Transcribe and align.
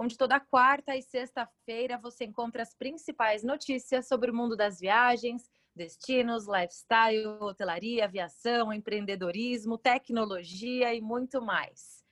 onde 0.00 0.16
toda 0.16 0.40
quarta 0.40 0.96
e 0.96 1.02
sexta-feira 1.02 1.98
você 1.98 2.24
encontra 2.24 2.62
as 2.62 2.72
principais 2.72 3.44
notícias 3.44 4.08
sobre 4.08 4.30
o 4.30 4.34
mundo 4.34 4.56
das 4.56 4.80
viagens, 4.80 5.50
destinos, 5.76 6.46
lifestyle, 6.48 7.26
hotelaria, 7.26 8.06
aviação, 8.06 8.72
empreendedorismo, 8.72 9.76
tecnologia 9.76 10.94
e 10.94 11.02
muito 11.02 11.42
mais. 11.42 12.02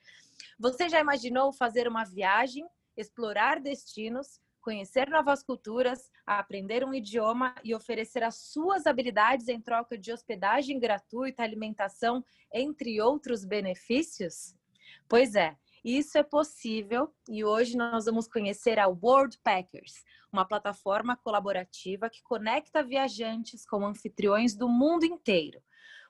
Você 0.59 0.87
já 0.87 1.01
imaginou 1.01 1.51
fazer 1.51 1.89
uma 1.89 2.05
viagem, 2.05 2.69
explorar 2.95 3.59
destinos, 3.59 4.39
conhecer 4.61 5.09
novas 5.09 5.43
culturas, 5.43 6.11
aprender 6.27 6.85
um 6.85 6.93
idioma 6.93 7.55
e 7.65 7.75
oferecer 7.75 8.23
as 8.23 8.35
suas 8.35 8.87
habilidades 8.87 9.49
em 9.49 9.63
troca 9.63 9.97
de 9.97 10.13
hospedagem 10.13 10.79
gratuita, 10.79 11.43
alimentação, 11.43 12.23
entre 12.53 13.01
outros 13.01 13.47
benefícios? 13.47 14.55
Pois 15.09 15.35
é, 15.35 15.57
isso 15.97 16.19
é 16.19 16.23
possível 16.23 17.15
e 17.29 17.45
hoje 17.45 17.77
nós 17.77 18.05
vamos 18.05 18.29
conhecer 18.29 18.79
a 18.79 18.89
World 18.89 19.39
Packers, 19.43 20.05
uma 20.33 20.45
plataforma 20.45 21.17
colaborativa 21.17 22.11
que 22.11 22.23
conecta 22.23 22.83
viajantes 22.83 23.65
com 23.65 23.87
anfitriões 23.87 24.55
do 24.55 24.69
mundo 24.69 25.05
inteiro. 25.05 25.63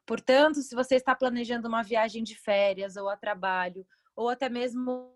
Portanto, 0.07 0.63
se 0.63 0.75
você 0.75 0.97
está 0.97 1.15
planejando 1.15 1.69
uma 1.69 1.83
viagem 1.83 2.25
de 2.25 2.35
férias 2.35 2.97
ou 2.97 3.09
a 3.09 3.17
trabalho, 3.17 3.87
ou 4.17 4.29
até 4.29 4.49
mesmo 4.49 5.15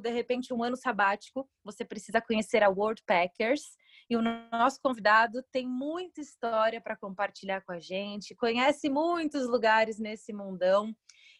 de 0.00 0.10
repente 0.10 0.52
um 0.52 0.62
ano 0.62 0.76
sabático, 0.76 1.48
você 1.64 1.84
precisa 1.84 2.20
conhecer 2.20 2.62
a 2.62 2.68
World 2.68 3.02
Packers. 3.06 3.76
E 4.10 4.16
o 4.16 4.22
nosso 4.22 4.80
convidado 4.82 5.42
tem 5.50 5.66
muita 5.66 6.20
história 6.20 6.80
para 6.80 6.96
compartilhar 6.96 7.62
com 7.62 7.72
a 7.72 7.80
gente, 7.80 8.34
conhece 8.34 8.88
muitos 8.88 9.48
lugares 9.48 9.98
nesse 9.98 10.32
mundão. 10.32 10.94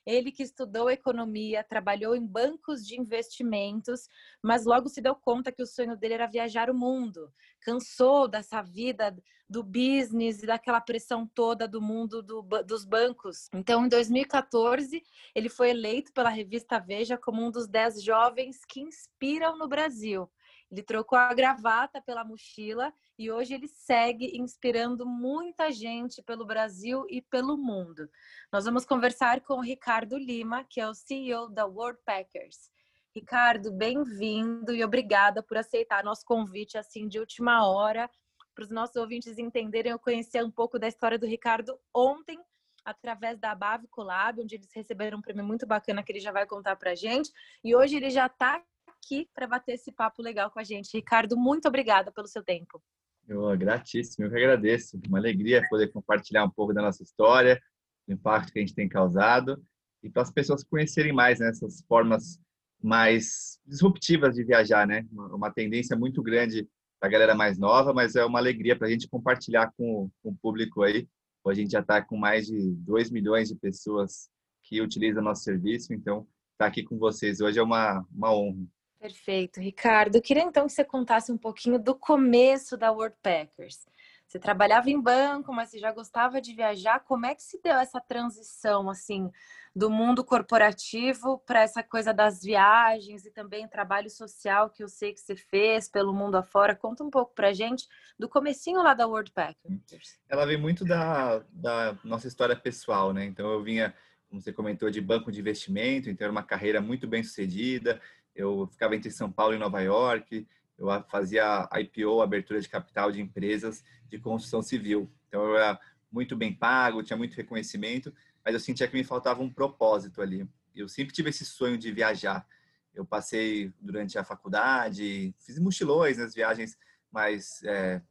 Ele 0.04 0.32
que 0.32 0.42
estudou 0.42 0.90
economia, 0.90 1.62
trabalhou 1.62 2.14
em 2.14 2.26
bancos 2.26 2.86
de 2.86 3.00
investimentos, 3.00 4.08
mas 4.42 4.64
logo 4.64 4.88
se 4.88 5.00
deu 5.00 5.14
conta 5.14 5.52
que 5.52 5.62
o 5.62 5.66
sonho 5.66 5.96
dele 5.96 6.14
era 6.14 6.26
viajar 6.26 6.68
o 6.68 6.74
mundo. 6.74 7.32
Cansou 7.60 8.26
dessa 8.26 8.60
vida 8.62 9.16
do 9.48 9.62
business 9.62 10.42
e 10.42 10.46
daquela 10.46 10.80
pressão 10.80 11.26
toda 11.26 11.68
do 11.68 11.80
mundo 11.80 12.22
do, 12.22 12.42
dos 12.64 12.84
bancos. 12.84 13.48
Então, 13.54 13.84
em 13.84 13.88
2014, 13.88 15.02
ele 15.34 15.48
foi 15.48 15.70
eleito 15.70 16.12
pela 16.12 16.30
revista 16.30 16.80
Veja 16.80 17.18
como 17.18 17.44
um 17.44 17.50
dos 17.50 17.68
10 17.68 18.02
jovens 18.02 18.64
que 18.64 18.80
inspiram 18.80 19.56
no 19.56 19.68
Brasil. 19.68 20.28
Ele 20.72 20.82
trocou 20.82 21.18
a 21.18 21.34
gravata 21.34 22.00
pela 22.00 22.24
mochila 22.24 22.94
e 23.18 23.30
hoje 23.30 23.52
ele 23.52 23.68
segue 23.68 24.38
inspirando 24.38 25.04
muita 25.04 25.70
gente 25.70 26.22
pelo 26.22 26.46
Brasil 26.46 27.04
e 27.10 27.20
pelo 27.20 27.58
mundo. 27.58 28.08
Nós 28.50 28.64
vamos 28.64 28.86
conversar 28.86 29.42
com 29.42 29.58
o 29.58 29.60
Ricardo 29.60 30.16
Lima, 30.16 30.64
que 30.64 30.80
é 30.80 30.88
o 30.88 30.94
CEO 30.94 31.50
da 31.50 31.66
World 31.66 32.00
Packers. 32.06 32.70
Ricardo, 33.14 33.70
bem-vindo 33.70 34.74
e 34.74 34.82
obrigada 34.82 35.42
por 35.42 35.58
aceitar 35.58 36.02
nosso 36.02 36.24
convite 36.24 36.78
assim 36.78 37.06
de 37.06 37.18
última 37.18 37.68
hora 37.68 38.10
para 38.54 38.64
os 38.64 38.70
nossos 38.70 38.96
ouvintes 38.96 39.36
entenderem. 39.36 39.92
Eu 39.92 39.98
conheci 39.98 40.42
um 40.42 40.50
pouco 40.50 40.78
da 40.78 40.88
história 40.88 41.18
do 41.18 41.26
Ricardo 41.26 41.78
ontem 41.94 42.40
através 42.82 43.38
da 43.38 43.54
Bave 43.54 43.86
Collab, 43.88 44.40
onde 44.40 44.54
eles 44.54 44.72
receberam 44.74 45.18
um 45.18 45.22
prêmio 45.22 45.44
muito 45.44 45.66
bacana 45.66 46.02
que 46.02 46.10
ele 46.10 46.20
já 46.20 46.32
vai 46.32 46.46
contar 46.46 46.76
para 46.76 46.92
a 46.92 46.94
gente. 46.94 47.30
E 47.62 47.76
hoje 47.76 47.96
ele 47.96 48.08
já 48.08 48.24
está 48.24 48.62
aqui 49.02 49.28
para 49.34 49.48
bater 49.48 49.72
esse 49.72 49.90
papo 49.90 50.22
legal 50.22 50.50
com 50.50 50.60
a 50.60 50.64
gente. 50.64 50.96
Ricardo, 50.96 51.36
muito 51.36 51.66
obrigada 51.66 52.12
pelo 52.12 52.28
seu 52.28 52.42
tempo. 52.42 52.80
Eu 53.26 53.56
gratíssimo, 53.58 54.24
eu 54.24 54.30
que 54.30 54.36
agradeço. 54.36 54.98
Uma 55.06 55.18
alegria 55.18 55.66
poder 55.68 55.88
compartilhar 55.88 56.44
um 56.44 56.50
pouco 56.50 56.72
da 56.72 56.82
nossa 56.82 57.02
história, 57.02 57.60
do 58.06 58.14
impacto 58.14 58.52
que 58.52 58.58
a 58.58 58.62
gente 58.62 58.74
tem 58.74 58.88
causado 58.88 59.62
e 60.02 60.10
para 60.10 60.22
as 60.22 60.32
pessoas 60.32 60.64
conhecerem 60.64 61.12
mais 61.12 61.38
né, 61.38 61.48
essas 61.48 61.82
formas 61.82 62.40
mais 62.82 63.60
disruptivas 63.64 64.34
de 64.34 64.42
viajar, 64.42 64.86
né? 64.86 65.06
Uma 65.12 65.52
tendência 65.52 65.96
muito 65.96 66.20
grande 66.20 66.68
da 67.00 67.08
galera 67.08 67.34
mais 67.34 67.56
nova, 67.56 67.92
mas 67.92 68.16
é 68.16 68.24
uma 68.24 68.40
alegria 68.40 68.76
para 68.76 68.88
a 68.88 68.90
gente 68.90 69.08
compartilhar 69.08 69.72
com, 69.76 70.10
com, 70.20 70.30
o 70.30 70.36
público 70.36 70.82
aí. 70.82 71.08
A 71.46 71.54
gente 71.54 71.70
já 71.70 71.80
está 71.80 72.02
com 72.02 72.16
mais 72.16 72.46
de 72.46 72.72
2 72.74 73.10
milhões 73.10 73.48
de 73.48 73.56
pessoas 73.56 74.28
que 74.64 74.80
utilizam 74.80 75.22
nosso 75.22 75.42
serviço, 75.42 75.92
então 75.92 76.20
estar 76.52 76.64
tá 76.64 76.66
aqui 76.66 76.82
com 76.82 76.98
vocês 76.98 77.40
hoje 77.40 77.58
é 77.58 77.62
uma, 77.62 78.04
uma 78.12 78.34
honra. 78.34 78.66
Perfeito, 79.02 79.58
Ricardo. 79.58 80.14
Eu 80.14 80.22
queria 80.22 80.44
então 80.44 80.64
que 80.64 80.72
você 80.72 80.84
contasse 80.84 81.32
um 81.32 81.36
pouquinho 81.36 81.76
do 81.76 81.92
começo 81.92 82.76
da 82.76 82.92
World 82.92 83.16
Packers. 83.20 83.84
Você 84.28 84.38
trabalhava 84.38 84.90
em 84.90 85.00
banco, 85.00 85.52
mas 85.52 85.70
você 85.70 85.80
já 85.80 85.90
gostava 85.90 86.40
de 86.40 86.54
viajar. 86.54 87.00
Como 87.00 87.26
é 87.26 87.34
que 87.34 87.42
se 87.42 87.60
deu 87.60 87.74
essa 87.74 88.00
transição 88.00 88.88
assim 88.88 89.28
do 89.74 89.90
mundo 89.90 90.22
corporativo 90.22 91.38
para 91.44 91.62
essa 91.62 91.82
coisa 91.82 92.14
das 92.14 92.44
viagens 92.44 93.26
e 93.26 93.32
também 93.32 93.66
trabalho 93.66 94.08
social 94.08 94.70
que 94.70 94.84
eu 94.84 94.88
sei 94.88 95.12
que 95.12 95.20
você 95.20 95.34
fez 95.34 95.88
pelo 95.88 96.14
mundo 96.14 96.36
afora? 96.36 96.76
Conta 96.76 97.02
um 97.02 97.10
pouco 97.10 97.34
para 97.34 97.52
gente 97.52 97.88
do 98.16 98.28
comecinho 98.28 98.84
lá 98.84 98.94
da 98.94 99.08
World 99.08 99.32
Packers. 99.32 100.16
Ela 100.28 100.46
vem 100.46 100.58
muito 100.58 100.84
da, 100.84 101.40
da 101.50 101.98
nossa 102.04 102.28
história 102.28 102.54
pessoal, 102.54 103.12
né? 103.12 103.24
Então 103.24 103.50
eu 103.50 103.64
vinha, 103.64 103.92
como 104.30 104.40
você 104.40 104.52
comentou, 104.52 104.88
de 104.90 105.00
banco 105.00 105.32
de 105.32 105.40
investimento, 105.40 106.08
então 106.08 106.24
era 106.24 106.32
uma 106.32 106.44
carreira 106.44 106.80
muito 106.80 107.08
bem 107.08 107.24
sucedida 107.24 108.00
eu 108.34 108.66
ficava 108.70 108.96
entre 108.96 109.10
São 109.10 109.30
Paulo 109.30 109.54
e 109.54 109.58
Nova 109.58 109.80
York, 109.80 110.46
eu 110.78 110.88
fazia 111.08 111.68
IPO, 111.72 112.22
abertura 112.22 112.60
de 112.60 112.68
capital 112.68 113.12
de 113.12 113.20
empresas 113.20 113.84
de 114.08 114.18
construção 114.18 114.62
civil. 114.62 115.10
Então 115.28 115.42
eu 115.44 115.56
era 115.56 115.80
muito 116.10 116.36
bem 116.36 116.52
pago, 116.52 117.02
tinha 117.02 117.16
muito 117.16 117.34
reconhecimento, 117.34 118.12
mas 118.44 118.54
eu 118.54 118.60
sentia 118.60 118.88
que 118.88 118.96
me 118.96 119.04
faltava 119.04 119.42
um 119.42 119.50
propósito 119.50 120.20
ali. 120.20 120.46
Eu 120.74 120.88
sempre 120.88 121.14
tive 121.14 121.30
esse 121.30 121.44
sonho 121.44 121.78
de 121.78 121.92
viajar. 121.92 122.46
Eu 122.94 123.04
passei 123.04 123.72
durante 123.80 124.18
a 124.18 124.24
faculdade, 124.24 125.34
fiz 125.38 125.58
mochilões 125.58 126.18
nas 126.18 126.34
viagens 126.34 126.76
mais 127.10 127.62
é, 127.64 128.02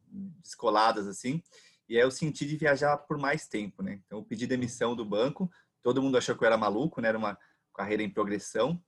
descoladas 0.42 1.08
assim, 1.08 1.42
e 1.90 1.98
aí 1.98 2.04
eu 2.04 2.12
senti 2.12 2.46
de 2.46 2.56
viajar 2.56 2.98
por 2.98 3.18
mais 3.18 3.48
tempo, 3.48 3.84
né? 3.84 4.00
Então 4.06 4.20
eu 4.20 4.24
pedi 4.24 4.48
demissão 4.48 4.96
do 4.96 5.04
banco, 5.04 5.52
todo 5.82 6.02
mundo 6.02 6.18
achou 6.18 6.36
que 6.36 6.44
eu 6.44 6.48
era 6.48 6.58
maluco, 6.58 7.02
né? 7.02 7.10
Era 7.10 7.18
uma 7.18 7.38
carreira 7.76 8.02
em 8.02 8.10
progressão, 8.10 8.82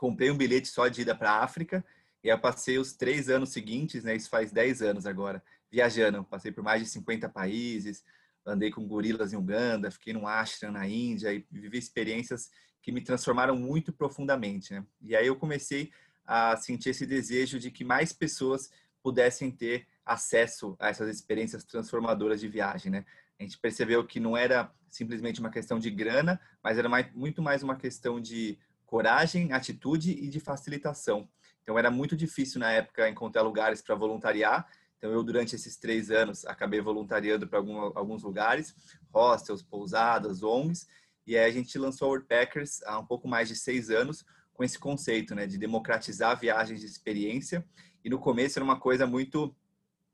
comprei 0.00 0.30
um 0.30 0.36
bilhete 0.36 0.66
só 0.66 0.88
de 0.88 1.02
ida 1.02 1.14
para 1.14 1.30
a 1.30 1.44
África 1.44 1.84
e 2.24 2.28
eu 2.28 2.38
passei 2.38 2.78
os 2.78 2.94
três 2.94 3.28
anos 3.28 3.50
seguintes, 3.50 4.02
né? 4.02 4.16
Isso 4.16 4.30
faz 4.30 4.50
dez 4.50 4.80
anos 4.80 5.04
agora, 5.04 5.42
viajando. 5.70 6.24
Passei 6.24 6.50
por 6.50 6.64
mais 6.64 6.82
de 6.82 6.88
50 6.88 7.28
países, 7.28 8.02
andei 8.46 8.70
com 8.70 8.88
gorilas 8.88 9.34
em 9.34 9.36
Uganda, 9.36 9.90
fiquei 9.90 10.14
num 10.14 10.26
ashram 10.26 10.72
na 10.72 10.88
Índia 10.88 11.34
e 11.34 11.44
vivi 11.52 11.76
experiências 11.76 12.50
que 12.80 12.90
me 12.90 13.02
transformaram 13.02 13.54
muito 13.54 13.92
profundamente, 13.92 14.72
né? 14.72 14.86
E 15.02 15.14
aí 15.14 15.26
eu 15.26 15.36
comecei 15.36 15.92
a 16.24 16.56
sentir 16.56 16.88
esse 16.88 17.04
desejo 17.04 17.60
de 17.60 17.70
que 17.70 17.84
mais 17.84 18.10
pessoas 18.10 18.70
pudessem 19.02 19.50
ter 19.50 19.86
acesso 20.02 20.76
a 20.80 20.88
essas 20.88 21.14
experiências 21.14 21.62
transformadoras 21.62 22.40
de 22.40 22.48
viagem, 22.48 22.90
né? 22.90 23.04
A 23.38 23.42
gente 23.42 23.58
percebeu 23.58 24.06
que 24.06 24.18
não 24.18 24.34
era 24.34 24.72
simplesmente 24.88 25.40
uma 25.40 25.50
questão 25.50 25.78
de 25.78 25.90
grana, 25.90 26.40
mas 26.64 26.78
era 26.78 26.88
mais, 26.88 27.12
muito 27.12 27.42
mais 27.42 27.62
uma 27.62 27.76
questão 27.76 28.18
de 28.18 28.58
coragem, 28.90 29.52
atitude 29.52 30.10
e 30.10 30.28
de 30.28 30.40
facilitação. 30.40 31.28
Então 31.62 31.78
era 31.78 31.92
muito 31.92 32.16
difícil 32.16 32.58
na 32.58 32.72
época 32.72 33.08
encontrar 33.08 33.42
lugares 33.42 33.80
para 33.80 33.94
voluntariar. 33.94 34.68
Então 34.98 35.12
eu 35.12 35.22
durante 35.22 35.54
esses 35.54 35.76
três 35.76 36.10
anos 36.10 36.44
acabei 36.44 36.80
voluntariando 36.80 37.46
para 37.46 37.60
alguns 37.60 38.24
lugares, 38.24 38.74
hostels, 39.12 39.62
pousadas, 39.62 40.42
ONGs. 40.42 40.88
E 41.24 41.38
aí 41.38 41.48
a 41.48 41.52
gente 41.52 41.78
lançou 41.78 42.06
a 42.06 42.08
Worldpackers 42.08 42.82
há 42.82 42.98
um 42.98 43.06
pouco 43.06 43.28
mais 43.28 43.48
de 43.48 43.54
seis 43.54 43.90
anos 43.90 44.24
com 44.52 44.64
esse 44.64 44.78
conceito, 44.78 45.36
né, 45.36 45.46
de 45.46 45.56
democratizar 45.56 46.36
viagens 46.38 46.80
de 46.80 46.86
experiência. 46.86 47.64
E 48.04 48.10
no 48.10 48.18
começo 48.18 48.58
era 48.58 48.64
uma 48.64 48.80
coisa 48.80 49.06
muito 49.06 49.54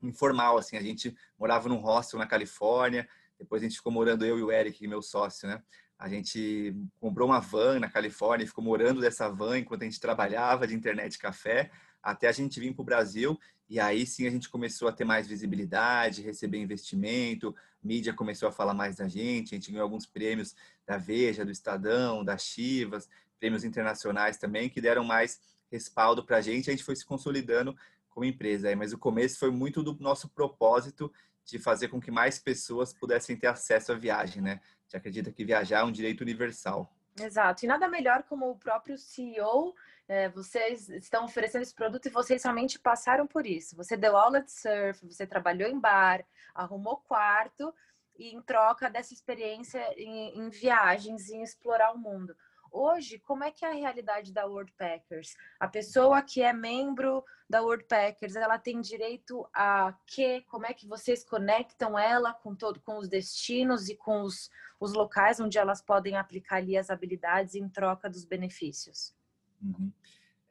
informal, 0.03 0.59
assim. 0.59 0.77
A 0.77 0.83
gente 0.83 1.17
morava 1.39 1.67
num 1.67 1.79
hostel 1.79 2.19
na 2.19 2.27
Califórnia. 2.27 3.09
Depois 3.39 3.63
a 3.63 3.65
gente 3.65 3.77
ficou 3.77 3.91
morando 3.91 4.23
eu 4.23 4.37
e 4.37 4.43
o 4.43 4.51
Eric, 4.51 4.87
meu 4.87 5.01
sócio, 5.01 5.47
né? 5.47 5.63
A 5.97 6.07
gente 6.07 6.75
comprou 6.99 7.27
uma 7.27 7.39
van 7.39 7.79
na 7.79 7.89
Califórnia 7.89 8.43
e 8.43 8.47
ficou 8.47 8.63
morando 8.63 9.01
dessa 9.01 9.29
van 9.29 9.59
enquanto 9.59 9.81
a 9.81 9.85
gente 9.85 9.99
trabalhava 9.99 10.67
de 10.67 10.75
internet 10.75 11.17
café, 11.17 11.71
até 12.01 12.27
a 12.27 12.31
gente 12.31 12.59
vir 12.59 12.73
para 12.73 12.81
o 12.81 12.85
Brasil. 12.85 13.39
E 13.69 13.79
aí 13.79 14.05
sim 14.05 14.27
a 14.27 14.29
gente 14.29 14.47
começou 14.49 14.87
a 14.87 14.91
ter 14.91 15.03
mais 15.03 15.27
visibilidade, 15.27 16.21
receber 16.21 16.59
investimento, 16.59 17.55
mídia 17.83 18.13
começou 18.13 18.47
a 18.47 18.51
falar 18.51 18.73
mais 18.73 18.97
da 18.97 19.07
gente, 19.07 19.53
a 19.53 19.57
gente 19.57 19.71
ganhou 19.71 19.83
alguns 19.83 20.05
prêmios 20.05 20.55
da 20.85 20.97
Veja, 20.97 21.43
do 21.43 21.51
Estadão, 21.51 22.23
da 22.23 22.37
Chivas, 22.37 23.09
prêmios 23.39 23.63
internacionais 23.63 24.37
também, 24.37 24.69
que 24.69 24.79
deram 24.79 25.03
mais 25.03 25.39
respaldo 25.71 26.23
para 26.23 26.37
a 26.37 26.41
gente. 26.41 26.69
A 26.69 26.73
gente 26.73 26.83
foi 26.83 26.95
se 26.95 27.05
consolidando 27.05 27.75
como 28.09 28.25
empresa. 28.25 28.75
Mas 28.75 28.93
o 28.93 28.97
começo 28.97 29.37
foi 29.37 29.51
muito 29.51 29.83
do 29.83 29.95
nosso 29.99 30.29
propósito 30.29 31.11
de 31.47 31.57
fazer 31.57 31.87
com 31.87 31.99
que 31.99 32.11
mais 32.11 32.37
pessoas 32.37 32.93
pudessem 32.93 33.37
ter 33.37 33.47
acesso 33.47 33.93
à 33.93 33.95
viagem, 33.95 34.41
né? 34.41 34.59
A 34.61 34.83
gente 34.83 34.97
acredita 34.97 35.31
que 35.31 35.45
viajar 35.45 35.79
é 35.79 35.83
um 35.83 35.91
direito 35.91 36.21
universal. 36.21 36.93
Exato. 37.19 37.63
E 37.63 37.67
nada 37.67 37.87
melhor 37.87 38.23
como 38.23 38.49
o 38.51 38.57
próprio 38.57 38.97
CEO, 38.97 39.73
é, 40.07 40.27
vocês 40.29 40.89
estão 40.89 41.23
oferecendo 41.23 41.61
esse 41.61 41.73
produto 41.73 42.05
e 42.05 42.11
vocês 42.11 42.41
somente 42.41 42.77
passaram 42.77 43.25
por 43.25 43.47
isso. 43.47 43.77
Você 43.77 43.95
deu 43.95 44.17
aula 44.17 44.41
de 44.41 44.51
surf, 44.51 45.05
você 45.05 45.25
trabalhou 45.25 45.69
em 45.69 45.79
bar, 45.79 46.23
arrumou 46.53 46.97
quarto 46.97 47.73
e 48.17 48.35
em 48.35 48.41
troca 48.41 48.89
dessa 48.89 49.13
experiência 49.13 49.81
em, 49.95 50.37
em 50.37 50.49
viagens, 50.49 51.29
em 51.29 51.41
explorar 51.41 51.93
o 51.93 51.97
mundo. 51.97 52.35
Hoje, 52.71 53.19
como 53.19 53.43
é 53.43 53.51
que 53.51 53.65
é 53.65 53.69
a 53.69 53.73
realidade 53.73 54.31
da 54.31 54.45
Worldpackers? 54.45 55.35
A 55.59 55.67
pessoa 55.67 56.21
que 56.21 56.41
é 56.41 56.53
membro 56.53 57.23
da 57.49 57.61
Worldpackers, 57.61 58.35
ela 58.35 58.57
tem 58.57 58.81
direito 58.81 59.47
a 59.53 59.93
quê? 60.05 60.43
Como 60.49 60.65
é 60.65 60.73
que 60.73 60.87
vocês 60.87 61.23
conectam 61.23 61.97
ela 61.97 62.33
com 62.33 62.55
todo, 62.55 62.79
com 62.81 62.97
os 62.97 63.07
destinos 63.07 63.89
e 63.89 63.95
com 63.95 64.21
os, 64.21 64.49
os 64.79 64.93
locais 64.93 65.39
onde 65.39 65.57
elas 65.57 65.81
podem 65.81 66.17
aplicar 66.17 66.57
ali 66.57 66.77
as 66.77 66.89
habilidades 66.89 67.55
em 67.55 67.67
troca 67.69 68.09
dos 68.09 68.25
benefícios? 68.25 69.13
Uhum. 69.61 69.91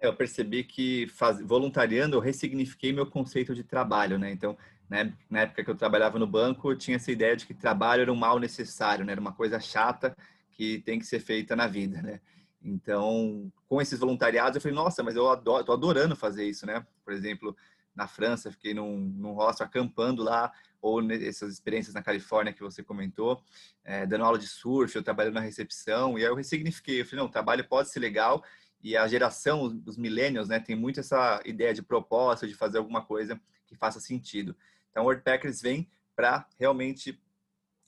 É, 0.01 0.07
eu 0.07 0.17
percebi 0.17 0.65
que 0.65 1.07
faz, 1.09 1.41
voluntariando 1.41 2.17
eu 2.17 2.21
ressignifiquei 2.21 2.93
meu 2.93 3.07
conceito 3.07 3.55
de 3.55 3.65
trabalho, 3.65 4.19
né? 4.19 4.31
Então, 4.31 4.57
né, 4.89 5.13
na 5.29 5.41
época 5.41 5.65
que 5.65 5.71
eu 5.71 5.77
trabalhava 5.77 6.19
no 6.19 6.27
banco, 6.27 6.71
eu 6.71 6.77
tinha 6.77 6.97
essa 6.97 7.11
ideia 7.11 7.37
de 7.37 7.47
que 7.47 7.55
trabalho 7.55 8.03
era 8.03 8.13
um 8.13 8.17
mal 8.17 8.39
necessário, 8.39 9.05
né? 9.05 9.13
Era 9.13 9.21
uma 9.21 9.33
coisa 9.33 9.59
chata 9.59 10.17
que 10.57 10.79
tem 10.81 10.99
que 10.99 11.07
ser 11.07 11.21
feita 11.21 11.55
na 11.55 11.67
vida, 11.67 12.01
né? 12.01 12.21
Então, 12.63 13.53
com 13.69 13.81
esses 13.81 13.99
voluntariados, 14.01 14.57
eu 14.57 14.61
falei, 14.61 14.75
nossa, 14.75 15.03
mas 15.03 15.15
eu 15.15 15.29
adoro, 15.31 15.65
tô 15.65 15.73
adorando 15.73 16.17
fazer 16.17 16.45
isso, 16.45 16.67
né? 16.67 16.85
Por 17.05 17.13
exemplo, 17.13 17.57
na 17.95 18.09
França, 18.09 18.51
fiquei 18.51 18.75
num, 18.75 18.99
num 18.99 19.33
hostel 19.33 19.67
acampando 19.67 20.23
lá, 20.23 20.53
ou 20.81 21.01
essas 21.13 21.53
experiências 21.53 21.95
na 21.95 22.03
Califórnia 22.03 22.53
que 22.53 22.63
você 22.63 22.83
comentou, 22.83 23.43
é, 23.85 24.07
dando 24.07 24.25
aula 24.25 24.39
de 24.39 24.49
surf, 24.49 24.95
eu 24.97 25.03
trabalhando 25.03 25.35
na 25.35 25.41
recepção, 25.41 26.19
e 26.19 26.23
aí 26.23 26.29
eu 26.29 26.35
ressignifiquei, 26.35 27.01
eu 27.01 27.05
falei, 27.05 27.21
não, 27.21 27.27
o 27.27 27.33
trabalho 27.33 27.67
pode 27.69 27.91
ser 27.91 28.01
legal, 28.01 28.43
e 28.83 28.97
a 28.97 29.07
geração, 29.07 29.63
os 29.87 29.97
millennials, 29.97 30.49
né, 30.49 30.59
tem 30.59 30.77
muito 30.77 31.01
essa 31.01 31.41
ideia 31.45 31.75
de 31.75 31.83
propósito, 31.83 32.49
de 32.49 32.55
fazer 32.55 32.79
alguma 32.79 33.05
coisa 33.05 33.41
que 33.67 33.75
faça 33.75 34.01
sentido. 34.01 34.57
Então, 34.91 35.03
o 35.03 35.07
WordPackers 35.07 35.61
vem 35.61 35.89
para 36.15 36.47
realmente 36.59 37.21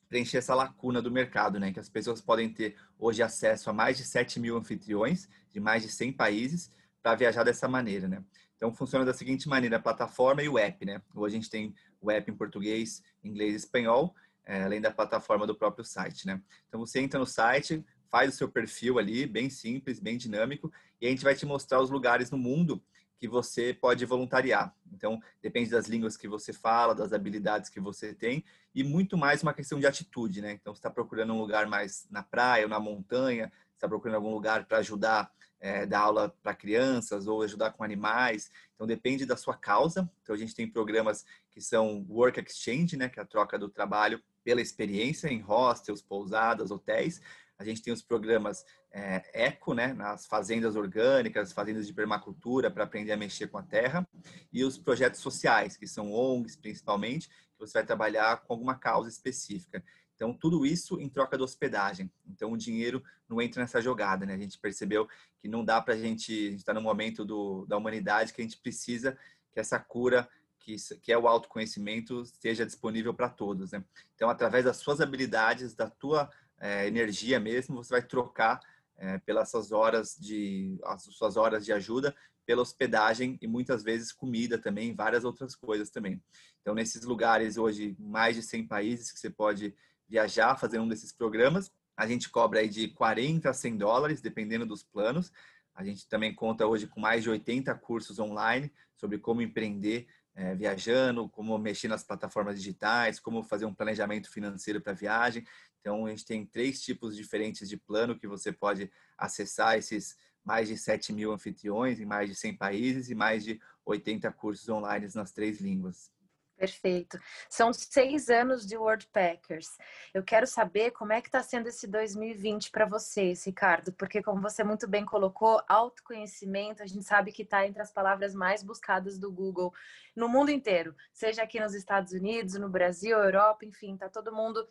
preencher 0.08 0.38
essa 0.38 0.54
lacuna 0.54 1.02
do 1.02 1.10
mercado, 1.10 1.60
né? 1.60 1.72
Que 1.72 1.80
as 1.80 1.88
pessoas 1.88 2.20
podem 2.20 2.48
ter 2.48 2.76
hoje 2.98 3.22
acesso 3.22 3.70
a 3.70 3.72
mais 3.72 3.96
de 3.96 4.04
7 4.04 4.40
mil 4.40 4.56
anfitriões 4.56 5.28
de 5.50 5.60
mais 5.60 5.82
de 5.82 5.90
100 5.90 6.12
países 6.12 6.72
para 7.02 7.14
viajar 7.14 7.44
dessa 7.44 7.68
maneira, 7.68 8.08
né? 8.08 8.24
Então 8.56 8.74
funciona 8.74 9.04
da 9.04 9.14
seguinte 9.14 9.48
maneira, 9.48 9.76
a 9.76 9.80
plataforma 9.80 10.42
e 10.42 10.48
o 10.48 10.58
app, 10.58 10.84
né? 10.84 11.00
Hoje 11.14 11.36
a 11.36 11.38
gente 11.38 11.50
tem 11.50 11.74
o 12.00 12.10
app 12.10 12.30
em 12.30 12.34
português, 12.34 13.02
inglês 13.22 13.52
e 13.52 13.56
espanhol, 13.56 14.14
é, 14.44 14.62
além 14.62 14.80
da 14.80 14.90
plataforma 14.90 15.46
do 15.46 15.54
próprio 15.54 15.84
site, 15.84 16.26
né? 16.26 16.42
Então 16.68 16.80
você 16.80 17.00
entra 17.00 17.18
no 17.20 17.26
site, 17.26 17.84
faz 18.10 18.34
o 18.34 18.36
seu 18.36 18.48
perfil 18.48 18.98
ali, 18.98 19.26
bem 19.26 19.50
simples, 19.50 20.00
bem 20.00 20.16
dinâmico, 20.16 20.72
e 21.00 21.06
a 21.06 21.10
gente 21.10 21.22
vai 21.22 21.34
te 21.34 21.46
mostrar 21.46 21.80
os 21.80 21.90
lugares 21.90 22.30
no 22.30 22.38
mundo 22.38 22.82
que 23.18 23.26
você 23.26 23.74
pode 23.74 24.04
voluntariar. 24.04 24.74
Então, 24.92 25.20
depende 25.42 25.70
das 25.70 25.88
línguas 25.88 26.16
que 26.16 26.28
você 26.28 26.52
fala, 26.52 26.94
das 26.94 27.12
habilidades 27.12 27.68
que 27.68 27.80
você 27.80 28.14
tem 28.14 28.44
e 28.74 28.84
muito 28.84 29.16
mais 29.16 29.42
uma 29.42 29.52
questão 29.52 29.80
de 29.80 29.86
atitude, 29.86 30.40
né? 30.40 30.52
Então, 30.52 30.72
está 30.72 30.88
procurando 30.88 31.32
um 31.32 31.38
lugar 31.38 31.66
mais 31.66 32.06
na 32.10 32.22
praia 32.22 32.64
ou 32.64 32.70
na 32.70 32.78
montanha, 32.78 33.52
está 33.74 33.88
procurando 33.88 34.16
algum 34.16 34.30
lugar 34.30 34.66
para 34.66 34.78
ajudar, 34.78 35.32
é, 35.60 35.84
dar 35.84 36.00
aula 36.00 36.34
para 36.42 36.54
crianças 36.54 37.26
ou 37.26 37.42
ajudar 37.42 37.72
com 37.72 37.82
animais. 37.82 38.50
Então, 38.74 38.86
depende 38.86 39.26
da 39.26 39.36
sua 39.36 39.56
causa. 39.56 40.08
Então, 40.22 40.34
a 40.34 40.38
gente 40.38 40.54
tem 40.54 40.70
programas 40.70 41.26
que 41.50 41.60
são 41.60 42.06
Work 42.08 42.40
Exchange, 42.40 42.96
né? 42.96 43.08
Que 43.08 43.18
é 43.18 43.22
a 43.22 43.26
troca 43.26 43.58
do 43.58 43.68
trabalho 43.68 44.22
pela 44.44 44.60
experiência 44.60 45.28
em 45.28 45.40
hostels, 45.40 46.00
pousadas, 46.00 46.70
hotéis. 46.70 47.20
A 47.58 47.64
gente 47.64 47.82
tem 47.82 47.92
os 47.92 48.02
programas 48.02 48.64
é, 48.92 49.46
eco, 49.46 49.74
né, 49.74 49.92
nas 49.92 50.26
fazendas 50.26 50.76
orgânicas, 50.76 51.52
fazendas 51.52 51.86
de 51.86 51.92
permacultura 51.92 52.70
para 52.70 52.84
aprender 52.84 53.12
a 53.12 53.16
mexer 53.16 53.48
com 53.48 53.58
a 53.58 53.62
terra, 53.62 54.06
e 54.52 54.64
os 54.64 54.78
projetos 54.78 55.20
sociais, 55.20 55.76
que 55.76 55.86
são 55.86 56.12
ONGs 56.12 56.56
principalmente, 56.56 57.28
que 57.28 57.58
você 57.58 57.74
vai 57.74 57.86
trabalhar 57.86 58.42
com 58.42 58.52
alguma 58.52 58.76
causa 58.76 59.08
específica. 59.08 59.82
Então, 60.14 60.34
tudo 60.34 60.66
isso 60.66 61.00
em 61.00 61.08
troca 61.08 61.38
da 61.38 61.44
hospedagem. 61.44 62.10
Então, 62.26 62.50
o 62.50 62.58
dinheiro 62.58 63.02
não 63.28 63.40
entra 63.40 63.62
nessa 63.62 63.80
jogada, 63.80 64.26
né? 64.26 64.34
A 64.34 64.38
gente 64.38 64.58
percebeu 64.58 65.08
que 65.40 65.46
não 65.46 65.64
dá 65.64 65.80
para 65.80 65.94
a 65.94 65.96
gente, 65.96 66.50
gente 66.50 66.58
está 66.58 66.74
no 66.74 66.80
momento 66.80 67.24
do, 67.24 67.64
da 67.66 67.76
humanidade 67.76 68.32
que 68.32 68.40
a 68.40 68.44
gente 68.44 68.58
precisa 68.58 69.16
que 69.52 69.60
essa 69.60 69.78
cura, 69.78 70.28
que, 70.58 70.74
que 71.00 71.12
é 71.12 71.16
o 71.16 71.28
autoconhecimento, 71.28 72.22
esteja 72.22 72.66
disponível 72.66 73.14
para 73.14 73.28
todos, 73.28 73.70
né? 73.70 73.84
Então, 74.16 74.28
através 74.28 74.64
das 74.64 74.78
suas 74.78 75.00
habilidades, 75.00 75.72
da 75.74 75.88
tua 75.88 76.28
é, 76.60 76.86
energia 76.86 77.38
mesmo, 77.38 77.76
você 77.76 77.94
vai 77.94 78.02
trocar 78.02 78.60
é, 78.96 79.18
pelas 79.18 79.50
suas 79.50 79.70
horas 79.72 80.16
de 80.18 80.78
as 80.84 81.04
suas 81.04 81.36
horas 81.36 81.64
de 81.64 81.72
ajuda 81.72 82.14
pela 82.44 82.62
hospedagem 82.62 83.38
e 83.42 83.46
muitas 83.46 83.82
vezes 83.82 84.10
comida 84.10 84.58
também, 84.58 84.94
várias 84.94 85.24
outras 85.24 85.54
coisas 85.54 85.90
também. 85.90 86.20
Então, 86.62 86.74
nesses 86.74 87.04
lugares 87.04 87.58
hoje, 87.58 87.94
mais 87.98 88.34
de 88.34 88.42
100 88.42 88.66
países 88.66 89.12
que 89.12 89.20
você 89.20 89.28
pode 89.28 89.74
viajar, 90.08 90.56
fazer 90.56 90.78
um 90.78 90.88
desses 90.88 91.12
programas, 91.12 91.70
a 91.94 92.06
gente 92.06 92.30
cobra 92.30 92.60
aí 92.60 92.68
de 92.68 92.88
40 92.88 93.50
a 93.50 93.52
100 93.52 93.76
dólares, 93.76 94.20
dependendo 94.22 94.64
dos 94.64 94.82
planos. 94.82 95.30
A 95.74 95.84
gente 95.84 96.08
também 96.08 96.34
conta 96.34 96.66
hoje 96.66 96.86
com 96.86 97.00
mais 97.00 97.22
de 97.22 97.28
80 97.28 97.74
cursos 97.74 98.18
online 98.18 98.72
sobre 98.96 99.18
como 99.18 99.42
empreender 99.42 100.06
é, 100.38 100.54
viajando, 100.54 101.28
como 101.28 101.58
mexer 101.58 101.88
nas 101.88 102.04
plataformas 102.04 102.56
digitais, 102.56 103.18
como 103.18 103.42
fazer 103.42 103.66
um 103.66 103.74
planejamento 103.74 104.30
financeiro 104.30 104.80
para 104.80 104.92
viagem. 104.92 105.44
Então, 105.80 106.06
a 106.06 106.10
gente 106.10 106.24
tem 106.24 106.46
três 106.46 106.80
tipos 106.80 107.16
diferentes 107.16 107.68
de 107.68 107.76
plano 107.76 108.16
que 108.16 108.28
você 108.28 108.52
pode 108.52 108.88
acessar 109.16 109.76
esses 109.76 110.16
mais 110.44 110.68
de 110.68 110.78
7 110.78 111.12
mil 111.12 111.32
anfitriões 111.32 111.98
em 111.98 112.06
mais 112.06 112.30
de 112.30 112.36
100 112.36 112.56
países 112.56 113.10
e 113.10 113.16
mais 113.16 113.42
de 113.42 113.60
80 113.84 114.30
cursos 114.32 114.68
online 114.68 115.08
nas 115.12 115.32
três 115.32 115.60
línguas. 115.60 116.12
Perfeito. 116.58 117.16
São 117.48 117.72
seis 117.72 118.28
anos 118.28 118.66
de 118.66 118.76
Worldpackers. 118.76 119.78
Eu 120.12 120.24
quero 120.24 120.44
saber 120.44 120.90
como 120.90 121.12
é 121.12 121.20
que 121.20 121.28
está 121.28 121.40
sendo 121.40 121.68
esse 121.68 121.86
2020 121.86 122.72
para 122.72 122.84
vocês, 122.84 123.46
Ricardo, 123.46 123.92
porque 123.92 124.20
como 124.20 124.42
você 124.42 124.64
muito 124.64 124.88
bem 124.88 125.04
colocou, 125.04 125.62
autoconhecimento, 125.68 126.82
a 126.82 126.86
gente 126.86 127.04
sabe 127.04 127.30
que 127.30 127.42
está 127.42 127.64
entre 127.64 127.80
as 127.80 127.92
palavras 127.92 128.34
mais 128.34 128.64
buscadas 128.64 129.20
do 129.20 129.30
Google 129.30 129.72
no 130.16 130.28
mundo 130.28 130.50
inteiro, 130.50 130.96
seja 131.12 131.44
aqui 131.44 131.60
nos 131.60 131.74
Estados 131.74 132.12
Unidos, 132.12 132.54
no 132.54 132.68
Brasil, 132.68 133.16
Europa, 133.16 133.64
enfim, 133.64 133.94
está 133.94 134.08
todo 134.08 134.34
mundo 134.34 134.68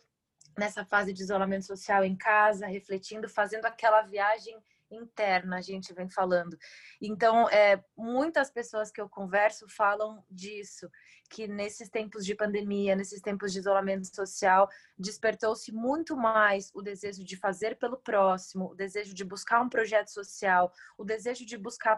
nessa 0.58 0.84
fase 0.84 1.10
de 1.14 1.22
isolamento 1.22 1.64
social 1.64 2.04
em 2.04 2.14
casa, 2.14 2.66
refletindo, 2.66 3.30
fazendo 3.30 3.64
aquela 3.64 4.02
viagem 4.02 4.62
interna, 4.90 5.58
a 5.58 5.60
gente 5.60 5.92
vem 5.92 6.08
falando. 6.08 6.56
Então, 7.00 7.48
é, 7.50 7.82
muitas 7.96 8.50
pessoas 8.50 8.90
que 8.90 9.00
eu 9.00 9.08
converso 9.08 9.68
falam 9.68 10.24
disso, 10.30 10.90
que 11.30 11.46
nesses 11.46 11.88
tempos 11.88 12.24
de 12.24 12.34
pandemia, 12.34 12.96
nesses 12.96 13.20
tempos 13.20 13.52
de 13.52 13.58
isolamento 13.58 14.14
social, 14.14 14.68
despertou-se 14.98 15.70
muito 15.72 16.16
mais 16.16 16.70
o 16.74 16.82
desejo 16.82 17.22
de 17.22 17.36
fazer 17.36 17.76
pelo 17.78 17.98
próximo, 17.98 18.70
o 18.70 18.74
desejo 18.74 19.14
de 19.14 19.24
buscar 19.24 19.60
um 19.60 19.68
projeto 19.68 20.08
social, 20.08 20.72
o 20.96 21.04
desejo 21.04 21.44
de 21.44 21.56
buscar 21.56 21.96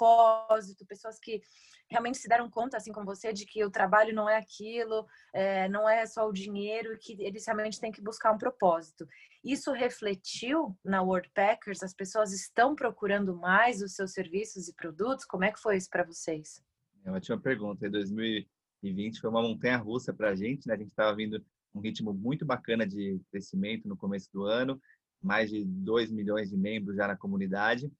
propósito, 0.00 0.86
pessoas 0.86 1.18
que 1.18 1.42
realmente 1.90 2.18
se 2.18 2.28
deram 2.28 2.48
conta, 2.48 2.76
assim 2.76 2.92
como 2.92 3.06
você, 3.06 3.32
de 3.32 3.44
que 3.44 3.64
o 3.64 3.70
trabalho 3.70 4.14
não 4.14 4.28
é 4.28 4.36
aquilo, 4.36 5.06
é, 5.34 5.68
não 5.68 5.88
é 5.88 6.06
só 6.06 6.26
o 6.28 6.32
dinheiro, 6.32 6.96
que 6.98 7.20
eles 7.20 7.44
realmente 7.44 7.80
têm 7.80 7.92
que 7.92 8.00
buscar 8.00 8.32
um 8.32 8.38
propósito. 8.38 9.06
Isso 9.44 9.72
refletiu 9.72 10.76
na 10.84 11.02
Worldpackers? 11.02 11.82
As 11.82 11.92
pessoas 11.92 12.32
estão 12.32 12.74
procurando 12.74 13.36
mais 13.36 13.82
os 13.82 13.94
seus 13.94 14.12
serviços 14.12 14.68
e 14.68 14.74
produtos? 14.74 15.24
Como 15.24 15.44
é 15.44 15.52
que 15.52 15.60
foi 15.60 15.76
isso 15.76 15.90
para 15.90 16.04
vocês? 16.04 16.62
É 17.04 17.10
uma 17.10 17.16
ótima 17.16 17.40
pergunta. 17.40 17.86
Em 17.86 17.90
2020 17.90 19.20
foi 19.20 19.30
uma 19.30 19.42
montanha 19.42 19.76
russa 19.76 20.12
para 20.12 20.30
a 20.30 20.34
gente, 20.34 20.66
né? 20.68 20.74
A 20.74 20.78
gente 20.78 20.90
estava 20.90 21.14
vindo 21.14 21.44
um 21.74 21.80
ritmo 21.80 22.12
muito 22.12 22.44
bacana 22.44 22.86
de 22.86 23.20
crescimento 23.30 23.88
no 23.88 23.96
começo 23.96 24.28
do 24.32 24.44
ano, 24.44 24.80
mais 25.22 25.50
de 25.50 25.64
2 25.64 26.10
milhões 26.10 26.50
de 26.50 26.56
membros 26.56 26.96
já 26.96 27.06
na 27.06 27.16
comunidade, 27.16 27.90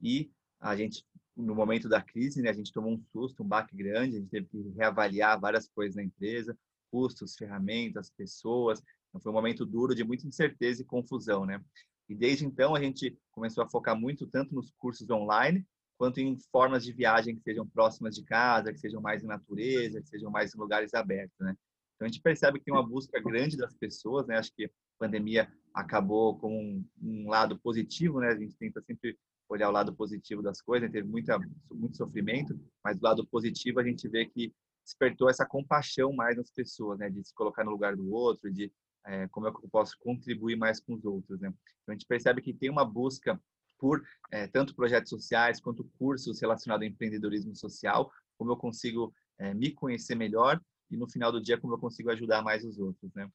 e 0.00 0.30
a 0.60 0.76
gente 0.76 1.04
no 1.40 1.54
momento 1.54 1.88
da 1.88 2.02
crise, 2.02 2.42
né, 2.42 2.50
a 2.50 2.54
gente 2.54 2.72
tomou 2.72 2.92
um 2.92 3.02
susto, 3.12 3.42
um 3.42 3.48
baque 3.48 3.76
grande, 3.76 4.16
a 4.16 4.20
gente 4.20 4.30
teve 4.30 4.46
que 4.46 4.58
reavaliar 4.76 5.40
várias 5.40 5.68
coisas 5.68 5.96
na 5.96 6.02
empresa, 6.02 6.56
custos, 6.90 7.36
ferramentas, 7.36 8.10
pessoas. 8.10 8.82
Então, 9.08 9.20
foi 9.20 9.32
um 9.32 9.34
momento 9.34 9.64
duro 9.64 9.94
de 9.94 10.04
muita 10.04 10.26
incerteza 10.26 10.82
e 10.82 10.84
confusão, 10.84 11.44
né? 11.44 11.62
E 12.08 12.14
desde 12.14 12.44
então 12.44 12.74
a 12.74 12.80
gente 12.80 13.16
começou 13.30 13.62
a 13.62 13.68
focar 13.68 13.98
muito 13.98 14.26
tanto 14.26 14.54
nos 14.54 14.72
cursos 14.78 15.08
online 15.10 15.64
quanto 15.96 16.18
em 16.18 16.36
formas 16.50 16.82
de 16.82 16.92
viagem 16.92 17.36
que 17.36 17.42
sejam 17.42 17.68
próximas 17.68 18.14
de 18.14 18.24
casa, 18.24 18.72
que 18.72 18.80
sejam 18.80 19.02
mais 19.02 19.22
em 19.22 19.26
natureza, 19.26 20.00
que 20.00 20.08
sejam 20.08 20.30
mais 20.30 20.54
em 20.54 20.58
lugares 20.58 20.94
abertos, 20.94 21.38
né? 21.38 21.54
Então 21.94 22.06
a 22.06 22.08
gente 22.08 22.22
percebe 22.22 22.58
que 22.58 22.64
tem 22.64 22.72
uma 22.72 22.86
busca 22.86 23.20
grande 23.20 23.56
das 23.56 23.74
pessoas, 23.74 24.26
né? 24.26 24.38
Acho 24.38 24.50
que 24.54 24.64
a 24.64 24.70
pandemia 24.98 25.52
acabou 25.74 26.38
com 26.38 26.50
um, 26.50 26.84
um 27.02 27.28
lado 27.28 27.58
positivo, 27.58 28.18
né? 28.18 28.28
A 28.28 28.36
gente 28.36 28.56
tenta 28.56 28.80
sempre 28.80 29.18
olhar 29.50 29.68
o 29.68 29.72
lado 29.72 29.92
positivo 29.94 30.42
das 30.42 30.62
coisas, 30.62 30.88
né? 30.88 30.92
teve 30.92 31.08
muita, 31.08 31.38
muito 31.70 31.96
sofrimento, 31.96 32.58
mas 32.84 32.96
do 32.98 33.04
lado 33.04 33.26
positivo 33.26 33.80
a 33.80 33.84
gente 33.84 34.08
vê 34.08 34.24
que 34.24 34.54
despertou 34.84 35.28
essa 35.28 35.44
compaixão 35.44 36.12
mais 36.12 36.36
nas 36.36 36.50
pessoas, 36.50 36.98
né? 36.98 37.10
De 37.10 37.22
se 37.24 37.34
colocar 37.34 37.64
no 37.64 37.70
lugar 37.70 37.96
do 37.96 38.10
outro, 38.12 38.50
de 38.52 38.72
é, 39.06 39.28
como 39.28 39.46
é 39.46 39.50
eu 39.50 39.68
posso 39.70 39.96
contribuir 39.98 40.56
mais 40.56 40.80
com 40.80 40.94
os 40.94 41.04
outros, 41.04 41.40
né? 41.40 41.48
Então 41.82 41.92
a 41.92 41.92
gente 41.92 42.06
percebe 42.06 42.40
que 42.40 42.54
tem 42.54 42.70
uma 42.70 42.84
busca 42.84 43.40
por 43.78 44.02
é, 44.30 44.46
tanto 44.46 44.74
projetos 44.74 45.10
sociais 45.10 45.60
quanto 45.60 45.84
cursos 45.98 46.40
relacionados 46.40 46.86
ao 46.86 46.92
empreendedorismo 46.92 47.54
social, 47.56 48.10
como 48.36 48.52
eu 48.52 48.56
consigo 48.56 49.12
é, 49.38 49.54
me 49.54 49.72
conhecer 49.72 50.14
melhor 50.14 50.60
e 50.90 50.96
no 50.96 51.08
final 51.08 51.32
do 51.32 51.40
dia 51.40 51.58
como 51.58 51.74
eu 51.74 51.78
consigo 51.78 52.10
ajudar 52.10 52.42
mais 52.42 52.64
os 52.64 52.78
outros, 52.78 53.12
né? 53.14 53.30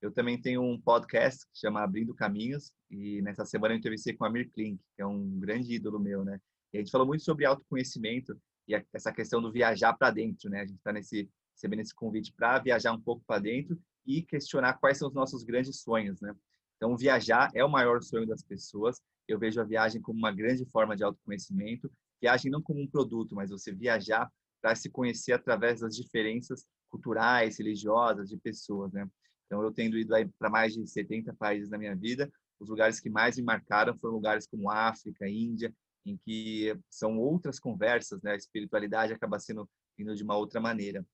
Eu 0.00 0.12
também 0.12 0.40
tenho 0.40 0.62
um 0.62 0.80
podcast 0.80 1.46
que 1.46 1.58
chama 1.58 1.82
Abrindo 1.82 2.14
Caminhos 2.14 2.72
e 2.90 3.22
nessa 3.22 3.44
semana 3.44 3.74
eu 3.74 3.78
entrevistei 3.78 4.14
com 4.14 4.24
a 4.24 4.28
Amir 4.28 4.50
Klink, 4.52 4.82
que 4.94 5.02
é 5.02 5.06
um 5.06 5.38
grande 5.38 5.74
ídolo 5.74 5.98
meu, 5.98 6.24
né? 6.24 6.38
E 6.72 6.78
a 6.78 6.80
gente 6.80 6.90
falou 6.90 7.06
muito 7.06 7.24
sobre 7.24 7.46
autoconhecimento 7.46 8.38
e 8.68 8.74
essa 8.92 9.12
questão 9.12 9.40
do 9.40 9.50
viajar 9.50 9.94
para 9.94 10.10
dentro, 10.10 10.50
né? 10.50 10.60
A 10.60 10.66
gente 10.66 10.76
está 10.76 10.92
nesse 10.92 11.30
recebendo 11.56 11.80
esse 11.80 11.94
convite 11.94 12.32
para 12.32 12.58
viajar 12.58 12.92
um 12.92 13.00
pouco 13.00 13.24
para 13.26 13.40
dentro 13.40 13.80
e 14.06 14.22
questionar 14.22 14.74
quais 14.74 14.98
são 14.98 15.08
os 15.08 15.14
nossos 15.14 15.42
grandes 15.42 15.80
sonhos, 15.80 16.20
né? 16.20 16.34
Então, 16.76 16.96
viajar 16.96 17.50
é 17.54 17.64
o 17.64 17.70
maior 17.70 18.02
sonho 18.02 18.26
das 18.26 18.42
pessoas. 18.42 19.00
Eu 19.26 19.38
vejo 19.38 19.60
a 19.60 19.64
viagem 19.64 20.00
como 20.00 20.18
uma 20.18 20.30
grande 20.30 20.66
forma 20.66 20.94
de 20.94 21.02
autoconhecimento. 21.02 21.90
Viagem 22.20 22.50
não 22.50 22.60
como 22.60 22.80
um 22.80 22.86
produto, 22.86 23.34
mas 23.34 23.50
você 23.50 23.72
viajar 23.72 24.30
para 24.60 24.74
se 24.74 24.90
conhecer 24.90 25.32
através 25.32 25.80
das 25.80 25.96
diferenças 25.96 26.66
culturais, 26.90 27.58
religiosas 27.58 28.28
de 28.28 28.36
pessoas, 28.36 28.92
né? 28.92 29.08
Então, 29.46 29.62
eu 29.62 29.72
tendo 29.72 29.96
ido 29.96 30.12
para 30.38 30.50
mais 30.50 30.74
de 30.74 30.86
70 30.86 31.34
países 31.34 31.70
na 31.70 31.78
minha 31.78 31.94
vida, 31.94 32.30
os 32.58 32.68
lugares 32.68 33.00
que 33.00 33.08
mais 33.08 33.36
me 33.36 33.42
marcaram 33.42 33.96
foram 33.98 34.14
lugares 34.14 34.46
como 34.46 34.70
África, 34.70 35.28
Índia, 35.28 35.74
em 36.04 36.16
que 36.16 36.76
são 36.90 37.18
outras 37.18 37.58
conversas, 37.58 38.22
né? 38.22 38.32
A 38.32 38.36
espiritualidade 38.36 39.12
acaba 39.12 39.38
sendo 39.38 39.68
indo 39.98 40.14
de 40.14 40.22
uma 40.22 40.36
outra 40.36 40.60
maneira. 40.60 41.04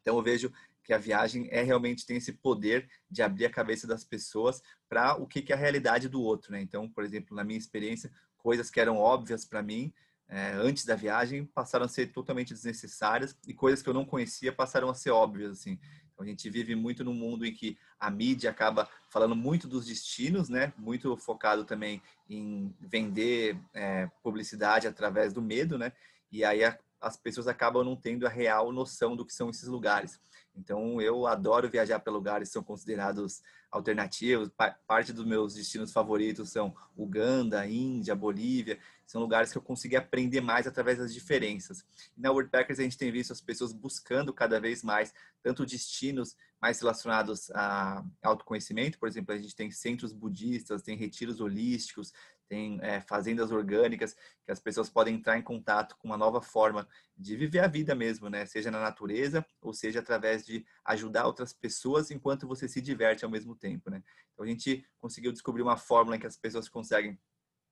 Então, 0.00 0.16
eu 0.16 0.22
vejo 0.22 0.52
que 0.82 0.92
a 0.92 0.98
viagem 0.98 1.48
é 1.50 1.62
realmente 1.62 2.04
tem 2.04 2.18
esse 2.18 2.32
poder 2.32 2.86
de 3.10 3.22
abrir 3.22 3.46
a 3.46 3.50
cabeça 3.50 3.86
das 3.86 4.04
pessoas 4.04 4.60
para 4.88 5.16
o 5.16 5.26
que, 5.26 5.40
que 5.40 5.52
é 5.52 5.56
a 5.56 5.58
realidade 5.58 6.08
do 6.08 6.20
outro, 6.20 6.52
né? 6.52 6.60
Então, 6.60 6.88
por 6.90 7.04
exemplo, 7.04 7.34
na 7.34 7.42
minha 7.42 7.58
experiência, 7.58 8.12
coisas 8.36 8.70
que 8.70 8.80
eram 8.80 8.98
óbvias 8.98 9.44
para 9.44 9.62
mim 9.62 9.92
é, 10.28 10.52
antes 10.52 10.84
da 10.84 10.94
viagem 10.94 11.44
passaram 11.46 11.84
a 11.84 11.88
ser 11.88 12.12
totalmente 12.12 12.52
desnecessárias 12.52 13.36
e 13.46 13.52
coisas 13.52 13.82
que 13.82 13.88
eu 13.88 13.94
não 13.94 14.04
conhecia 14.04 14.52
passaram 14.52 14.88
a 14.88 14.94
ser 14.94 15.10
óbvias, 15.10 15.52
assim. 15.52 15.78
Então, 16.14 16.24
a 16.24 16.28
gente 16.28 16.48
vive 16.48 16.74
muito 16.74 17.04
num 17.04 17.12
mundo 17.12 17.44
em 17.44 17.52
que 17.52 17.76
a 17.98 18.08
mídia 18.08 18.50
acaba 18.50 18.88
falando 19.10 19.34
muito 19.34 19.66
dos 19.66 19.86
destinos, 19.86 20.48
né? 20.48 20.72
Muito 20.78 21.16
focado 21.16 21.64
também 21.64 22.00
em 22.30 22.72
vender 22.80 23.58
é, 23.74 24.08
publicidade 24.22 24.86
através 24.86 25.32
do 25.32 25.42
medo, 25.42 25.76
né? 25.76 25.92
E 26.30 26.44
aí 26.44 26.64
a, 26.64 26.78
as 27.00 27.16
pessoas 27.16 27.48
acabam 27.48 27.84
não 27.84 27.96
tendo 27.96 28.26
a 28.26 28.30
real 28.30 28.72
noção 28.72 29.16
do 29.16 29.26
que 29.26 29.34
são 29.34 29.50
esses 29.50 29.68
lugares. 29.68 30.20
Então, 30.56 31.00
eu 31.00 31.26
adoro 31.26 31.68
viajar 31.68 31.98
para 31.98 32.12
lugares 32.12 32.48
que 32.48 32.52
são 32.52 32.62
considerados 32.62 33.42
alternativos. 33.70 34.48
Parte 34.86 35.12
dos 35.12 35.26
meus 35.26 35.54
destinos 35.54 35.92
favoritos 35.92 36.50
são 36.50 36.74
Uganda, 36.96 37.66
Índia, 37.66 38.14
Bolívia. 38.14 38.78
São 39.06 39.20
lugares 39.20 39.52
que 39.52 39.58
eu 39.58 39.62
consegui 39.62 39.96
aprender 39.96 40.40
mais 40.40 40.66
através 40.66 40.98
das 40.98 41.12
diferenças. 41.12 41.84
Na 42.16 42.30
Worldpackers, 42.30 42.78
a 42.78 42.82
gente 42.82 42.98
tem 42.98 43.12
visto 43.12 43.32
as 43.32 43.40
pessoas 43.40 43.72
buscando 43.72 44.32
cada 44.32 44.58
vez 44.60 44.82
mais 44.82 45.12
tanto 45.42 45.66
destinos 45.66 46.36
mais 46.60 46.80
relacionados 46.80 47.50
a 47.50 48.02
autoconhecimento. 48.22 48.98
Por 48.98 49.06
exemplo, 49.06 49.34
a 49.34 49.38
gente 49.38 49.54
tem 49.54 49.70
centros 49.70 50.12
budistas, 50.12 50.82
tem 50.82 50.96
retiros 50.96 51.40
holísticos, 51.40 52.12
tem 52.48 52.78
é, 52.82 53.00
fazendas 53.00 53.50
orgânicas 53.50 54.16
que 54.44 54.52
as 54.52 54.60
pessoas 54.60 54.88
podem 54.88 55.16
entrar 55.16 55.38
em 55.38 55.42
contato 55.42 55.96
com 55.98 56.08
uma 56.08 56.16
nova 56.16 56.40
forma 56.40 56.86
de 57.16 57.36
viver 57.36 57.60
a 57.60 57.66
vida 57.66 57.94
mesmo, 57.94 58.28
né? 58.28 58.46
Seja 58.46 58.70
na 58.70 58.80
natureza 58.80 59.44
ou 59.60 59.72
seja 59.72 60.00
através 60.00 60.44
de 60.44 60.64
ajudar 60.84 61.26
outras 61.26 61.52
pessoas 61.52 62.10
enquanto 62.10 62.46
você 62.46 62.68
se 62.68 62.80
diverte 62.80 63.24
ao 63.24 63.30
mesmo 63.30 63.54
tempo, 63.54 63.90
né? 63.90 64.02
Então 64.32 64.44
a 64.44 64.48
gente 64.48 64.86
conseguiu 64.98 65.32
descobrir 65.32 65.62
uma 65.62 65.76
fórmula 65.76 66.16
em 66.16 66.20
que 66.20 66.26
as 66.26 66.36
pessoas 66.36 66.68
conseguem 66.68 67.18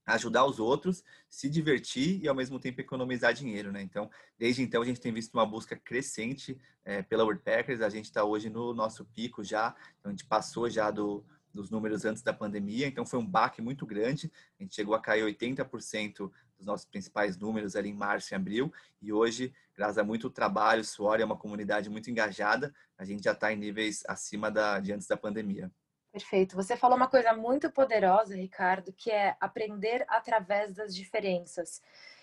ajudar 0.07 0.45
os 0.45 0.59
outros, 0.59 1.05
se 1.29 1.49
divertir 1.49 2.23
e 2.23 2.29
ao 2.29 2.35
mesmo 2.35 2.59
tempo 2.59 2.81
economizar 2.81 3.33
dinheiro, 3.33 3.71
né? 3.71 3.83
Então, 3.83 4.11
desde 4.39 4.63
então 4.63 4.83
a 4.83 4.85
gente 4.85 5.01
tem 5.01 5.13
visto 5.13 5.35
uma 5.35 5.47
busca 5.47 5.77
crescente 5.77 6.59
é, 6.85 7.03
pela 7.03 7.25
Worldpackers. 7.25 7.81
A 7.81 7.89
gente 7.89 8.07
está 8.07 8.25
hoje 8.25 8.51
no 8.51 8.75
nosso 8.75 9.05
pico 9.05 9.45
já, 9.45 9.75
então 10.01 10.11
a 10.11 10.13
gente 10.13 10.27
passou 10.27 10.69
já 10.69 10.91
do 10.91 11.25
dos 11.53 11.71
números 11.71 12.05
antes 12.05 12.23
da 12.23 12.33
pandemia, 12.33 12.87
então 12.87 13.05
foi 13.05 13.19
um 13.19 13.27
baque 13.27 13.61
muito 13.61 13.85
grande. 13.85 14.33
A 14.59 14.63
gente 14.63 14.75
chegou 14.75 14.95
a 14.95 15.01
cair 15.01 15.23
80% 15.23 16.31
dos 16.57 16.67
nossos 16.67 16.87
principais 16.87 17.37
números 17.37 17.77
ali 17.77 17.91
em 17.91 17.95
março 17.95 18.33
e 18.33 18.35
abril, 18.35 18.73
e 19.01 19.13
hoje, 19.13 19.53
graças 19.77 19.99
a 19.99 20.05
muito 20.05 20.31
trabalho, 20.31 20.85
suor 20.85 21.21
e 21.21 21.25
uma 21.25 21.37
comunidade 21.37 21.91
muito 21.91 22.11
engajada, 22.11 22.75
a 22.97 23.05
gente 23.05 23.23
já 23.23 23.33
está 23.33 23.53
em 23.53 23.57
níveis 23.57 24.03
acima 24.09 24.51
da, 24.51 24.81
de 24.81 24.93
antes 24.93 25.07
da 25.07 25.17
pandemia. 25.17 25.71
Perfeito. 26.13 26.55
Você 26.55 26.77
falou 26.77 26.97
uma 26.97 27.09
coisa 27.09 27.33
muito 27.33 27.71
poderosa, 27.71 28.37
Ricardo, 28.37 28.93
que 28.93 29.11
é 29.11 29.35
aprender 29.41 30.05
através 30.07 30.75
das 30.75 30.95
diferenças. 30.95 31.81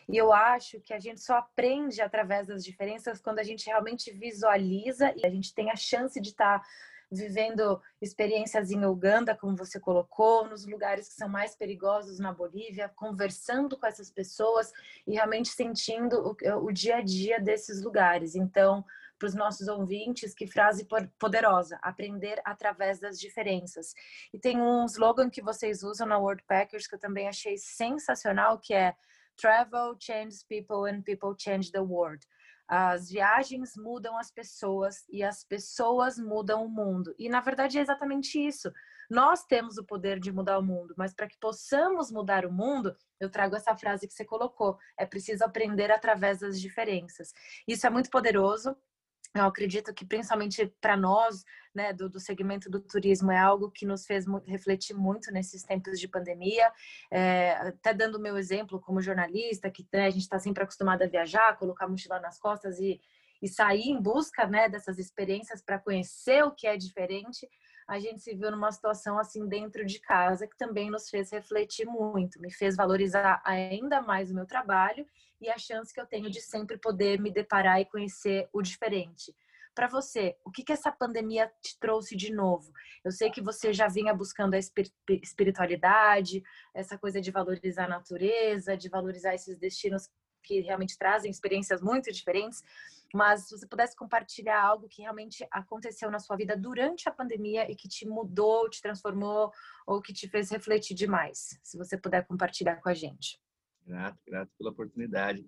E 0.07 0.15
eu 0.15 0.31
acho 0.31 0.79
que 0.81 0.93
a 0.93 0.99
gente 0.99 1.19
só 1.21 1.37
aprende 1.37 1.99
através 1.99 2.47
das 2.47 2.63
diferenças 2.63 3.19
quando 3.19 3.39
a 3.39 3.43
gente 3.43 3.65
realmente 3.65 4.11
visualiza 4.11 5.11
e 5.15 5.25
a 5.25 5.29
gente 5.29 5.53
tem 5.55 5.71
a 5.71 5.75
chance 5.75 6.21
de 6.21 6.29
estar 6.29 6.59
tá 6.59 6.65
vivendo 7.11 7.81
experiências 7.99 8.69
em 8.69 8.85
Uganda, 8.85 9.35
como 9.35 9.55
você 9.55 9.79
colocou, 9.79 10.47
nos 10.47 10.67
lugares 10.67 11.07
que 11.07 11.15
são 11.15 11.27
mais 11.27 11.55
perigosos 11.55 12.19
na 12.19 12.31
Bolívia, 12.31 12.91
conversando 12.95 13.75
com 13.75 13.87
essas 13.87 14.11
pessoas 14.11 14.71
e 15.07 15.13
realmente 15.13 15.49
sentindo 15.49 16.37
o, 16.43 16.65
o 16.65 16.71
dia 16.71 16.97
a 16.97 17.01
dia 17.01 17.39
desses 17.39 17.81
lugares. 17.81 18.35
Então, 18.35 18.85
para 19.19 19.27
os 19.27 19.35
nossos 19.35 19.67
ouvintes, 19.67 20.33
que 20.33 20.47
frase 20.47 20.87
poderosa, 21.19 21.77
aprender 21.81 22.41
através 22.45 22.99
das 22.99 23.19
diferenças. 23.19 23.93
E 24.33 24.39
tem 24.39 24.59
um 24.59 24.85
slogan 24.85 25.29
que 25.29 25.41
vocês 25.41 25.83
usam 25.83 26.07
na 26.07 26.17
World 26.17 26.43
Packers 26.47 26.87
que 26.87 26.95
eu 26.95 26.99
também 26.99 27.27
achei 27.27 27.57
sensacional, 27.57 28.57
que 28.57 28.73
é 28.73 28.95
Travel 29.35 29.95
changes 29.99 30.43
people 30.43 30.89
and 30.89 31.01
people 31.01 31.33
change 31.37 31.71
the 31.71 31.79
world. 31.79 32.25
As 32.67 33.09
viagens 33.09 33.75
mudam 33.75 34.17
as 34.17 34.29
pessoas 34.29 35.03
e 35.09 35.23
as 35.23 35.43
pessoas 35.43 36.19
mudam 36.19 36.65
o 36.65 36.69
mundo. 36.69 37.15
E 37.17 37.27
na 37.27 37.41
verdade 37.41 37.79
é 37.79 37.81
exatamente 37.81 38.37
isso. 38.37 38.71
Nós 39.09 39.43
temos 39.43 39.77
o 39.79 39.83
poder 39.83 40.19
de 40.19 40.31
mudar 40.31 40.59
o 40.59 40.63
mundo, 40.63 40.93
mas 40.95 41.13
para 41.13 41.27
que 41.27 41.37
possamos 41.39 42.11
mudar 42.11 42.45
o 42.45 42.51
mundo, 42.51 42.95
eu 43.19 43.27
trago 43.27 43.55
essa 43.55 43.75
frase 43.75 44.07
que 44.07 44.13
você 44.13 44.23
colocou: 44.23 44.77
é 44.97 45.05
preciso 45.05 45.43
aprender 45.43 45.89
através 45.89 46.39
das 46.39 46.61
diferenças. 46.61 47.33
Isso 47.67 47.87
é 47.87 47.89
muito 47.89 48.11
poderoso. 48.11 48.77
Eu 49.35 49.45
acredito 49.45 49.93
que 49.93 50.05
principalmente 50.05 50.65
para 50.81 50.97
nós, 50.97 51.43
né, 51.73 51.93
do, 51.93 52.09
do, 52.09 52.19
segmento 52.19 52.69
do 52.69 52.81
turismo, 52.81 53.31
é 53.31 53.37
algo 53.37 53.69
que 53.69 53.85
nos 53.85 54.05
fez 54.05 54.25
refletir 54.47 54.95
muito 54.95 55.31
nesses 55.31 55.63
tempos 55.63 55.99
de 55.99 56.07
pandemia. 56.07 56.71
É, 57.11 57.51
até 57.51 57.93
dando 57.93 58.15
o 58.15 58.21
meu 58.21 58.37
exemplo 58.37 58.81
como 58.81 59.01
jornalista, 59.01 59.69
que 59.69 59.87
né, 59.93 60.07
a 60.07 60.09
gente 60.09 60.23
está 60.23 60.39
sempre 60.39 60.63
acostumado 60.63 61.03
a 61.03 61.07
viajar, 61.07 61.57
colocar 61.57 61.85
a 61.85 61.87
mochila 61.87 62.19
nas 62.19 62.39
costas 62.39 62.79
e, 62.79 62.99
e 63.39 63.47
sair 63.47 63.89
em 63.89 64.01
busca 64.01 64.47
né, 64.47 64.67
dessas 64.67 64.97
experiências 64.97 65.61
para 65.61 65.77
conhecer 65.77 66.43
o 66.43 66.51
que 66.51 66.65
é 66.65 66.75
diferente. 66.75 67.47
A 67.87 67.99
gente 67.99 68.21
se 68.23 68.35
viu 68.35 68.49
numa 68.49 68.71
situação 68.71 69.19
assim 69.19 69.47
dentro 69.47 69.85
de 69.85 69.99
casa 69.99 70.47
que 70.47 70.57
também 70.57 70.89
nos 70.89 71.07
fez 71.07 71.31
refletir 71.31 71.85
muito, 71.85 72.41
me 72.41 72.51
fez 72.51 72.75
valorizar 72.75 73.41
ainda 73.45 74.01
mais 74.01 74.31
o 74.31 74.35
meu 74.35 74.45
trabalho 74.45 75.05
e 75.39 75.49
a 75.49 75.57
chance 75.57 75.93
que 75.93 75.99
eu 75.99 76.05
tenho 76.05 76.29
de 76.29 76.41
sempre 76.41 76.77
poder 76.77 77.19
me 77.19 77.31
deparar 77.31 77.79
e 77.79 77.85
conhecer 77.85 78.49
o 78.51 78.61
diferente. 78.61 79.33
Para 79.73 79.87
você, 79.87 80.35
o 80.43 80.51
que, 80.51 80.63
que 80.63 80.73
essa 80.73 80.91
pandemia 80.91 81.49
te 81.61 81.79
trouxe 81.79 82.15
de 82.15 82.33
novo? 82.33 82.71
Eu 83.03 83.11
sei 83.11 83.29
que 83.29 83.41
você 83.41 83.71
já 83.71 83.87
vinha 83.87 84.13
buscando 84.13 84.53
a 84.55 84.57
espiritualidade, 84.57 86.43
essa 86.73 86.97
coisa 86.97 87.21
de 87.21 87.31
valorizar 87.31 87.85
a 87.85 87.89
natureza, 87.89 88.75
de 88.75 88.89
valorizar 88.89 89.33
esses 89.33 89.57
destinos 89.57 90.09
que 90.43 90.61
realmente 90.61 90.97
trazem 90.97 91.29
experiências 91.29 91.81
muito 91.81 92.11
diferentes, 92.11 92.63
mas 93.13 93.47
se 93.47 93.57
você 93.57 93.67
pudesse 93.67 93.95
compartilhar 93.95 94.61
algo 94.61 94.87
que 94.87 95.01
realmente 95.01 95.47
aconteceu 95.51 96.11
na 96.11 96.19
sua 96.19 96.35
vida 96.35 96.55
durante 96.55 97.07
a 97.07 97.11
pandemia 97.11 97.69
e 97.71 97.75
que 97.75 97.87
te 97.87 98.07
mudou, 98.07 98.69
te 98.69 98.81
transformou 98.81 99.51
ou 99.85 100.01
que 100.01 100.13
te 100.13 100.27
fez 100.27 100.49
refletir 100.51 100.93
demais, 100.93 101.59
se 101.63 101.77
você 101.77 101.97
puder 101.97 102.25
compartilhar 102.25 102.77
com 102.77 102.89
a 102.89 102.93
gente. 102.93 103.39
Grato, 103.89 104.19
grato 104.23 104.51
pela 104.55 104.69
oportunidade. 104.69 105.43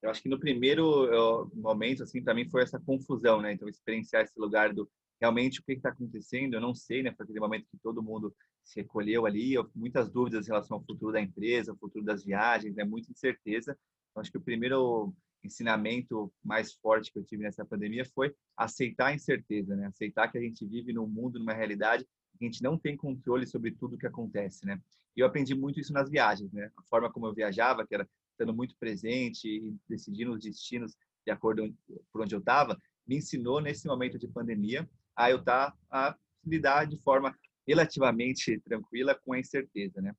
Eu 0.00 0.10
acho 0.10 0.22
que 0.22 0.28
no 0.28 0.38
primeiro 0.38 1.50
momento, 1.52 2.04
assim, 2.04 2.22
para 2.22 2.34
mim 2.34 2.48
foi 2.48 2.62
essa 2.62 2.78
confusão, 2.78 3.42
né? 3.42 3.52
Então, 3.52 3.68
experienciar 3.68 4.22
esse 4.22 4.38
lugar 4.38 4.72
do 4.72 4.88
realmente 5.20 5.60
o 5.60 5.64
que 5.64 5.72
está 5.72 5.90
acontecendo, 5.90 6.54
eu 6.54 6.60
não 6.60 6.72
sei, 6.72 7.02
né? 7.02 7.12
Foi 7.12 7.24
aquele 7.24 7.40
momento 7.40 7.66
que 7.68 7.76
todo 7.82 8.00
mundo 8.00 8.34
se 8.62 8.80
recolheu 8.80 9.26
ali, 9.26 9.52
eu, 9.54 9.68
muitas 9.74 10.08
dúvidas 10.08 10.46
em 10.46 10.50
relação 10.50 10.76
ao 10.76 10.84
futuro 10.84 11.12
da 11.12 11.20
empresa, 11.20 11.72
ao 11.72 11.76
futuro 11.76 12.04
das 12.04 12.24
viagens, 12.24 12.76
né? 12.76 12.84
Muita 12.84 13.10
incerteza. 13.10 13.76
Então, 14.10 14.20
acho 14.20 14.30
que 14.30 14.38
o 14.38 14.42
primeiro 14.42 15.12
ensinamento 15.42 16.32
mais 16.44 16.72
forte 16.74 17.12
que 17.12 17.18
eu 17.18 17.24
tive 17.24 17.42
nessa 17.42 17.64
pandemia 17.64 18.04
foi 18.04 18.32
aceitar 18.56 19.08
a 19.08 19.14
incerteza, 19.14 19.74
né? 19.74 19.88
Aceitar 19.88 20.30
que 20.30 20.38
a 20.38 20.40
gente 20.40 20.64
vive 20.64 20.92
num 20.92 21.08
mundo, 21.08 21.40
numa 21.40 21.54
realidade 21.54 22.04
que 22.38 22.44
a 22.44 22.44
gente 22.44 22.62
não 22.62 22.78
tem 22.78 22.96
controle 22.96 23.48
sobre 23.48 23.72
tudo 23.72 23.98
que 23.98 24.06
acontece, 24.06 24.64
né? 24.64 24.80
E 25.16 25.20
eu 25.20 25.26
aprendi 25.26 25.54
muito 25.54 25.80
isso 25.80 25.92
nas 25.92 26.08
viagens, 26.08 26.52
né? 26.52 26.70
A 26.76 26.82
forma 26.84 27.10
como 27.10 27.26
eu 27.26 27.34
viajava, 27.34 27.86
que 27.86 27.94
era 27.94 28.08
estando 28.32 28.54
muito 28.54 28.74
presente 28.78 29.46
e 29.46 29.76
decidindo 29.88 30.32
os 30.32 30.42
destinos 30.42 30.96
de 31.24 31.30
acordo 31.30 31.74
por 32.12 32.22
onde 32.22 32.34
eu 32.34 32.38
estava, 32.38 32.80
me 33.06 33.16
ensinou 33.16 33.60
nesse 33.60 33.86
momento 33.86 34.18
de 34.18 34.28
pandemia 34.28 34.88
a 35.14 35.30
eu 35.30 35.38
estar 35.38 35.72
tá, 35.72 35.76
a 35.90 36.16
lidar 36.44 36.86
de 36.86 36.96
forma 36.98 37.36
relativamente 37.66 38.58
tranquila 38.64 39.14
com 39.14 39.32
a 39.32 39.38
incerteza, 39.38 40.00
né? 40.00 40.14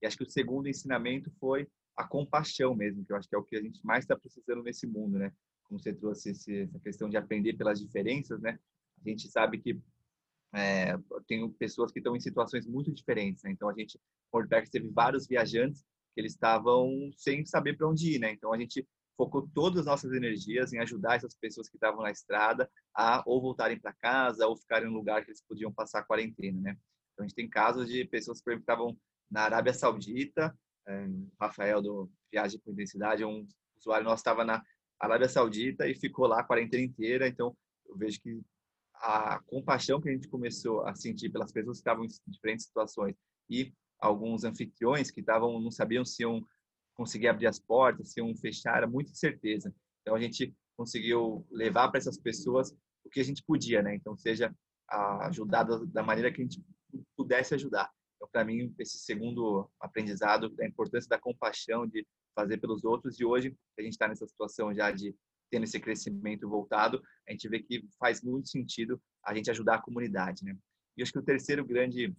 E 0.00 0.06
acho 0.06 0.16
que 0.16 0.24
o 0.24 0.30
segundo 0.30 0.68
ensinamento 0.68 1.30
foi 1.40 1.66
a 1.96 2.04
compaixão 2.06 2.74
mesmo, 2.74 3.04
que 3.04 3.12
eu 3.12 3.16
acho 3.16 3.28
que 3.28 3.34
é 3.34 3.38
o 3.38 3.44
que 3.44 3.56
a 3.56 3.62
gente 3.62 3.84
mais 3.84 4.04
está 4.04 4.16
precisando 4.16 4.62
nesse 4.62 4.86
mundo, 4.86 5.18
né? 5.18 5.32
Como 5.64 5.80
você 5.80 5.92
trouxe 5.92 6.30
esse, 6.30 6.60
essa 6.60 6.78
questão 6.78 7.08
de 7.08 7.16
aprender 7.16 7.54
pelas 7.54 7.80
diferenças, 7.80 8.40
né? 8.40 8.58
A 9.04 9.08
gente 9.08 9.28
sabe 9.28 9.58
que 9.58 9.80
é, 10.54 10.96
tem 11.26 11.48
pessoas 11.52 11.90
que 11.90 11.98
estão 11.98 12.14
em 12.14 12.20
situações 12.20 12.66
muito 12.66 12.92
diferentes, 12.92 13.42
né? 13.42 13.50
Então 13.50 13.68
a 13.68 13.74
gente, 13.74 13.98
Worldpack 14.32 14.70
teve 14.70 14.88
vários 14.88 15.26
viajantes 15.26 15.82
que 16.14 16.20
eles 16.20 16.32
estavam 16.32 17.10
sem 17.16 17.44
saber 17.44 17.76
para 17.76 17.88
onde 17.88 18.14
ir, 18.14 18.18
né? 18.20 18.30
Então 18.32 18.52
a 18.52 18.58
gente 18.58 18.86
focou 19.16 19.48
todas 19.54 19.80
as 19.80 19.86
nossas 19.86 20.12
energias 20.12 20.72
em 20.72 20.78
ajudar 20.78 21.16
essas 21.16 21.36
pessoas 21.36 21.68
que 21.68 21.76
estavam 21.76 22.02
na 22.02 22.10
estrada 22.10 22.70
a 22.94 23.22
ou 23.26 23.40
voltarem 23.40 23.78
para 23.78 23.92
casa 23.94 24.46
ou 24.46 24.56
ficarem 24.56 24.88
em 24.88 24.90
um 24.90 24.94
lugar 24.94 25.24
que 25.24 25.30
eles 25.30 25.42
podiam 25.42 25.72
passar 25.72 26.00
a 26.00 26.04
quarentena, 26.04 26.60
né? 26.60 26.76
Então 27.12 27.24
a 27.24 27.28
gente 27.28 27.36
tem 27.36 27.48
casos 27.48 27.88
de 27.88 28.04
pessoas 28.04 28.40
que 28.40 28.50
estavam 28.50 28.96
na 29.30 29.42
Arábia 29.42 29.74
Saudita, 29.74 30.56
é, 30.86 31.06
Rafael 31.40 31.82
do 31.82 32.10
Viagem 32.30 32.60
com 32.60 32.72
Intensidade, 32.72 33.24
um 33.24 33.46
usuário 33.76 34.04
nosso 34.04 34.20
estava 34.20 34.44
na 34.44 34.62
Arábia 35.00 35.28
Saudita 35.28 35.88
e 35.88 35.94
ficou 35.94 36.26
lá 36.26 36.40
a 36.40 36.44
quarentena 36.44 36.82
inteira, 36.82 37.26
então 37.26 37.56
eu 37.86 37.96
vejo 37.96 38.20
que 38.20 38.40
a 39.04 39.38
compaixão 39.46 40.00
que 40.00 40.08
a 40.08 40.12
gente 40.12 40.28
começou 40.28 40.80
a 40.86 40.94
sentir 40.94 41.28
pelas 41.28 41.52
pessoas 41.52 41.76
que 41.76 41.82
estavam 41.82 42.06
em 42.06 42.08
diferentes 42.26 42.64
situações 42.64 43.14
e 43.50 43.70
alguns 44.00 44.44
anfitriões 44.44 45.10
que 45.10 45.20
estavam 45.20 45.60
não 45.60 45.70
sabiam 45.70 46.06
se 46.06 46.22
iam 46.22 46.42
conseguir 46.94 47.28
abrir 47.28 47.46
as 47.46 47.58
portas, 47.58 48.12
se 48.12 48.20
iam 48.20 48.34
fechar, 48.34 48.78
era 48.78 48.86
muita 48.86 49.10
incerteza. 49.10 49.74
Então 50.00 50.14
a 50.14 50.20
gente 50.20 50.54
conseguiu 50.74 51.46
levar 51.50 51.90
para 51.90 51.98
essas 51.98 52.16
pessoas 52.16 52.74
o 53.04 53.10
que 53.10 53.20
a 53.20 53.24
gente 53.24 53.44
podia, 53.44 53.82
né? 53.82 53.94
Então 53.94 54.16
seja 54.16 54.54
ajudar 54.88 55.64
da 55.64 56.02
maneira 56.02 56.32
que 56.32 56.40
a 56.40 56.44
gente 56.44 56.64
pudesse 57.14 57.54
ajudar. 57.54 57.92
Então 58.16 58.28
para 58.32 58.42
mim 58.42 58.74
esse 58.78 58.98
segundo 58.98 59.70
aprendizado 59.78 60.48
da 60.48 60.66
importância 60.66 61.10
da 61.10 61.18
compaixão 61.18 61.86
de 61.86 62.06
fazer 62.34 62.56
pelos 62.56 62.84
outros 62.84 63.20
e 63.20 63.24
hoje 63.24 63.54
a 63.78 63.82
gente 63.82 63.92
está 63.92 64.08
nessa 64.08 64.26
situação 64.26 64.72
já 64.74 64.90
de 64.90 65.14
tendo 65.54 65.62
esse 65.62 65.78
crescimento 65.78 66.48
voltado, 66.48 67.00
a 67.28 67.30
gente 67.30 67.48
vê 67.48 67.60
que 67.60 67.86
faz 67.96 68.20
muito 68.22 68.48
sentido 68.48 69.00
a 69.24 69.32
gente 69.32 69.48
ajudar 69.52 69.76
a 69.76 69.82
comunidade, 69.82 70.44
né? 70.44 70.56
E 70.96 71.02
acho 71.02 71.12
que 71.12 71.18
o 71.20 71.22
terceiro 71.22 71.64
grande 71.64 72.12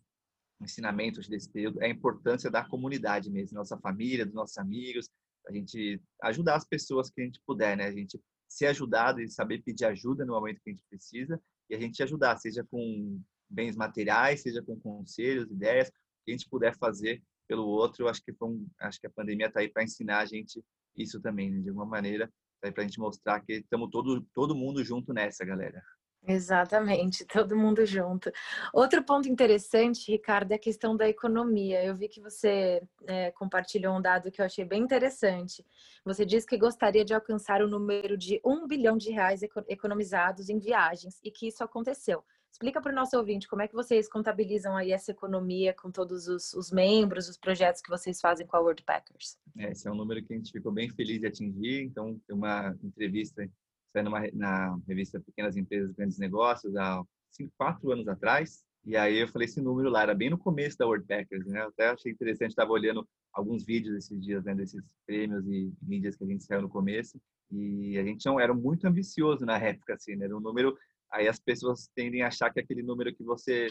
ensinamento 0.62 1.20
desse 1.30 1.52
período 1.52 1.82
é 1.82 1.88
a 1.88 1.90
importância 1.90 2.50
da 2.50 2.64
comunidade 2.64 3.30
mesmo, 3.30 3.58
nossa 3.58 3.78
família, 3.78 4.26
dos 4.26 4.34
nossos 4.34 4.58
amigos, 4.58 5.10
a 5.50 5.52
gente 5.52 6.02
ajudar 6.24 6.56
as 6.56 6.66
pessoas 6.66 7.10
que 7.10 7.22
a 7.22 7.26
gente 7.26 7.42
puder, 7.46 7.76
né? 7.76 7.88
A 7.88 7.92
gente 7.92 8.18
ser 8.48 8.68
ajudado 8.68 9.20
e 9.20 9.30
saber 9.30 9.62
pedir 9.64 9.84
ajuda 9.84 10.24
no 10.24 10.32
momento 10.32 10.62
que 10.64 10.70
a 10.70 10.74
gente 10.74 10.86
precisa 10.90 11.38
e 11.70 11.76
a 11.76 11.80
gente 11.80 12.02
ajudar, 12.02 12.38
seja 12.38 12.64
com 12.64 13.22
bens 13.50 13.76
materiais, 13.76 14.44
seja 14.44 14.64
com 14.64 14.80
conselhos, 14.80 15.52
ideias, 15.52 15.90
que 16.24 16.32
a 16.32 16.38
gente 16.38 16.48
puder 16.48 16.74
fazer 16.78 17.22
pelo 17.50 17.66
outro. 17.66 18.08
Acho 18.08 18.24
que 18.24 18.32
foi 18.32 18.48
um, 18.48 18.66
acho 18.80 18.98
que 18.98 19.08
a 19.08 19.12
pandemia 19.12 19.48
está 19.48 19.60
aí 19.60 19.68
para 19.68 19.84
ensinar 19.84 20.20
a 20.20 20.26
gente 20.26 20.64
isso 20.96 21.20
também, 21.20 21.52
né? 21.52 21.60
de 21.60 21.68
alguma 21.68 21.86
maneira, 21.86 22.32
para 22.72 22.84
a 22.84 22.86
gente 22.86 23.00
mostrar 23.00 23.42
que 23.42 23.54
estamos 23.54 23.90
todo 23.92 24.22
todo 24.34 24.56
mundo 24.56 24.84
junto 24.84 25.14
nessa, 25.14 25.46
galera. 25.46 25.82
Exatamente, 26.28 27.24
todo 27.28 27.56
mundo 27.56 27.86
junto. 27.86 28.32
Outro 28.74 29.04
ponto 29.04 29.30
interessante, 29.30 30.12
Ricardo, 30.12 30.52
é 30.52 30.56
a 30.56 30.60
questão 30.60 30.96
da 30.96 31.08
economia. 31.08 31.84
Eu 31.84 31.96
vi 31.96 32.08
que 32.08 32.20
você 32.20 32.82
é, 33.08 33.32
compartilhou 33.32 33.96
um 33.96 34.02
dado 34.02 34.32
que 34.32 34.42
eu 34.42 34.46
achei 34.46 34.66
bem 34.66 34.82
interessante. 34.82 35.64
Você 36.04 36.26
disse 36.26 36.48
que 36.48 36.58
gostaria 36.58 37.06
de 37.06 37.14
alcançar 37.14 37.62
o 37.62 37.68
número 37.68 38.18
de 38.18 38.42
um 38.44 38.68
bilhão 38.68 38.98
de 38.98 39.12
reais 39.12 39.42
economizados 39.68 40.50
em 40.50 40.58
viagens 40.58 41.20
e 41.24 41.30
que 41.30 41.48
isso 41.48 41.64
aconteceu. 41.64 42.24
Explica 42.56 42.80
para 42.82 42.94
o 42.94 42.96
nosso 42.96 43.18
ouvinte 43.18 43.50
como 43.50 43.64
é 43.64 43.68
que 43.68 43.74
vocês 43.74 44.08
contabilizam 44.08 44.78
aí 44.78 44.94
essa 44.94 45.12
economia 45.12 45.74
com 45.74 45.92
todos 45.92 46.30
os, 46.30 46.54
os 46.54 46.72
membros, 46.72 47.28
os 47.28 47.36
projetos 47.36 47.82
que 47.82 47.90
vocês 47.90 48.22
fazem 48.22 48.48
com 48.48 48.56
a 48.56 48.62
World 48.62 48.82
Packers. 48.84 49.38
É, 49.58 49.74
esse 49.74 49.86
é 49.90 49.92
um 49.92 49.96
número 49.96 50.24
que 50.24 50.34
a 50.34 50.38
gente 50.38 50.54
ficou 50.54 50.72
bem 50.72 50.90
feliz 50.90 51.20
de 51.20 51.28
atingir. 51.28 51.84
Então, 51.84 52.18
tem 52.26 52.34
uma 52.34 52.74
entrevista 52.82 53.46
saiu 53.92 54.10
na 54.34 54.80
revista 54.88 55.20
Pequenas 55.20 55.58
Empresas 55.58 55.92
Grandes 55.92 56.18
Negócios 56.18 56.74
há 56.78 57.04
cinco, 57.30 57.52
quatro 57.58 57.92
anos 57.92 58.08
atrás. 58.08 58.64
E 58.86 58.96
aí 58.96 59.18
eu 59.18 59.28
falei 59.28 59.48
esse 59.48 59.60
número 59.60 59.90
lá, 59.90 60.04
era 60.04 60.16
bem 60.16 60.30
no 60.30 60.38
começo 60.38 60.78
da 60.78 60.86
World 60.86 61.06
Packers, 61.06 61.46
né? 61.48 61.62
Eu 61.62 61.68
até 61.68 61.90
achei 61.90 62.10
interessante, 62.10 62.52
estava 62.52 62.72
olhando 62.72 63.06
alguns 63.34 63.66
vídeos 63.66 63.98
esses 63.98 64.24
dias, 64.24 64.46
né, 64.46 64.56
desses 64.56 64.82
prêmios 65.06 65.46
e 65.46 65.74
mídias 65.82 66.16
que 66.16 66.24
a 66.24 66.28
gente 66.28 66.46
saiu 66.46 66.62
no 66.62 66.70
começo. 66.70 67.20
E 67.52 67.98
a 67.98 68.04
gente 68.04 68.26
não 68.26 68.40
era 68.40 68.54
muito 68.54 68.86
ambicioso 68.88 69.46
na 69.46 69.58
época, 69.58 69.96
assim, 69.96 70.16
né? 70.16 70.24
Era 70.24 70.38
um 70.38 70.40
número. 70.40 70.78
Aí 71.12 71.28
as 71.28 71.40
pessoas 71.40 71.90
tendem 71.96 72.22
a 72.22 72.28
achar 72.28 72.52
que 72.52 72.60
é 72.60 72.64
aquele 72.64 72.84
número 72.84 73.14
que 73.14 73.24
você 73.24 73.68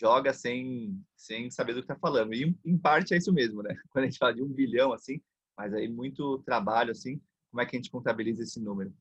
joga 0.00 0.32
sem, 0.32 1.00
sem 1.16 1.50
saber 1.50 1.74
do 1.74 1.80
que 1.80 1.92
está 1.92 1.98
falando. 1.98 2.34
E 2.34 2.56
em 2.64 2.78
parte 2.78 3.14
é 3.14 3.16
isso 3.16 3.32
mesmo, 3.32 3.62
né? 3.62 3.74
Quando 3.90 4.04
a 4.04 4.08
gente 4.08 4.18
fala 4.18 4.34
de 4.34 4.42
um 4.42 4.48
bilhão, 4.48 4.92
assim, 4.92 5.20
mas 5.56 5.74
aí 5.74 5.88
muito 5.88 6.38
trabalho, 6.44 6.92
assim, 6.92 7.20
como 7.50 7.60
é 7.60 7.66
que 7.66 7.76
a 7.76 7.78
gente 7.78 7.90
contabiliza 7.90 8.42
esse 8.42 8.60
número? 8.60 8.92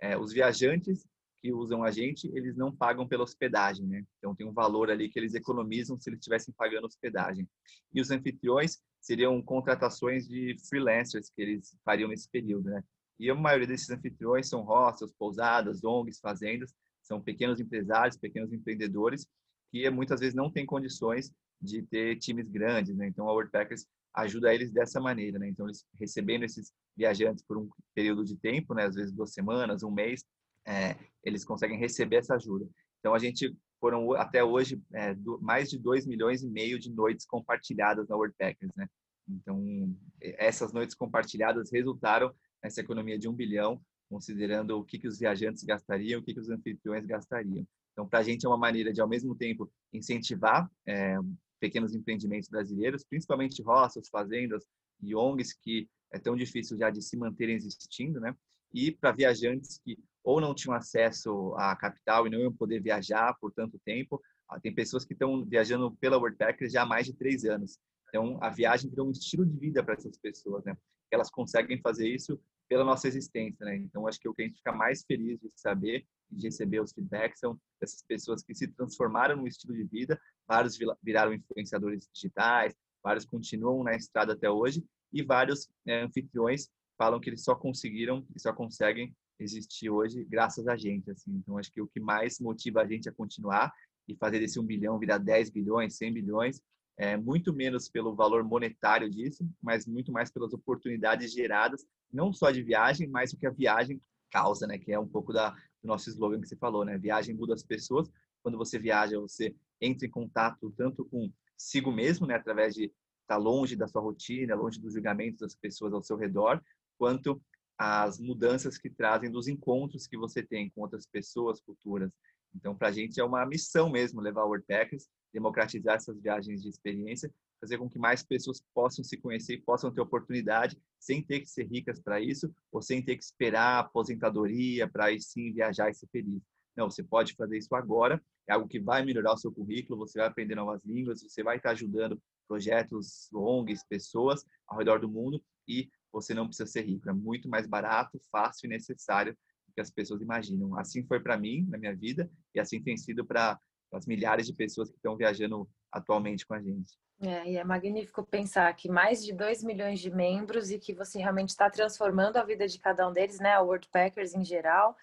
é, 0.00 0.16
os 0.16 0.32
viajantes 0.32 1.06
que 1.38 1.52
usam 1.52 1.84
a 1.84 1.90
gente, 1.90 2.28
eles 2.34 2.56
não 2.56 2.74
pagam 2.74 3.06
pela 3.06 3.22
hospedagem, 3.22 3.86
né? 3.86 4.04
Então 4.18 4.34
tem 4.34 4.46
um 4.46 4.52
valor 4.52 4.90
ali 4.90 5.08
que 5.08 5.18
eles 5.18 5.34
economizam 5.34 5.98
se 5.98 6.08
eles 6.08 6.18
estivessem 6.18 6.52
pagando 6.56 6.86
hospedagem. 6.86 7.48
E 7.92 8.00
os 8.00 8.10
anfitriões 8.10 8.78
seriam 9.00 9.40
contratações 9.42 10.26
de 10.26 10.56
freelancers 10.68 11.30
que 11.30 11.42
eles 11.42 11.76
fariam 11.84 12.08
nesse 12.08 12.28
período, 12.28 12.70
né? 12.70 12.82
E 13.18 13.30
a 13.30 13.34
maioria 13.34 13.66
desses 13.66 13.90
anfitriões 13.90 14.48
são 14.48 14.62
hostels, 14.62 15.12
pousadas, 15.18 15.84
ONGs, 15.84 16.18
fazendas, 16.20 16.74
são 17.06 17.20
pequenos 17.20 17.60
empresários, 17.60 18.16
pequenos 18.16 18.52
empreendedores 18.52 19.26
que 19.70 19.88
muitas 19.90 20.20
vezes 20.20 20.34
não 20.34 20.50
têm 20.50 20.66
condições 20.66 21.30
de 21.60 21.82
ter 21.82 22.16
times 22.18 22.48
grandes, 22.48 22.96
né? 22.96 23.06
Então 23.06 23.28
a 23.28 23.32
Worldpackers 23.32 23.86
ajuda 24.16 24.54
eles 24.54 24.72
dessa 24.72 24.98
maneira, 24.98 25.38
né? 25.38 25.48
Então, 25.48 25.66
eles 25.66 25.84
recebendo 25.94 26.44
esses 26.44 26.72
viajantes 26.96 27.44
por 27.46 27.58
um 27.58 27.68
período 27.94 28.24
de 28.24 28.36
tempo, 28.36 28.74
né? 28.74 28.84
Às 28.84 28.94
vezes 28.94 29.12
duas 29.12 29.32
semanas, 29.32 29.82
um 29.82 29.90
mês, 29.90 30.24
é, 30.66 30.96
eles 31.22 31.44
conseguem 31.44 31.78
receber 31.78 32.16
essa 32.16 32.34
ajuda. 32.34 32.66
Então, 32.98 33.14
a 33.14 33.18
gente 33.18 33.54
foram 33.78 34.12
até 34.14 34.42
hoje 34.42 34.80
é, 34.94 35.14
do, 35.14 35.38
mais 35.40 35.68
de 35.68 35.78
2 35.78 36.06
milhões 36.06 36.42
e 36.42 36.48
meio 36.48 36.78
de 36.78 36.90
noites 36.90 37.26
compartilhadas 37.26 38.08
na 38.08 38.16
Worldpackers, 38.16 38.72
né? 38.74 38.88
Então, 39.28 39.94
essas 40.20 40.72
noites 40.72 40.94
compartilhadas 40.94 41.70
resultaram 41.70 42.32
nessa 42.62 42.80
economia 42.80 43.18
de 43.18 43.28
um 43.28 43.32
bilhão, 43.32 43.80
considerando 44.08 44.78
o 44.78 44.84
que, 44.84 44.98
que 44.98 45.08
os 45.08 45.18
viajantes 45.18 45.62
gastariam, 45.64 46.20
o 46.20 46.22
que, 46.22 46.32
que 46.32 46.40
os 46.40 46.50
anfitriões 46.50 47.04
gastariam. 47.06 47.66
Então, 47.92 48.06
para 48.06 48.18
a 48.18 48.22
gente 48.22 48.44
é 48.44 48.48
uma 48.48 48.58
maneira 48.58 48.92
de, 48.92 49.00
ao 49.00 49.08
mesmo 49.08 49.34
tempo, 49.34 49.70
incentivar 49.92 50.70
é, 50.86 51.16
pequenos 51.58 51.94
empreendimentos 51.94 52.48
brasileiros, 52.48 53.04
principalmente 53.04 53.62
roças, 53.62 54.08
fazendas 54.08 54.64
e 55.02 55.14
ONGs 55.14 55.54
que 55.54 55.88
é 56.12 56.18
tão 56.18 56.36
difícil 56.36 56.76
já 56.76 56.90
de 56.90 57.02
se 57.02 57.16
manterem 57.16 57.56
existindo, 57.56 58.20
né? 58.20 58.34
E 58.72 58.92
para 58.92 59.12
viajantes 59.12 59.80
que 59.84 59.98
ou 60.22 60.40
não 60.40 60.54
tinham 60.54 60.74
acesso 60.74 61.54
à 61.54 61.74
capital 61.76 62.26
e 62.26 62.30
não 62.30 62.40
iam 62.40 62.52
poder 62.52 62.80
viajar 62.80 63.34
por 63.40 63.52
tanto 63.52 63.78
tempo, 63.84 64.20
ah, 64.48 64.60
tem 64.60 64.74
pessoas 64.74 65.04
que 65.04 65.12
estão 65.12 65.44
viajando 65.44 65.90
pela 66.00 66.18
Worldpackers 66.18 66.72
já 66.72 66.82
há 66.82 66.86
mais 66.86 67.06
de 67.06 67.14
três 67.14 67.44
anos. 67.44 67.78
Então, 68.08 68.38
a 68.42 68.50
viagem 68.50 68.90
virou 68.90 69.08
um 69.08 69.12
estilo 69.12 69.46
de 69.46 69.56
vida 69.56 69.82
para 69.84 69.94
essas 69.94 70.18
pessoas, 70.18 70.64
né? 70.64 70.76
Elas 71.10 71.30
conseguem 71.30 71.80
fazer 71.80 72.08
isso 72.08 72.40
pela 72.68 72.84
nossa 72.84 73.08
existência, 73.08 73.64
né? 73.64 73.76
Então, 73.76 74.06
acho 74.06 74.18
que 74.18 74.28
o 74.28 74.34
que 74.34 74.42
a 74.42 74.46
gente 74.46 74.58
fica 74.58 74.72
mais 74.72 75.04
feliz 75.04 75.38
de 75.40 75.50
saber 75.54 76.06
de 76.30 76.46
receber 76.46 76.80
os 76.80 76.92
feedbacks 76.92 77.38
são 77.38 77.58
dessas 77.80 78.02
pessoas 78.02 78.42
que 78.42 78.54
se 78.54 78.68
transformaram 78.68 79.36
no 79.36 79.46
estilo 79.46 79.74
de 79.74 79.84
vida, 79.84 80.20
vários 80.46 80.76
viraram 81.02 81.32
influenciadores 81.32 82.08
digitais, 82.12 82.74
vários 83.02 83.24
continuam 83.24 83.84
na 83.84 83.94
estrada 83.94 84.32
até 84.32 84.50
hoje 84.50 84.84
e 85.12 85.22
vários 85.22 85.68
né, 85.84 86.02
anfitriões 86.02 86.68
falam 86.98 87.20
que 87.20 87.30
eles 87.30 87.44
só 87.44 87.54
conseguiram 87.54 88.26
e 88.34 88.40
só 88.40 88.52
conseguem 88.52 89.14
existir 89.38 89.90
hoje 89.90 90.24
graças 90.24 90.66
a 90.66 90.76
gente, 90.76 91.10
assim. 91.10 91.30
Então, 91.32 91.58
acho 91.58 91.70
que 91.70 91.80
o 91.80 91.86
que 91.86 92.00
mais 92.00 92.40
motiva 92.40 92.80
a 92.82 92.86
gente 92.86 93.08
a 93.08 93.12
continuar 93.12 93.72
e 94.08 94.16
fazer 94.16 94.38
desse 94.38 94.58
um 94.58 94.64
bilhão 94.64 94.98
virar 94.98 95.18
10 95.18 95.50
bilhões, 95.50 95.96
100 95.96 96.12
bilhões, 96.12 96.60
é, 96.96 97.16
muito 97.16 97.52
menos 97.52 97.88
pelo 97.88 98.14
valor 98.14 98.42
monetário 98.42 99.10
disso, 99.10 99.46
mas 99.62 99.86
muito 99.86 100.10
mais 100.10 100.30
pelas 100.30 100.52
oportunidades 100.52 101.32
geradas, 101.32 101.86
não 102.12 102.32
só 102.32 102.50
de 102.50 102.62
viagem, 102.62 103.08
mas 103.08 103.32
o 103.32 103.36
que 103.36 103.46
a 103.46 103.50
viagem 103.50 104.00
causa, 104.30 104.66
né? 104.66 104.78
Que 104.78 104.92
é 104.92 104.98
um 104.98 105.08
pouco 105.08 105.32
da, 105.32 105.50
do 105.50 105.88
nosso 105.88 106.08
slogan 106.08 106.40
que 106.40 106.48
você 106.48 106.56
falou, 106.56 106.84
né? 106.84 106.96
Viagem 106.96 107.34
muda 107.34 107.54
as 107.54 107.62
pessoas. 107.62 108.10
Quando 108.42 108.56
você 108.56 108.78
viaja, 108.78 109.20
você 109.20 109.54
entra 109.80 110.06
em 110.06 110.10
contato 110.10 110.72
tanto 110.76 111.04
com 111.04 111.30
sigo 111.56 111.92
mesmo, 111.92 112.26
né? 112.26 112.34
Através 112.34 112.74
de 112.74 112.92
estar 113.22 113.36
longe 113.36 113.76
da 113.76 113.88
sua 113.88 114.00
rotina, 114.00 114.54
longe 114.54 114.80
dos 114.80 114.94
julgamentos 114.94 115.40
das 115.40 115.54
pessoas 115.54 115.92
ao 115.92 116.02
seu 116.02 116.16
redor, 116.16 116.62
quanto 116.96 117.42
as 117.78 118.18
mudanças 118.18 118.78
que 118.78 118.88
trazem 118.88 119.30
dos 119.30 119.48
encontros 119.48 120.06
que 120.06 120.16
você 120.16 120.42
tem 120.42 120.70
com 120.70 120.80
outras 120.80 121.06
pessoas 121.06 121.60
futuras. 121.60 122.10
Então, 122.54 122.74
para 122.74 122.88
a 122.88 122.92
gente 122.92 123.20
é 123.20 123.24
uma 123.24 123.44
missão 123.44 123.90
mesmo 123.90 124.20
levar 124.20 124.44
o 124.44 124.48
Worldpackers, 124.48 125.08
democratizar 125.32 125.96
essas 125.96 126.20
viagens 126.20 126.62
de 126.62 126.68
experiência 126.68 127.32
fazer 127.60 127.78
com 127.78 127.88
que 127.88 127.98
mais 127.98 128.22
pessoas 128.22 128.62
possam 128.74 129.04
se 129.04 129.16
conhecer 129.16 129.62
possam 129.64 129.90
ter 129.90 130.00
oportunidade 130.00 130.78
sem 130.98 131.22
ter 131.22 131.40
que 131.40 131.46
ser 131.46 131.64
ricas 131.64 132.00
para 132.00 132.20
isso 132.20 132.52
ou 132.70 132.82
sem 132.82 133.02
ter 133.02 133.16
que 133.16 133.24
esperar 133.24 133.76
a 133.76 133.78
aposentadoria 133.80 134.88
para 134.88 135.06
aí 135.06 135.20
sim 135.20 135.52
viajar 135.52 135.90
e 135.90 135.94
ser 135.94 136.06
feliz. 136.08 136.42
Não, 136.76 136.90
você 136.90 137.02
pode 137.02 137.34
fazer 137.34 137.56
isso 137.56 137.74
agora, 137.74 138.22
é 138.46 138.52
algo 138.52 138.68
que 138.68 138.78
vai 138.78 139.02
melhorar 139.02 139.32
o 139.32 139.38
seu 139.38 139.50
currículo, 139.50 139.98
você 139.98 140.18
vai 140.18 140.28
aprender 140.28 140.54
novas 140.54 140.84
línguas, 140.84 141.22
você 141.22 141.42
vai 141.42 141.56
estar 141.56 141.70
ajudando 141.70 142.20
projetos, 142.46 143.32
ONGs, 143.32 143.82
pessoas 143.88 144.44
ao 144.68 144.78
redor 144.78 145.00
do 145.00 145.08
mundo 145.08 145.42
e 145.66 145.88
você 146.12 146.34
não 146.34 146.46
precisa 146.46 146.66
ser 146.70 146.82
rico, 146.82 147.08
é 147.08 147.12
muito 147.12 147.48
mais 147.48 147.66
barato, 147.66 148.20
fácil 148.30 148.66
e 148.66 148.68
necessário 148.68 149.32
do 149.66 149.72
que 149.74 149.80
as 149.80 149.90
pessoas 149.90 150.20
imaginam. 150.20 150.78
Assim 150.78 151.02
foi 151.04 151.18
para 151.18 151.38
mim, 151.38 151.66
na 151.68 151.78
minha 151.78 151.94
vida, 151.94 152.30
e 152.54 152.60
assim 152.60 152.80
tem 152.82 152.96
sido 152.96 153.24
para 153.24 153.58
as 153.96 154.06
milhares 154.06 154.46
de 154.46 154.54
pessoas 154.54 154.90
que 154.90 154.96
estão 154.96 155.16
viajando 155.16 155.68
atualmente 155.90 156.46
com 156.46 156.54
a 156.54 156.62
gente. 156.62 156.96
É, 157.20 157.50
e 157.50 157.56
é 157.56 157.64
magnífico 157.64 158.24
pensar 158.24 158.72
que 158.74 158.90
mais 158.90 159.24
de 159.24 159.32
2 159.32 159.62
milhões 159.62 160.00
de 160.00 160.10
membros 160.10 160.70
e 160.70 160.78
que 160.78 160.92
você 160.92 161.18
realmente 161.18 161.48
está 161.48 161.70
transformando 161.70 162.36
a 162.36 162.44
vida 162.44 162.68
de 162.68 162.78
cada 162.78 163.08
um 163.08 163.12
deles, 163.12 163.40
né? 163.40 163.58
O 163.58 163.66
World 163.66 163.88
Packers 163.88 164.34
em 164.34 164.44
geral. 164.44 164.96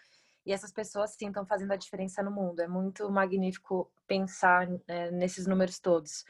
E 0.45 0.53
essas 0.53 0.71
pessoas 0.71 1.12
sim 1.12 1.27
estão 1.27 1.45
fazendo 1.45 1.71
a 1.71 1.75
diferença 1.75 2.21
no 2.21 2.29
mundo. 2.29 2.60
É 2.60 2.67
muito 2.67 3.10
magnífico 3.10 3.91
pensar 4.06 4.67
é, 4.88 5.10
nesses 5.10 5.47
números 5.47 5.79
todos. 5.79 6.23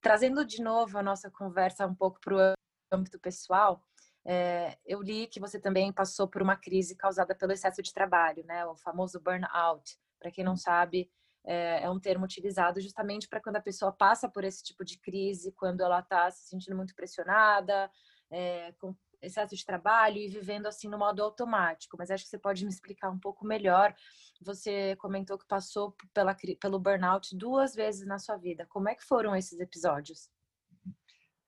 Trazendo 0.00 0.44
de 0.44 0.62
novo 0.62 0.98
a 0.98 1.02
nossa 1.02 1.30
conversa 1.30 1.86
um 1.86 1.94
pouco 1.94 2.18
para 2.20 2.34
o 2.34 2.96
âmbito 2.96 3.20
pessoal, 3.20 3.84
é, 4.24 4.78
eu 4.84 5.00
li 5.00 5.26
que 5.26 5.38
você 5.38 5.60
também 5.60 5.92
passou 5.92 6.26
por 6.26 6.42
uma 6.42 6.56
crise 6.56 6.96
causada 6.96 7.34
pelo 7.34 7.52
excesso 7.52 7.82
de 7.82 7.92
trabalho, 7.92 8.44
né? 8.44 8.66
O 8.66 8.74
famoso 8.74 9.20
burnout. 9.20 9.96
Para 10.18 10.30
quem 10.30 10.44
não 10.44 10.56
sabe, 10.56 11.08
é, 11.44 11.84
é 11.84 11.90
um 11.90 11.98
termo 11.98 12.24
utilizado 12.24 12.80
justamente 12.80 13.28
para 13.28 13.40
quando 13.40 13.56
a 13.56 13.62
pessoa 13.62 13.92
passa 13.92 14.28
por 14.28 14.44
esse 14.44 14.62
tipo 14.62 14.84
de 14.84 14.98
crise, 14.98 15.52
quando 15.52 15.80
ela 15.82 16.00
está 16.00 16.30
se 16.30 16.48
sentindo 16.48 16.76
muito 16.76 16.94
pressionada, 16.94 17.90
é, 18.30 18.72
com 18.72 18.94
excesso 19.22 19.54
de 19.54 19.64
trabalho 19.64 20.18
e 20.18 20.28
vivendo 20.28 20.66
assim 20.66 20.88
no 20.88 20.98
modo 20.98 21.22
automático. 21.22 21.96
Mas 21.98 22.10
acho 22.10 22.24
que 22.24 22.30
você 22.30 22.38
pode 22.38 22.64
me 22.64 22.70
explicar 22.70 23.10
um 23.10 23.18
pouco 23.18 23.46
melhor. 23.46 23.94
Você 24.40 24.96
comentou 24.96 25.38
que 25.38 25.46
passou 25.46 25.94
pela, 26.14 26.34
pelo 26.60 26.78
burnout 26.78 27.36
duas 27.36 27.74
vezes 27.74 28.06
na 28.06 28.18
sua 28.18 28.36
vida. 28.36 28.66
Como 28.66 28.88
é 28.88 28.94
que 28.94 29.04
foram 29.04 29.36
esses 29.36 29.60
episódios? 29.60 30.28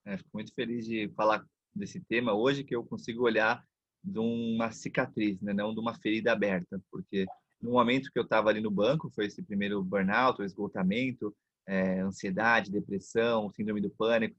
É, 0.05 0.17
fico 0.17 0.31
muito 0.35 0.53
feliz 0.55 0.85
de 0.85 1.09
falar 1.17 1.45
desse 1.75 2.01
tema 2.01 2.35
hoje, 2.35 2.65
que 2.65 2.75
eu 2.75 2.85
consigo 2.85 3.25
olhar 3.25 3.65
de 4.05 4.19
uma 4.19 4.73
cicatriz, 4.73 5.41
né? 5.41 5.53
não 5.53 5.73
de 5.73 5.81
uma 5.81 5.95
ferida 5.95 6.33
aberta, 6.33 6.83
porque 6.91 7.25
no 7.63 7.73
momento 7.73 8.11
que 8.13 8.19
eu 8.19 8.25
estava 8.25 8.51
ali 8.51 8.61
no 8.61 8.71
banco, 8.71 9.11
foi 9.11 9.27
esse 9.27 9.43
primeiro 9.43 9.83
burnout, 9.83 10.43
o 10.43 10.45
esgotamento, 10.45 11.35
é, 11.67 12.01
ansiedade, 12.01 12.73
depressão, 12.73 13.51
síndrome 13.51 13.81
do 13.81 13.91
pânico, 13.91 14.37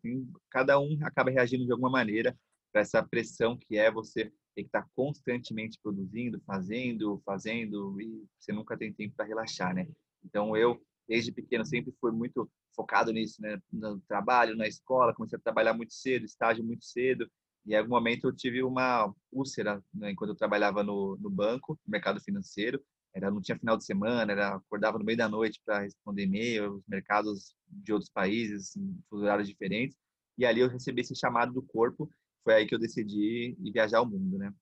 cada 0.49 0.77
um 0.77 0.97
acaba 1.03 1.31
reagindo 1.31 1.65
de 1.65 1.71
alguma 1.71 1.89
maneira 1.89 2.38
para 2.71 2.81
essa 2.81 3.01
pressão 3.01 3.57
que 3.57 3.77
é 3.77 3.89
você 3.89 4.25
ter 4.55 4.63
que 4.63 4.67
estar 4.67 4.81
tá 4.81 4.89
constantemente 4.95 5.79
produzindo, 5.81 6.41
fazendo, 6.45 7.21
fazendo 7.25 7.99
e 8.01 8.25
você 8.38 8.51
nunca 8.51 8.77
tem 8.77 8.91
tempo 8.91 9.15
para 9.15 9.25
relaxar, 9.25 9.73
né? 9.73 9.88
Então 10.23 10.55
eu 10.57 10.81
desde 11.07 11.31
pequeno 11.31 11.65
sempre 11.65 11.93
fui 11.99 12.12
muito 12.12 12.49
focado 12.75 13.12
nisso, 13.12 13.41
né? 13.41 13.59
No 13.71 13.99
trabalho, 14.01 14.55
na 14.55 14.67
escola, 14.67 15.13
comecei 15.13 15.38
a 15.38 15.41
trabalhar 15.41 15.73
muito 15.73 15.93
cedo, 15.93 16.25
estágio 16.25 16.63
muito 16.63 16.83
cedo 16.83 17.29
e 17.65 17.73
em 17.73 17.77
algum 17.77 17.91
momento 17.91 18.27
eu 18.27 18.36
tive 18.36 18.62
uma 18.63 19.13
úlcera 19.31 19.81
né, 19.93 20.12
enquanto 20.12 20.31
eu 20.31 20.36
trabalhava 20.36 20.83
no, 20.83 21.17
no 21.17 21.29
banco, 21.29 21.79
no 21.86 21.91
mercado 21.91 22.19
financeiro 22.21 22.83
era 23.13 23.30
não 23.30 23.41
tinha 23.41 23.58
final 23.58 23.78
de 23.78 23.86
semana, 23.86 24.32
era 24.32 24.56
acordava 24.56 24.97
no 24.97 25.06
meio 25.06 25.17
da 25.17 25.30
noite 25.30 25.62
para 25.63 25.82
responder 25.82 26.23
e-mail, 26.23 26.76
os 26.76 26.88
mercados 26.88 27.56
de 27.67 27.93
outros 27.93 28.10
países, 28.10 28.76
em 28.76 28.97
horários 29.12 29.47
diferentes. 29.47 29.97
E 30.38 30.45
ali 30.45 30.62
eu 30.62 30.67
recebi 30.67 31.02
esse 31.02 31.15
chamado 31.15 31.54
do 31.54 31.62
corpo, 31.62 32.10
foi 32.43 32.56
aí 32.56 32.65
que 32.65 32.73
eu 32.73 32.80
decidi 32.80 33.56
ir 33.60 33.71
viajar 33.71 33.99
ao 33.99 34.10
mundo, 34.10 34.38
né? 34.38 34.54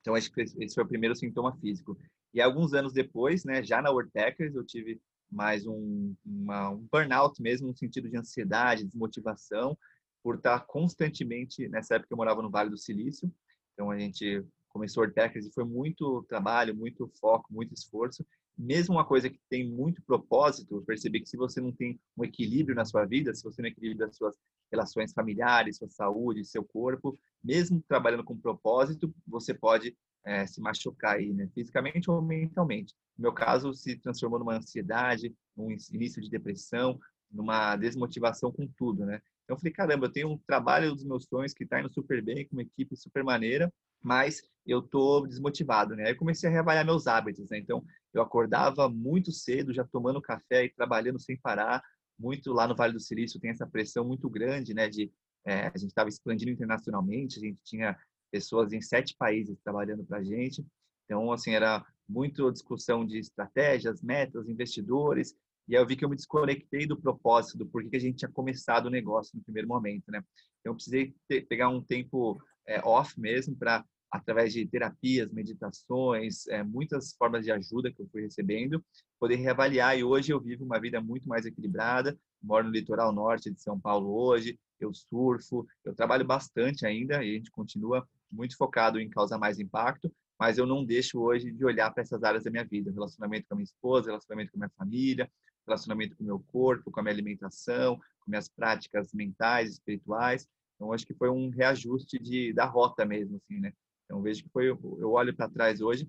Então 0.00 0.14
acho 0.14 0.30
que 0.30 0.42
esse 0.42 0.74
foi 0.74 0.84
o 0.84 0.88
primeiro 0.88 1.14
sintoma 1.14 1.56
físico. 1.58 1.96
E 2.32 2.40
alguns 2.40 2.74
anos 2.74 2.92
depois, 2.92 3.44
né, 3.44 3.62
já 3.62 3.80
na 3.80 3.90
World 3.90 4.10
Packers, 4.12 4.54
eu 4.54 4.64
tive 4.64 5.00
mais 5.30 5.66
um, 5.66 6.14
uma, 6.24 6.70
um 6.70 6.86
burnout 6.90 7.40
mesmo, 7.40 7.68
no 7.68 7.76
sentido 7.76 8.08
de 8.08 8.16
ansiedade, 8.16 8.84
desmotivação, 8.84 9.78
por 10.22 10.36
estar 10.36 10.60
constantemente, 10.66 11.68
nessa 11.68 11.96
época 11.96 12.12
eu 12.12 12.16
morava 12.16 12.42
no 12.42 12.50
Vale 12.50 12.70
do 12.70 12.78
Silício, 12.78 13.32
então 13.72 13.90
a 13.90 13.98
gente 13.98 14.44
começou 14.74 15.04
Ortecas 15.04 15.46
e 15.46 15.52
foi 15.52 15.64
muito 15.64 16.24
trabalho, 16.28 16.74
muito 16.74 17.08
foco, 17.20 17.46
muito 17.48 17.72
esforço. 17.72 18.26
Mesmo 18.58 18.96
uma 18.96 19.04
coisa 19.04 19.30
que 19.30 19.38
tem 19.48 19.68
muito 19.68 20.02
propósito, 20.02 20.82
perceber 20.84 21.20
que 21.20 21.28
se 21.28 21.36
você 21.36 21.60
não 21.60 21.70
tem 21.70 21.98
um 22.16 22.24
equilíbrio 22.24 22.74
na 22.74 22.84
sua 22.84 23.04
vida, 23.04 23.32
se 23.32 23.44
você 23.44 23.62
não 23.62 23.68
equilibra 23.68 24.08
as 24.08 24.16
suas 24.16 24.34
relações 24.70 25.12
familiares, 25.12 25.76
sua 25.76 25.88
saúde, 25.88 26.44
seu 26.44 26.64
corpo, 26.64 27.16
mesmo 27.42 27.82
trabalhando 27.88 28.24
com 28.24 28.36
propósito, 28.36 29.14
você 29.24 29.54
pode 29.54 29.96
é, 30.26 30.44
se 30.44 30.60
machucar 30.60 31.16
aí, 31.16 31.32
né? 31.32 31.48
fisicamente 31.54 32.10
ou 32.10 32.20
mentalmente. 32.20 32.94
No 33.16 33.22
meu 33.22 33.32
caso, 33.32 33.72
se 33.74 33.96
transformou 33.96 34.40
numa 34.40 34.56
ansiedade, 34.56 35.32
num 35.56 35.70
início 35.92 36.20
de 36.20 36.28
depressão, 36.28 36.98
numa 37.30 37.76
desmotivação 37.76 38.50
com 38.50 38.66
tudo, 38.76 39.06
né? 39.06 39.20
Então 39.44 39.56
eu 39.56 39.58
falei, 39.58 39.72
caramba, 39.72 40.06
eu 40.06 40.12
tenho 40.12 40.30
um 40.30 40.38
trabalho 40.38 40.94
dos 40.94 41.04
meus 41.04 41.26
sonhos 41.26 41.52
que 41.52 41.64
está 41.64 41.78
indo 41.78 41.92
super 41.92 42.22
bem, 42.22 42.46
com 42.46 42.56
uma 42.56 42.62
equipe 42.62 42.96
super 42.96 43.22
maneira, 43.22 43.72
mas 44.04 44.42
eu 44.66 44.82
tô 44.82 45.26
desmotivado, 45.26 45.96
né? 45.96 46.04
Aí 46.04 46.12
eu 46.12 46.16
comecei 46.16 46.48
a 46.48 46.52
reavaliar 46.52 46.84
meus 46.84 47.06
hábitos, 47.06 47.50
né? 47.50 47.58
Então, 47.58 47.84
eu 48.12 48.22
acordava 48.22 48.88
muito 48.88 49.32
cedo, 49.32 49.72
já 49.74 49.84
tomando 49.84 50.22
café 50.22 50.64
e 50.64 50.70
trabalhando 50.70 51.18
sem 51.18 51.36
parar, 51.36 51.82
muito 52.18 52.52
lá 52.52 52.68
no 52.68 52.76
Vale 52.76 52.92
do 52.92 53.00
Silício 53.00 53.40
tem 53.40 53.50
essa 53.50 53.66
pressão 53.66 54.04
muito 54.04 54.28
grande, 54.30 54.72
né? 54.72 54.88
De 54.88 55.10
é, 55.44 55.66
a 55.66 55.76
gente 55.76 55.90
estava 55.90 56.08
expandindo 56.08 56.50
internacionalmente, 56.50 57.38
a 57.38 57.42
gente 57.42 57.58
tinha 57.64 57.98
pessoas 58.30 58.72
em 58.72 58.80
sete 58.80 59.14
países 59.16 59.58
trabalhando 59.62 60.04
para 60.04 60.18
a 60.18 60.24
gente, 60.24 60.64
então 61.04 61.30
assim 61.30 61.52
era 61.52 61.84
muito 62.08 62.50
discussão 62.50 63.04
de 63.04 63.18
estratégias, 63.18 64.02
metas, 64.02 64.48
investidores, 64.48 65.34
e 65.68 65.76
aí 65.76 65.82
eu 65.82 65.86
vi 65.86 65.96
que 65.96 66.04
eu 66.04 66.08
me 66.08 66.16
desconectei 66.16 66.86
do 66.86 67.00
propósito, 67.00 67.58
do 67.58 67.66
porquê 67.66 67.90
que 67.90 67.96
a 67.96 68.00
gente 68.00 68.18
tinha 68.18 68.30
começado 68.30 68.86
o 68.86 68.90
negócio 68.90 69.36
no 69.36 69.42
primeiro 69.42 69.68
momento, 69.68 70.10
né? 70.10 70.22
Então 70.60 70.72
eu 70.72 70.74
precisei 70.74 71.14
ter, 71.28 71.46
pegar 71.46 71.68
um 71.68 71.82
tempo 71.82 72.40
é, 72.66 72.80
off 72.80 73.18
mesmo 73.18 73.56
para 73.56 73.84
através 74.14 74.52
de 74.52 74.64
terapias, 74.64 75.32
meditações, 75.32 76.46
é, 76.46 76.62
muitas 76.62 77.14
formas 77.14 77.44
de 77.44 77.50
ajuda 77.50 77.92
que 77.92 78.00
eu 78.00 78.08
fui 78.12 78.22
recebendo, 78.22 78.82
poder 79.18 79.34
reavaliar. 79.34 79.98
E 79.98 80.04
hoje 80.04 80.32
eu 80.32 80.40
vivo 80.40 80.64
uma 80.64 80.78
vida 80.78 81.00
muito 81.00 81.28
mais 81.28 81.44
equilibrada. 81.44 82.16
Moro 82.40 82.66
no 82.66 82.70
litoral 82.70 83.12
norte 83.12 83.50
de 83.50 83.60
São 83.60 83.78
Paulo 83.78 84.14
hoje, 84.14 84.56
eu 84.78 84.94
surfo, 84.94 85.66
eu 85.84 85.92
trabalho 85.96 86.24
bastante 86.24 86.86
ainda 86.86 87.24
e 87.24 87.30
a 87.30 87.34
gente 87.34 87.50
continua 87.50 88.08
muito 88.30 88.56
focado 88.56 89.00
em 89.00 89.10
causar 89.10 89.36
mais 89.36 89.58
impacto, 89.58 90.12
mas 90.38 90.58
eu 90.58 90.66
não 90.66 90.84
deixo 90.84 91.18
hoje 91.18 91.50
de 91.50 91.64
olhar 91.64 91.90
para 91.90 92.04
essas 92.04 92.22
áreas 92.22 92.44
da 92.44 92.52
minha 92.52 92.64
vida, 92.64 92.92
relacionamento 92.92 93.48
com 93.48 93.54
a 93.54 93.56
minha 93.56 93.64
esposa, 93.64 94.10
relacionamento 94.10 94.52
com 94.52 94.58
a 94.58 94.60
minha 94.60 94.72
família, 94.78 95.28
relacionamento 95.66 96.16
com 96.16 96.22
o 96.22 96.26
meu 96.26 96.38
corpo, 96.38 96.88
com 96.88 97.00
a 97.00 97.02
minha 97.02 97.12
alimentação, 97.12 97.96
com 97.96 98.30
minhas 98.30 98.48
práticas 98.48 99.12
mentais, 99.12 99.72
espirituais. 99.72 100.46
Então 100.76 100.92
acho 100.92 101.04
que 101.04 101.14
foi 101.14 101.30
um 101.30 101.48
reajuste 101.50 102.16
de 102.16 102.52
da 102.52 102.64
rota 102.64 103.04
mesmo, 103.04 103.36
assim, 103.38 103.58
né? 103.58 103.72
Então, 104.14 104.22
vejo 104.22 104.44
que 104.44 104.48
foi, 104.50 104.68
eu 104.68 105.10
olho 105.10 105.34
para 105.34 105.48
trás 105.48 105.80
hoje 105.80 106.08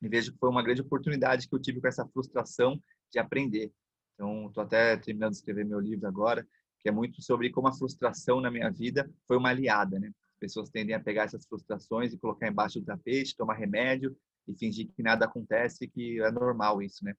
e 0.00 0.08
vejo 0.08 0.32
que 0.32 0.38
foi 0.38 0.48
uma 0.48 0.62
grande 0.62 0.80
oportunidade 0.80 1.46
que 1.46 1.54
eu 1.54 1.60
tive 1.60 1.78
com 1.78 1.86
essa 1.86 2.08
frustração 2.08 2.82
de 3.12 3.18
aprender. 3.18 3.70
Então, 4.14 4.46
estou 4.46 4.64
até 4.64 4.96
terminando 4.96 5.32
de 5.32 5.36
escrever 5.36 5.66
meu 5.66 5.78
livro 5.78 6.08
agora, 6.08 6.46
que 6.80 6.88
é 6.88 6.92
muito 6.92 7.20
sobre 7.20 7.50
como 7.50 7.68
a 7.68 7.72
frustração 7.74 8.40
na 8.40 8.50
minha 8.50 8.70
vida 8.70 9.10
foi 9.28 9.36
uma 9.36 9.50
aliada, 9.50 10.00
né? 10.00 10.10
As 10.32 10.38
pessoas 10.38 10.70
tendem 10.70 10.94
a 10.94 11.00
pegar 11.00 11.24
essas 11.24 11.44
frustrações 11.44 12.14
e 12.14 12.18
colocar 12.18 12.48
embaixo 12.48 12.80
do 12.80 12.86
tapete, 12.86 13.36
tomar 13.36 13.54
remédio 13.54 14.16
e 14.48 14.54
fingir 14.54 14.88
que 14.96 15.02
nada 15.02 15.26
acontece, 15.26 15.86
que 15.86 16.22
é 16.22 16.30
normal 16.30 16.80
isso, 16.80 17.04
né? 17.04 17.14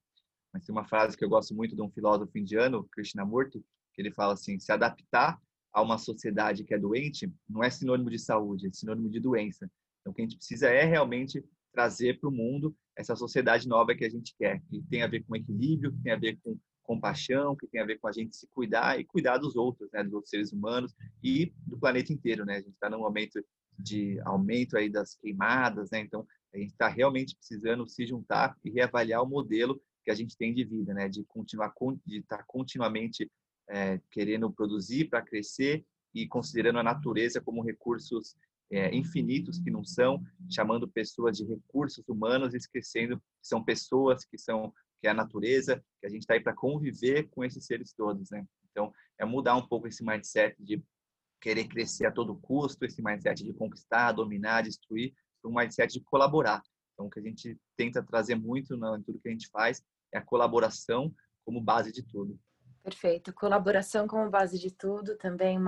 Mas 0.52 0.64
tem 0.64 0.74
uma 0.74 0.88
frase 0.88 1.16
que 1.16 1.24
eu 1.24 1.28
gosto 1.28 1.54
muito 1.54 1.76
de 1.76 1.82
um 1.82 1.90
filósofo 1.90 2.36
indiano, 2.36 2.88
Krishnamurti, 2.90 3.64
que 3.94 4.02
ele 4.02 4.10
fala 4.10 4.32
assim: 4.32 4.58
se 4.58 4.72
adaptar 4.72 5.40
a 5.72 5.80
uma 5.82 5.98
sociedade 5.98 6.64
que 6.64 6.74
é 6.74 6.78
doente 6.78 7.32
não 7.48 7.62
é 7.62 7.70
sinônimo 7.70 8.10
de 8.10 8.18
saúde, 8.18 8.66
é 8.66 8.72
sinônimo 8.72 9.08
de 9.08 9.20
doença. 9.20 9.70
Então, 10.06 10.12
o 10.12 10.14
que 10.14 10.22
a 10.22 10.24
gente 10.24 10.36
precisa 10.36 10.68
é 10.68 10.84
realmente 10.84 11.44
trazer 11.72 12.20
para 12.20 12.28
o 12.28 12.32
mundo 12.32 12.76
essa 12.96 13.16
sociedade 13.16 13.66
nova 13.66 13.94
que 13.94 14.04
a 14.04 14.08
gente 14.08 14.34
quer, 14.38 14.62
que 14.70 14.80
tem 14.82 15.02
a 15.02 15.08
ver 15.08 15.24
com 15.24 15.34
equilíbrio, 15.34 15.92
que 15.92 16.02
tem 16.02 16.12
a 16.12 16.16
ver 16.16 16.38
com 16.44 16.56
compaixão, 16.84 17.56
que 17.56 17.66
tem 17.66 17.80
a 17.80 17.84
ver 17.84 17.98
com 17.98 18.06
a 18.06 18.12
gente 18.12 18.36
se 18.36 18.46
cuidar 18.54 19.00
e 19.00 19.04
cuidar 19.04 19.38
dos 19.38 19.56
outros, 19.56 19.90
né, 19.92 20.04
dos 20.04 20.12
outros 20.12 20.30
seres 20.30 20.52
humanos 20.52 20.94
e 21.22 21.52
do 21.66 21.76
planeta 21.76 22.12
inteiro, 22.12 22.44
né? 22.44 22.54
A 22.54 22.60
gente 22.60 22.74
está 22.74 22.88
num 22.88 23.00
momento 23.00 23.44
de 23.76 24.20
aumento 24.20 24.78
aí 24.78 24.88
das 24.88 25.16
queimadas, 25.16 25.90
né? 25.90 25.98
Então, 25.98 26.24
a 26.54 26.58
gente 26.58 26.70
está 26.70 26.86
realmente 26.86 27.34
precisando 27.34 27.86
se 27.88 28.06
juntar 28.06 28.56
e 28.64 28.70
reavaliar 28.70 29.24
o 29.24 29.28
modelo 29.28 29.82
que 30.04 30.10
a 30.12 30.14
gente 30.14 30.36
tem 30.36 30.54
de 30.54 30.64
vida, 30.64 30.94
né? 30.94 31.08
De 31.08 31.24
continuar, 31.24 31.74
de 32.06 32.18
estar 32.18 32.38
tá 32.38 32.44
continuamente 32.46 33.28
é, 33.68 34.00
querendo 34.12 34.52
produzir 34.52 35.06
para 35.06 35.20
crescer 35.20 35.84
e 36.14 36.28
considerando 36.28 36.78
a 36.78 36.84
natureza 36.84 37.40
como 37.40 37.60
recursos 37.60 38.36
é, 38.70 38.94
infinitos 38.94 39.58
que 39.58 39.70
não 39.70 39.84
são, 39.84 40.22
chamando 40.50 40.88
pessoas 40.88 41.36
de 41.36 41.44
recursos 41.44 42.04
humanos, 42.08 42.54
esquecendo 42.54 43.18
que 43.18 43.24
são 43.48 43.62
pessoas, 43.62 44.24
que 44.24 44.38
são 44.38 44.72
que 45.00 45.06
é 45.06 45.10
a 45.10 45.14
natureza, 45.14 45.84
que 46.00 46.06
a 46.06 46.08
gente 46.08 46.22
está 46.22 46.34
aí 46.34 46.40
para 46.40 46.54
conviver 46.54 47.28
com 47.28 47.44
esses 47.44 47.66
seres 47.66 47.92
todos, 47.92 48.30
né? 48.30 48.46
Então, 48.70 48.92
é 49.18 49.24
mudar 49.24 49.54
um 49.54 49.66
pouco 49.66 49.86
esse 49.86 50.04
mindset 50.04 50.56
de 50.58 50.82
querer 51.40 51.68
crescer 51.68 52.06
a 52.06 52.12
todo 52.12 52.36
custo, 52.36 52.84
esse 52.84 53.02
mindset 53.02 53.44
de 53.44 53.52
conquistar, 53.52 54.12
dominar, 54.12 54.62
destruir, 54.62 55.14
um 55.44 55.54
mindset 55.54 55.92
de 55.92 56.04
colaborar. 56.04 56.62
Então, 56.94 57.06
o 57.06 57.10
que 57.10 57.20
a 57.20 57.22
gente 57.22 57.58
tenta 57.76 58.02
trazer 58.02 58.34
muito 58.34 58.74
em 58.74 59.02
tudo 59.02 59.20
que 59.20 59.28
a 59.28 59.32
gente 59.32 59.48
faz 59.48 59.82
é 60.12 60.18
a 60.18 60.24
colaboração 60.24 61.14
como 61.44 61.60
base 61.60 61.92
de 61.92 62.02
tudo. 62.02 62.38
Perfeito. 62.82 63.32
Colaboração 63.32 64.06
como 64.06 64.30
base 64.30 64.58
de 64.58 64.70
tudo, 64.70 65.16
também 65.16 65.58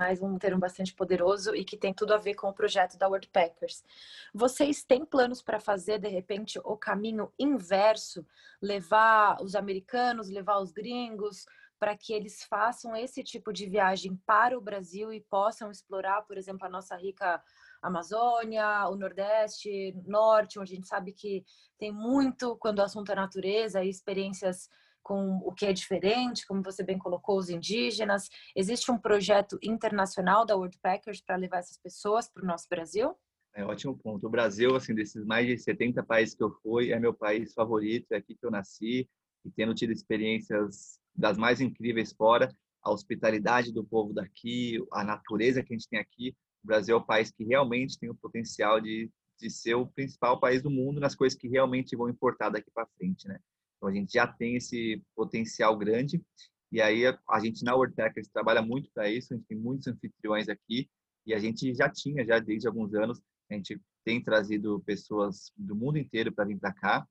mais 0.00 0.22
um 0.22 0.38
termo 0.38 0.58
bastante 0.58 0.94
poderoso 0.94 1.54
e 1.54 1.62
que 1.62 1.76
tem 1.76 1.92
tudo 1.92 2.14
a 2.14 2.16
ver 2.16 2.32
com 2.32 2.48
o 2.48 2.54
projeto 2.54 2.96
da 2.96 3.06
Packers. 3.30 3.84
Vocês 4.32 4.82
têm 4.82 5.04
planos 5.04 5.42
para 5.42 5.60
fazer, 5.60 5.98
de 5.98 6.08
repente, 6.08 6.58
o 6.64 6.74
caminho 6.74 7.30
inverso, 7.38 8.26
levar 8.62 9.36
os 9.42 9.54
americanos, 9.54 10.30
levar 10.30 10.58
os 10.58 10.72
gringos, 10.72 11.44
para 11.78 11.94
que 11.94 12.14
eles 12.14 12.42
façam 12.44 12.96
esse 12.96 13.22
tipo 13.22 13.52
de 13.52 13.66
viagem 13.66 14.18
para 14.24 14.56
o 14.56 14.60
Brasil 14.62 15.12
e 15.12 15.20
possam 15.20 15.70
explorar, 15.70 16.22
por 16.22 16.38
exemplo, 16.38 16.66
a 16.66 16.70
nossa 16.70 16.96
rica 16.96 17.42
Amazônia, 17.82 18.88
o 18.88 18.96
Nordeste, 18.96 19.94
Norte, 20.06 20.58
onde 20.58 20.72
a 20.72 20.76
gente 20.76 20.88
sabe 20.88 21.12
que 21.12 21.44
tem 21.78 21.92
muito, 21.92 22.56
quando 22.56 22.78
o 22.78 22.82
assunto 22.82 23.12
é 23.12 23.14
natureza, 23.14 23.84
experiências 23.84 24.70
com 25.02 25.38
o 25.44 25.52
que 25.52 25.66
é 25.66 25.72
diferente, 25.72 26.46
como 26.46 26.62
você 26.62 26.82
bem 26.82 26.98
colocou, 26.98 27.38
os 27.38 27.50
indígenas. 27.50 28.28
Existe 28.54 28.90
um 28.90 28.98
projeto 28.98 29.58
internacional 29.62 30.44
da 30.44 30.56
World 30.56 30.78
Packers 30.82 31.20
para 31.20 31.36
levar 31.36 31.58
essas 31.58 31.78
pessoas 31.78 32.28
para 32.28 32.42
o 32.42 32.46
nosso 32.46 32.68
Brasil? 32.68 33.14
É 33.54 33.64
ótimo 33.64 33.96
ponto. 33.98 34.26
O 34.26 34.30
Brasil, 34.30 34.76
assim, 34.76 34.94
desses 34.94 35.24
mais 35.24 35.46
de 35.46 35.58
70 35.58 36.02
países 36.04 36.34
que 36.34 36.42
eu 36.42 36.50
fui, 36.62 36.92
é 36.92 36.98
meu 36.98 37.12
país 37.12 37.52
favorito, 37.52 38.12
é 38.12 38.16
aqui 38.16 38.34
que 38.34 38.46
eu 38.46 38.50
nasci 38.50 39.08
e 39.44 39.50
tendo 39.50 39.74
tido 39.74 39.92
experiências 39.92 40.98
das 41.14 41.36
mais 41.36 41.60
incríveis 41.60 42.12
fora, 42.12 42.54
a 42.82 42.90
hospitalidade 42.90 43.72
do 43.72 43.84
povo 43.84 44.12
daqui, 44.12 44.78
a 44.92 45.04
natureza 45.04 45.62
que 45.62 45.72
a 45.72 45.76
gente 45.76 45.88
tem 45.88 45.98
aqui. 45.98 46.34
O 46.62 46.66
Brasil 46.66 46.94
é 46.94 46.98
o 46.98 47.04
país 47.04 47.30
que 47.30 47.44
realmente 47.44 47.98
tem 47.98 48.08
o 48.08 48.14
potencial 48.14 48.80
de, 48.80 49.10
de 49.38 49.50
ser 49.50 49.74
o 49.74 49.86
principal 49.86 50.38
país 50.38 50.62
do 50.62 50.70
mundo 50.70 51.00
nas 51.00 51.14
coisas 51.14 51.38
que 51.38 51.48
realmente 51.48 51.96
vão 51.96 52.08
importar 52.08 52.50
daqui 52.50 52.70
para 52.70 52.86
frente, 52.98 53.26
né? 53.26 53.40
Então 53.80 53.88
a 53.88 53.92
gente 53.92 54.12
já 54.12 54.26
tem 54.26 54.56
esse 54.56 55.02
potencial 55.16 55.76
grande 55.76 56.22
e 56.70 56.82
aí 56.82 57.04
a 57.06 57.40
gente 57.40 57.64
na 57.64 57.74
WordTechers 57.74 58.28
trabalha 58.28 58.60
muito 58.60 58.90
para 58.92 59.08
isso, 59.08 59.32
a 59.32 59.36
gente 59.36 59.46
tem 59.46 59.56
muitos 59.56 59.88
anfitriões 59.88 60.48
aqui 60.48 60.88
e 61.26 61.32
a 61.32 61.38
gente 61.38 61.74
já 61.74 61.88
tinha 61.88 62.24
já 62.24 62.38
desde 62.38 62.68
alguns 62.68 62.94
anos, 62.94 63.20
a 63.50 63.54
gente 63.54 63.80
tem 64.04 64.22
trazido 64.22 64.80
pessoas 64.80 65.50
do 65.56 65.74
mundo 65.74 65.98
inteiro 65.98 66.30
para 66.30 66.44
vir 66.44 66.58
para 66.58 66.74
cá 66.74 67.06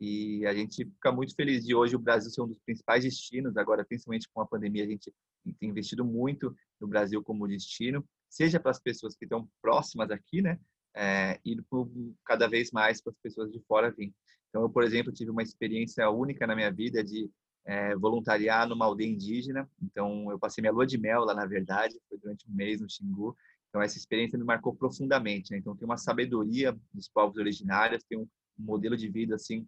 e 0.00 0.46
a 0.46 0.54
gente 0.54 0.84
fica 0.84 1.10
muito 1.10 1.34
feliz 1.34 1.64
de 1.64 1.74
hoje 1.74 1.96
o 1.96 1.98
Brasil 1.98 2.30
ser 2.30 2.42
um 2.42 2.48
dos 2.48 2.58
principais 2.64 3.02
destinos, 3.02 3.56
agora 3.56 3.84
principalmente 3.84 4.28
com 4.32 4.40
a 4.40 4.46
pandemia 4.46 4.84
a 4.84 4.88
gente 4.88 5.12
tem 5.58 5.70
investido 5.70 6.04
muito 6.04 6.54
no 6.80 6.86
Brasil 6.86 7.22
como 7.22 7.48
destino, 7.48 8.04
seja 8.30 8.60
para 8.60 8.70
as 8.70 8.80
pessoas 8.80 9.16
que 9.16 9.24
estão 9.24 9.48
próximas 9.60 10.10
aqui, 10.10 10.40
né, 10.40 10.58
é, 10.94 11.40
e 11.44 11.56
cada 12.24 12.48
vez 12.48 12.70
mais 12.70 13.02
para 13.02 13.10
as 13.10 13.18
pessoas 13.18 13.50
de 13.50 13.60
fora 13.66 13.90
virem. 13.90 14.14
Então, 14.52 14.60
eu, 14.60 14.68
por 14.68 14.84
exemplo, 14.84 15.10
tive 15.10 15.30
uma 15.30 15.42
experiência 15.42 16.10
única 16.10 16.46
na 16.46 16.54
minha 16.54 16.70
vida 16.70 17.02
de 17.02 17.30
é, 17.64 17.96
voluntariar 17.96 18.68
numa 18.68 18.84
aldeia 18.84 19.10
indígena. 19.10 19.66
Então, 19.82 20.30
eu 20.30 20.38
passei 20.38 20.60
minha 20.60 20.72
lua 20.72 20.86
de 20.86 20.98
mel 20.98 21.24
lá, 21.24 21.32
na 21.32 21.46
verdade, 21.46 21.98
foi 22.06 22.18
durante 22.18 22.46
um 22.46 22.54
mês 22.54 22.78
no 22.78 22.90
Xingu. 22.90 23.34
Então, 23.70 23.80
essa 23.80 23.96
experiência 23.96 24.38
me 24.38 24.44
marcou 24.44 24.74
profundamente. 24.74 25.52
Né? 25.52 25.56
Então, 25.56 25.74
tem 25.74 25.86
uma 25.86 25.96
sabedoria 25.96 26.78
dos 26.92 27.08
povos 27.08 27.38
originários, 27.38 28.04
tem 28.04 28.18
um, 28.18 28.28
modelo 28.58 28.94
de 28.94 29.08
vida, 29.08 29.36
assim, 29.36 29.66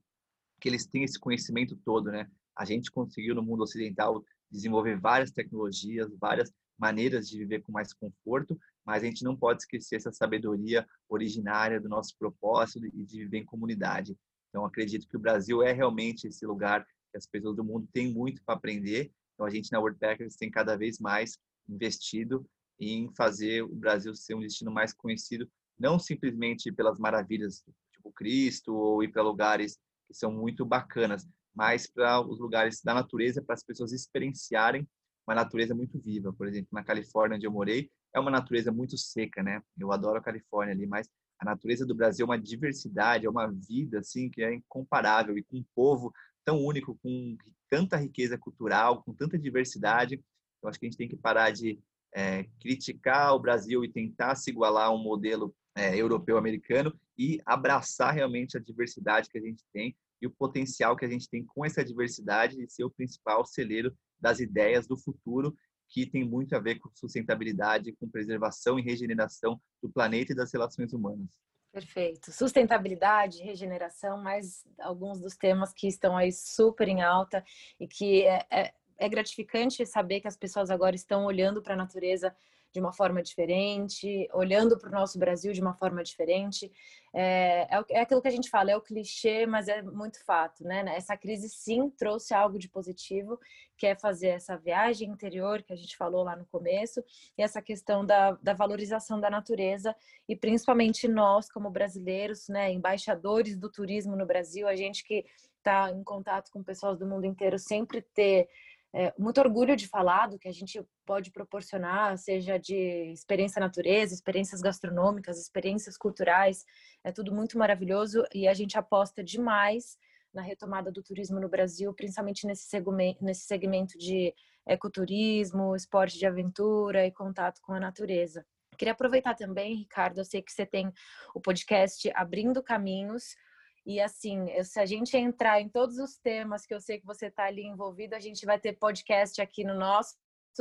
que 0.60 0.68
eles 0.68 0.86
têm 0.86 1.02
esse 1.02 1.18
conhecimento 1.18 1.74
todo, 1.82 2.12
né? 2.12 2.30
A 2.54 2.66
gente 2.66 2.90
conseguiu, 2.90 3.34
no 3.34 3.42
mundo 3.42 3.62
ocidental, 3.62 4.22
desenvolver 4.50 5.00
várias 5.00 5.32
tecnologias, 5.32 6.14
várias 6.20 6.52
maneiras 6.78 7.26
de 7.26 7.38
viver 7.38 7.62
com 7.62 7.72
mais 7.72 7.94
conforto, 7.94 8.60
mas 8.84 9.02
a 9.02 9.06
gente 9.06 9.24
não 9.24 9.34
pode 9.34 9.62
esquecer 9.62 9.96
essa 9.96 10.12
sabedoria 10.12 10.86
originária 11.08 11.80
do 11.80 11.88
nosso 11.88 12.14
propósito 12.18 12.86
e 12.86 13.04
de 13.04 13.20
viver 13.20 13.38
em 13.38 13.44
comunidade. 13.44 14.16
Então, 14.54 14.64
acredito 14.64 15.08
que 15.08 15.16
o 15.16 15.20
Brasil 15.20 15.64
é 15.64 15.72
realmente 15.72 16.28
esse 16.28 16.46
lugar 16.46 16.86
que 17.10 17.18
as 17.18 17.26
pessoas 17.26 17.56
do 17.56 17.64
mundo 17.64 17.88
têm 17.92 18.14
muito 18.14 18.40
para 18.44 18.54
aprender. 18.54 19.10
Então, 19.34 19.44
a 19.44 19.50
gente 19.50 19.72
na 19.72 19.80
World 19.80 19.98
Packers 19.98 20.36
tem 20.36 20.48
cada 20.48 20.76
vez 20.76 21.00
mais 21.00 21.36
investido 21.68 22.46
em 22.78 23.12
fazer 23.16 23.64
o 23.64 23.74
Brasil 23.74 24.14
ser 24.14 24.36
um 24.36 24.40
destino 24.40 24.70
mais 24.70 24.92
conhecido, 24.92 25.50
não 25.76 25.98
simplesmente 25.98 26.70
pelas 26.70 27.00
maravilhas 27.00 27.64
tipo 27.92 28.12
Cristo 28.12 28.72
ou 28.72 29.02
ir 29.02 29.08
para 29.08 29.22
lugares 29.22 29.76
que 30.06 30.14
são 30.14 30.30
muito 30.30 30.64
bacanas, 30.64 31.26
mas 31.52 31.88
para 31.88 32.20
os 32.20 32.38
lugares 32.38 32.80
da 32.80 32.94
natureza, 32.94 33.42
para 33.42 33.54
as 33.54 33.64
pessoas 33.64 33.92
experienciarem 33.92 34.88
uma 35.26 35.34
natureza 35.34 35.74
muito 35.74 35.98
viva. 35.98 36.32
Por 36.32 36.46
exemplo, 36.46 36.68
na 36.70 36.84
Califórnia, 36.84 37.34
onde 37.34 37.46
eu 37.46 37.50
morei, 37.50 37.90
é 38.14 38.20
uma 38.20 38.30
natureza 38.30 38.70
muito 38.70 38.96
seca, 38.96 39.42
né? 39.42 39.60
Eu 39.76 39.90
adoro 39.90 40.16
a 40.16 40.22
Califórnia 40.22 40.72
ali, 40.72 40.86
mas 40.86 41.08
a 41.44 41.52
natureza 41.52 41.85
do 41.85 41.94
Brasil 41.94 42.24
é 42.24 42.28
uma 42.28 42.38
diversidade, 42.38 43.26
é 43.26 43.30
uma 43.30 43.46
vida 43.46 44.00
assim 44.00 44.30
que 44.30 44.42
é 44.42 44.54
incomparável 44.54 45.37
e 45.37 45.42
com 45.42 45.59
um 45.59 45.64
povo 45.74 46.12
tão 46.42 46.59
único, 46.59 46.98
com 47.02 47.37
tanta 47.68 47.98
riqueza 47.98 48.38
cultural, 48.38 49.02
com 49.02 49.14
tanta 49.14 49.38
diversidade. 49.38 50.22
Eu 50.62 50.68
acho 50.68 50.80
que 50.80 50.87
a 50.87 50.88
gente 50.88 50.98
tem 50.98 51.09
que 51.09 51.16
parar 51.16 51.50
de 51.50 51.78
é, 52.14 52.44
criticar 52.61 53.35
o 53.35 53.38
Brasil 53.38 53.85
e 53.85 53.92
tentar 53.92 54.35
se 54.37 54.50
igualar 54.50 54.87
a 54.87 54.94
um 54.94 55.02
modelo 55.02 55.54
é, 55.76 55.94
europeu-americano 55.96 56.98
e 57.18 57.40
abraçar 57.44 58.14
realmente 58.14 58.57
a 58.57 58.61
diversidade 58.61 59.28
que 59.28 59.38
a 59.38 59.42
gente 59.42 59.62
tem 59.72 59.94
e 60.22 60.26
o 60.26 60.30
potencial 60.30 60.96
que 60.96 61.04
a 61.04 61.09
gente 61.09 61.28
tem 61.28 61.44
com 61.44 61.64
essa 61.64 61.85
diversidade 61.85 62.57
de 62.57 62.72
ser 62.72 62.85
o 62.85 62.90
principal 62.90 63.44
celeiro 63.44 63.94
das 64.18 64.40
ideias 64.40 64.87
do 64.87 64.96
futuro 64.96 65.54
que 65.88 66.06
tem 66.06 66.24
muito 66.24 66.54
a 66.56 66.60
ver 66.60 66.76
com 66.76 66.90
sustentabilidade, 66.94 67.92
com 67.92 68.08
preservação 68.08 68.78
e 68.78 68.82
regeneração 68.82 69.60
do 69.82 69.88
planeta 69.88 70.32
e 70.32 70.36
das 70.36 70.52
relações 70.52 70.92
humanas. 70.92 71.28
Perfeito. 71.72 72.30
Sustentabilidade, 72.30 73.42
regeneração, 73.42 74.22
mais 74.22 74.64
alguns 74.78 75.20
dos 75.20 75.36
temas 75.36 75.72
que 75.72 75.88
estão 75.88 76.16
aí 76.16 76.30
super 76.30 76.86
em 76.86 77.02
alta 77.02 77.44
e 77.80 77.88
que 77.88 78.22
é, 78.22 78.46
é, 78.48 78.74
é 78.96 79.08
gratificante 79.08 79.84
saber 79.84 80.20
que 80.20 80.28
as 80.28 80.36
pessoas 80.36 80.70
agora 80.70 80.94
estão 80.94 81.24
olhando 81.24 81.60
para 81.60 81.74
a 81.74 81.76
natureza 81.76 82.34
de 82.74 82.80
uma 82.80 82.92
forma 82.92 83.22
diferente, 83.22 84.28
olhando 84.32 84.76
para 84.76 84.88
o 84.88 84.92
nosso 84.92 85.16
Brasil 85.16 85.52
de 85.52 85.60
uma 85.60 85.74
forma 85.74 86.02
diferente. 86.02 86.72
É, 87.14 87.68
é, 87.70 87.84
é, 87.90 88.00
aquilo 88.00 88.20
que 88.20 88.26
a 88.26 88.32
gente 88.32 88.50
fala, 88.50 88.72
é 88.72 88.76
o 88.76 88.80
clichê, 88.80 89.46
mas 89.46 89.68
é 89.68 89.80
muito 89.80 90.22
fato, 90.24 90.64
né? 90.64 90.84
Essa 90.96 91.16
crise 91.16 91.48
sim 91.48 91.88
trouxe 91.88 92.34
algo 92.34 92.58
de 92.58 92.68
positivo, 92.68 93.38
que 93.78 93.87
é 93.87 93.94
fazer 93.94 94.30
essa 94.30 94.56
viagem 94.56 95.08
interior 95.08 95.62
que 95.62 95.72
a 95.72 95.76
gente 95.76 95.96
falou 95.96 96.24
lá 96.24 96.34
no 96.34 96.44
começo, 96.46 97.00
e 97.38 97.42
essa 97.44 97.62
questão 97.62 98.04
da, 98.04 98.32
da 98.42 98.54
valorização 98.54 99.20
da 99.20 99.30
natureza, 99.30 99.94
e 100.28 100.34
principalmente 100.34 101.06
nós, 101.06 101.48
como 101.48 101.70
brasileiros, 101.70 102.48
né, 102.48 102.72
embaixadores 102.72 103.56
do 103.56 103.70
turismo 103.70 104.16
no 104.16 104.26
Brasil, 104.26 104.66
a 104.66 104.74
gente 104.74 105.04
que 105.04 105.24
está 105.58 105.92
em 105.92 106.02
contato 106.02 106.50
com 106.50 106.60
pessoas 106.62 106.98
do 106.98 107.06
mundo 107.06 107.24
inteiro, 107.24 107.56
sempre 107.56 108.02
ter 108.02 108.48
é, 108.94 109.12
muito 109.18 109.40
orgulho 109.40 109.74
de 109.74 109.88
falar 109.88 110.28
do 110.28 110.38
que 110.38 110.46
a 110.46 110.52
gente 110.52 110.80
pode 111.04 111.33
proporcionar, 111.33 112.16
seja 112.16 112.57
de 112.57 113.11
experiência 113.12 113.59
natureza, 113.59 114.14
experiências 114.14 114.61
gastronômicas, 114.61 115.37
experiências 115.37 115.96
culturais, 115.98 116.64
é 117.02 117.11
tudo 117.11 117.35
muito 117.35 117.59
maravilhoso 117.59 118.22
e 118.33 118.46
a 118.46 118.54
gente 118.54 118.78
aposta 118.78 119.22
demais 119.22 119.98
na 120.33 120.42
retomada 120.42 120.92
do 120.92 121.02
turismo 121.02 121.40
no 121.40 121.48
Brasil, 121.48 121.92
principalmente 121.92 122.46
nesse 122.46 122.68
segmento, 122.68 123.24
nesse 123.24 123.46
segmento 123.46 123.98
de 123.98 124.33
ecoturismo, 124.64 125.74
esporte 125.74 126.16
de 126.16 126.26
aventura 126.26 127.04
e 127.04 127.11
contato 127.11 127.61
com 127.62 127.72
a 127.72 127.80
natureza. 127.80 128.46
Queria 128.78 128.92
aproveitar 128.92 129.35
também, 129.35 129.74
Ricardo, 129.74 130.18
eu 130.18 130.24
sei 130.24 130.40
que 130.40 130.52
você 130.52 130.64
tem 130.64 130.92
o 131.35 131.40
podcast 131.40 132.11
Abrindo 132.14 132.62
Caminhos, 132.62 133.37
e 133.86 134.00
assim, 134.00 134.46
se 134.62 134.80
a 134.80 134.86
gente 134.86 135.14
entrar 135.16 135.60
em 135.60 135.68
todos 135.68 135.98
os 135.98 136.16
temas 136.16 136.64
que 136.64 136.74
eu 136.74 136.80
sei 136.80 136.98
que 136.98 137.06
você 137.06 137.26
está 137.26 137.44
ali 137.44 137.62
envolvido, 137.62 138.14
a 138.14 138.20
gente 138.20 138.46
vai 138.46 138.58
ter 138.58 138.72
podcast 138.74 139.40
aqui 139.42 139.62
no 139.62 139.74
nosso 139.74 140.16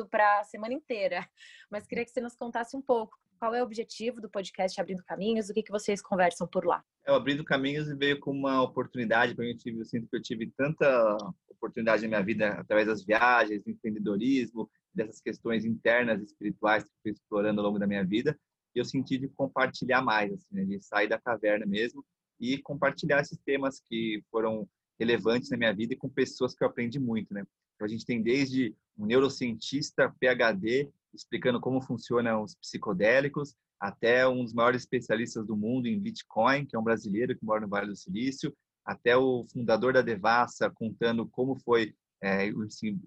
para 0.09 0.39
a 0.39 0.43
semana 0.43 0.73
inteira. 0.73 1.27
Mas 1.71 1.85
queria 1.85 2.03
que 2.03 2.11
você 2.11 2.19
nos 2.19 2.35
contasse 2.35 2.75
um 2.75 2.81
pouco 2.81 3.17
qual 3.39 3.53
é 3.53 3.61
o 3.61 3.65
objetivo 3.65 4.19
do 4.19 4.29
podcast 4.29 4.79
Abrindo 4.79 5.03
Caminhos, 5.03 5.49
o 5.49 5.53
que, 5.53 5.63
que 5.63 5.71
vocês 5.71 6.01
conversam 6.01 6.47
por 6.47 6.65
lá. 6.65 6.83
É, 7.05 7.11
o 7.11 7.15
Abrindo 7.15 7.43
Caminhos 7.43 7.87
veio 7.97 8.19
com 8.19 8.31
uma 8.31 8.61
oportunidade 8.61 9.35
para 9.35 9.45
mim. 9.45 9.55
Eu 9.65 9.85
sinto 9.85 10.07
que 10.07 10.15
eu 10.15 10.21
tive 10.21 10.51
tanta 10.57 11.17
oportunidade 11.49 12.01
na 12.03 12.07
minha 12.07 12.23
vida 12.23 12.49
através 12.49 12.87
das 12.87 13.05
viagens, 13.05 13.63
do 13.63 13.71
empreendedorismo, 13.71 14.69
dessas 14.93 15.21
questões 15.21 15.65
internas 15.65 16.21
espirituais 16.21 16.83
que 16.83 16.89
eu 16.89 17.01
fui 17.01 17.11
explorando 17.11 17.61
ao 17.61 17.67
longo 17.67 17.79
da 17.79 17.87
minha 17.87 18.03
vida. 18.03 18.37
E 18.75 18.79
eu 18.79 18.85
senti 18.85 19.17
de 19.17 19.27
compartilhar 19.29 20.01
mais, 20.01 20.31
assim, 20.33 20.55
né? 20.55 20.65
de 20.65 20.81
sair 20.81 21.07
da 21.07 21.19
caverna 21.19 21.65
mesmo 21.65 22.03
e 22.43 22.57
compartilhar 22.57 23.21
esses 23.21 23.37
temas 23.39 23.81
que 23.87 24.21
foram 24.29 24.67
relevantes 24.99 25.49
na 25.49 25.55
minha 25.55 25.73
vida 25.73 25.93
e 25.93 25.97
com 25.97 26.09
pessoas 26.09 26.53
que 26.53 26.61
eu 26.61 26.67
aprendi 26.67 26.99
muito, 26.99 27.33
né? 27.33 27.45
Então, 27.75 27.85
a 27.85 27.87
gente 27.87 28.05
tem 28.05 28.21
desde 28.21 28.75
um 28.97 29.05
neurocientista 29.05 30.13
PhD 30.19 30.89
explicando 31.13 31.61
como 31.61 31.81
funcionam 31.81 32.43
os 32.43 32.55
psicodélicos, 32.55 33.55
até 33.79 34.27
um 34.27 34.43
dos 34.43 34.53
maiores 34.53 34.81
especialistas 34.81 35.45
do 35.45 35.55
mundo 35.55 35.87
em 35.87 35.99
Bitcoin, 35.99 36.65
que 36.65 36.75
é 36.75 36.79
um 36.79 36.83
brasileiro 36.83 37.37
que 37.37 37.45
mora 37.45 37.61
no 37.61 37.67
Vale 37.69 37.87
do 37.87 37.95
Silício, 37.95 38.53
até 38.85 39.15
o 39.15 39.45
fundador 39.51 39.93
da 39.93 40.01
Devassa 40.01 40.69
contando 40.69 41.25
como 41.27 41.55
foi 41.55 41.95
é, 42.21 42.47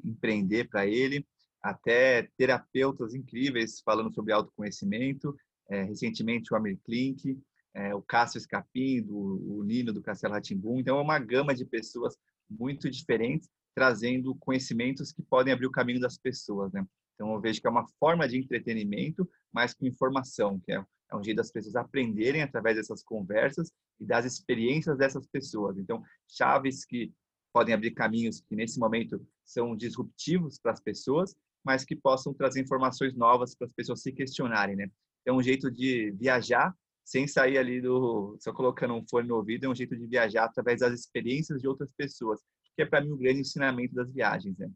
empreender 0.03 0.68
para 0.68 0.87
ele, 0.87 1.27
até 1.62 2.29
terapeutas 2.38 3.14
incríveis 3.14 3.81
falando 3.85 4.12
sobre 4.14 4.33
autoconhecimento. 4.33 5.37
É, 5.68 5.83
recentemente, 5.83 6.53
o 6.53 6.57
Amir 6.57 6.79
Klink, 6.85 7.38
é, 7.77 7.95
o 7.95 8.01
Cássio 8.01 8.39
Escapim, 8.39 9.03
do, 9.03 9.15
o 9.15 9.62
Nino 9.62 9.93
do 9.93 10.03
Castelo 10.03 10.33
Ratimbum. 10.33 10.81
Então, 10.81 10.99
é 10.99 11.03
uma 11.03 11.19
gama 11.19 11.55
de 11.55 11.65
pessoas 11.65 12.17
muito 12.49 12.91
diferentes, 12.91 13.51
trazendo 13.75 14.35
conhecimentos 14.37 15.12
que 15.12 15.23
podem 15.23 15.53
abrir 15.53 15.67
o 15.67 15.71
caminho 15.71 16.01
das 16.01 16.17
pessoas. 16.17 16.73
Né? 16.73 16.87
Então, 17.15 17.35
eu 17.35 17.41
vejo 17.41 17.61
que 17.61 17.67
é 17.67 17.71
uma 17.71 17.87
forma 18.01 18.27
de 18.27 18.39
entretenimento, 18.39 19.29
mas 19.53 19.75
com 19.75 19.85
informação, 19.85 20.59
que 20.61 20.73
é, 20.73 20.83
é 21.12 21.17
um 21.17 21.23
jeito 21.23 21.37
das 21.37 21.53
pessoas 21.53 21.77
aprenderem 21.77 22.41
através 22.41 22.77
dessas 22.77 23.03
conversas 23.03 23.71
e 24.01 24.07
das 24.07 24.25
experiências 24.25 24.97
dessas 24.97 25.27
pessoas. 25.27 25.77
Então, 25.77 26.03
chaves 26.27 26.83
que 26.83 27.12
podem 27.53 27.75
abrir 27.75 27.91
caminhos 27.91 28.41
que, 28.41 28.57
nesse 28.57 28.81
momento, 28.81 29.23
são 29.45 29.77
disruptivos 29.77 30.59
para 30.59 30.73
as 30.73 30.81
pessoas, 30.81 31.37
mas 31.62 31.85
que 31.85 31.95
possam 31.95 32.33
trazer 32.33 32.62
informações 32.62 33.15
novas 33.15 33.55
para 33.55 33.67
as 33.67 33.73
pessoas 33.75 34.01
se 34.01 34.12
questionarem, 34.12 34.77
né? 34.77 34.91
É 35.27 35.33
um 35.33 35.43
jeito 35.43 35.71
de 35.71 36.12
viajar 36.12 36.75
sem 37.07 37.27
sair 37.27 37.57
ali 37.57 37.81
do 37.81 38.37
só 38.40 38.53
colocando 38.53 38.95
um 38.95 39.07
fone 39.09 39.29
no 39.29 39.37
ouvido, 39.37 39.64
é 39.64 39.69
um 39.69 39.75
jeito 39.75 39.97
de 39.97 40.07
viajar 40.07 40.45
através 40.45 40.81
das 40.81 40.92
experiências 40.92 41.62
de 41.62 41.69
outras 41.69 41.90
pessoas, 41.97 42.40
que 42.75 42.83
é 42.83 42.87
para 42.87 43.01
mim 43.01 43.12
o 43.12 43.14
um 43.14 43.19
grande 43.19 43.40
ensinamento 43.40 43.95
das 43.95 44.12
viagens, 44.12 44.59
né? 44.59 44.69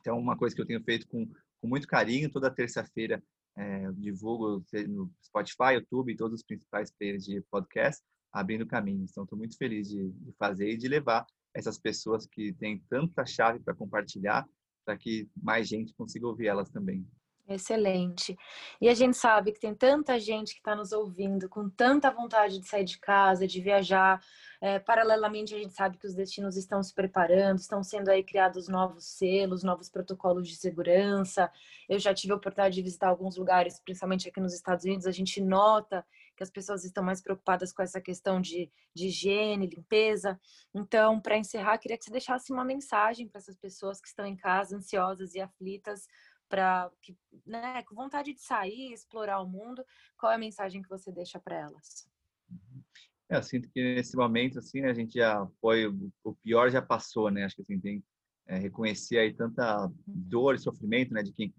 Então, 0.00 0.18
uma 0.18 0.36
coisa 0.36 0.54
que 0.54 0.60
eu 0.60 0.66
tenho 0.66 0.82
feito 0.84 1.08
com 1.08 1.26
com 1.62 1.68
muito 1.68 1.86
carinho. 1.86 2.30
Toda 2.30 2.50
terça-feira 2.50 3.22
é, 3.56 3.92
divulgo 3.92 4.64
no 4.88 5.10
Spotify, 5.24 5.74
YouTube 5.74 6.12
e 6.12 6.16
todos 6.16 6.40
os 6.40 6.44
principais 6.44 6.90
players 6.90 7.24
de 7.24 7.40
podcast, 7.42 8.02
abrindo 8.32 8.66
caminhos. 8.66 9.12
Então, 9.12 9.22
estou 9.22 9.38
muito 9.38 9.56
feliz 9.56 9.88
de, 9.88 10.10
de, 10.10 10.32
fazer 10.32 10.70
e 10.70 10.76
de 10.76 10.88
levar 10.88 11.24
essas 11.54 11.78
pessoas 11.78 12.26
que 12.26 12.52
têm 12.54 12.82
tanta 12.90 13.24
chave 13.24 13.60
para 13.60 13.74
compartilhar, 13.74 14.44
para 14.84 14.98
que 14.98 15.28
mais 15.40 15.68
gente 15.68 15.94
consiga 15.94 16.26
ouvir 16.26 16.48
elas 16.48 16.68
também. 16.68 17.06
Excelente. 17.48 18.36
E 18.80 18.88
a 18.88 18.94
gente 18.94 19.16
sabe 19.16 19.52
que 19.52 19.58
tem 19.58 19.74
tanta 19.74 20.18
gente 20.18 20.54
que 20.54 20.60
está 20.60 20.76
nos 20.76 20.92
ouvindo 20.92 21.48
com 21.48 21.68
tanta 21.68 22.08
vontade 22.08 22.58
de 22.58 22.68
sair 22.68 22.84
de 22.84 22.98
casa, 22.98 23.46
de 23.48 23.60
viajar. 23.60 24.20
É, 24.60 24.78
paralelamente, 24.78 25.52
a 25.54 25.58
gente 25.58 25.74
sabe 25.74 25.98
que 25.98 26.06
os 26.06 26.14
destinos 26.14 26.56
estão 26.56 26.80
se 26.82 26.94
preparando, 26.94 27.58
estão 27.58 27.82
sendo 27.82 28.10
aí 28.10 28.22
criados 28.22 28.68
novos 28.68 29.04
selos, 29.04 29.64
novos 29.64 29.90
protocolos 29.90 30.48
de 30.48 30.56
segurança. 30.56 31.50
Eu 31.88 31.98
já 31.98 32.14
tive 32.14 32.32
a 32.32 32.36
oportunidade 32.36 32.76
de 32.76 32.82
visitar 32.82 33.08
alguns 33.08 33.36
lugares, 33.36 33.80
principalmente 33.80 34.28
aqui 34.28 34.40
nos 34.40 34.54
Estados 34.54 34.84
Unidos. 34.84 35.06
A 35.06 35.12
gente 35.12 35.40
nota 35.40 36.06
que 36.36 36.44
as 36.44 36.50
pessoas 36.50 36.84
estão 36.84 37.02
mais 37.02 37.20
preocupadas 37.20 37.72
com 37.72 37.82
essa 37.82 38.00
questão 38.00 38.40
de, 38.40 38.70
de 38.94 39.08
higiene, 39.08 39.66
limpeza. 39.66 40.40
Então, 40.72 41.20
para 41.20 41.36
encerrar, 41.36 41.76
queria 41.78 41.98
que 41.98 42.04
você 42.04 42.10
deixasse 42.10 42.52
uma 42.52 42.64
mensagem 42.64 43.28
para 43.28 43.40
essas 43.40 43.56
pessoas 43.56 44.00
que 44.00 44.08
estão 44.08 44.24
em 44.24 44.36
casa, 44.36 44.76
ansiosas 44.76 45.34
e 45.34 45.40
aflitas 45.40 46.06
para 46.52 46.90
né, 47.46 47.82
com 47.84 47.94
vontade 47.94 48.34
de 48.34 48.40
sair, 48.40 48.92
explorar 48.92 49.40
o 49.40 49.48
mundo, 49.48 49.82
qual 50.18 50.30
é 50.30 50.34
a 50.34 50.38
mensagem 50.38 50.82
que 50.82 50.88
você 50.88 51.10
deixa 51.10 51.40
para 51.40 51.56
elas? 51.56 52.06
É, 53.30 53.38
eu 53.38 53.42
sinto 53.42 53.70
que 53.70 53.82
nesse 53.82 54.14
momento 54.14 54.58
assim 54.58 54.84
a 54.84 54.92
gente 54.92 55.14
já 55.14 55.46
foi 55.62 55.86
o 55.86 56.34
pior 56.42 56.70
já 56.70 56.82
passou, 56.82 57.30
né? 57.30 57.44
Acho 57.44 57.56
que 57.56 57.62
assim 57.62 57.80
tem 57.80 58.04
é, 58.46 58.58
reconhecer 58.58 59.16
aí 59.16 59.32
tanta 59.32 59.90
dor 60.06 60.54
e 60.54 60.58
sofrimento, 60.58 61.14
né, 61.14 61.22
de 61.22 61.32
quem 61.32 61.54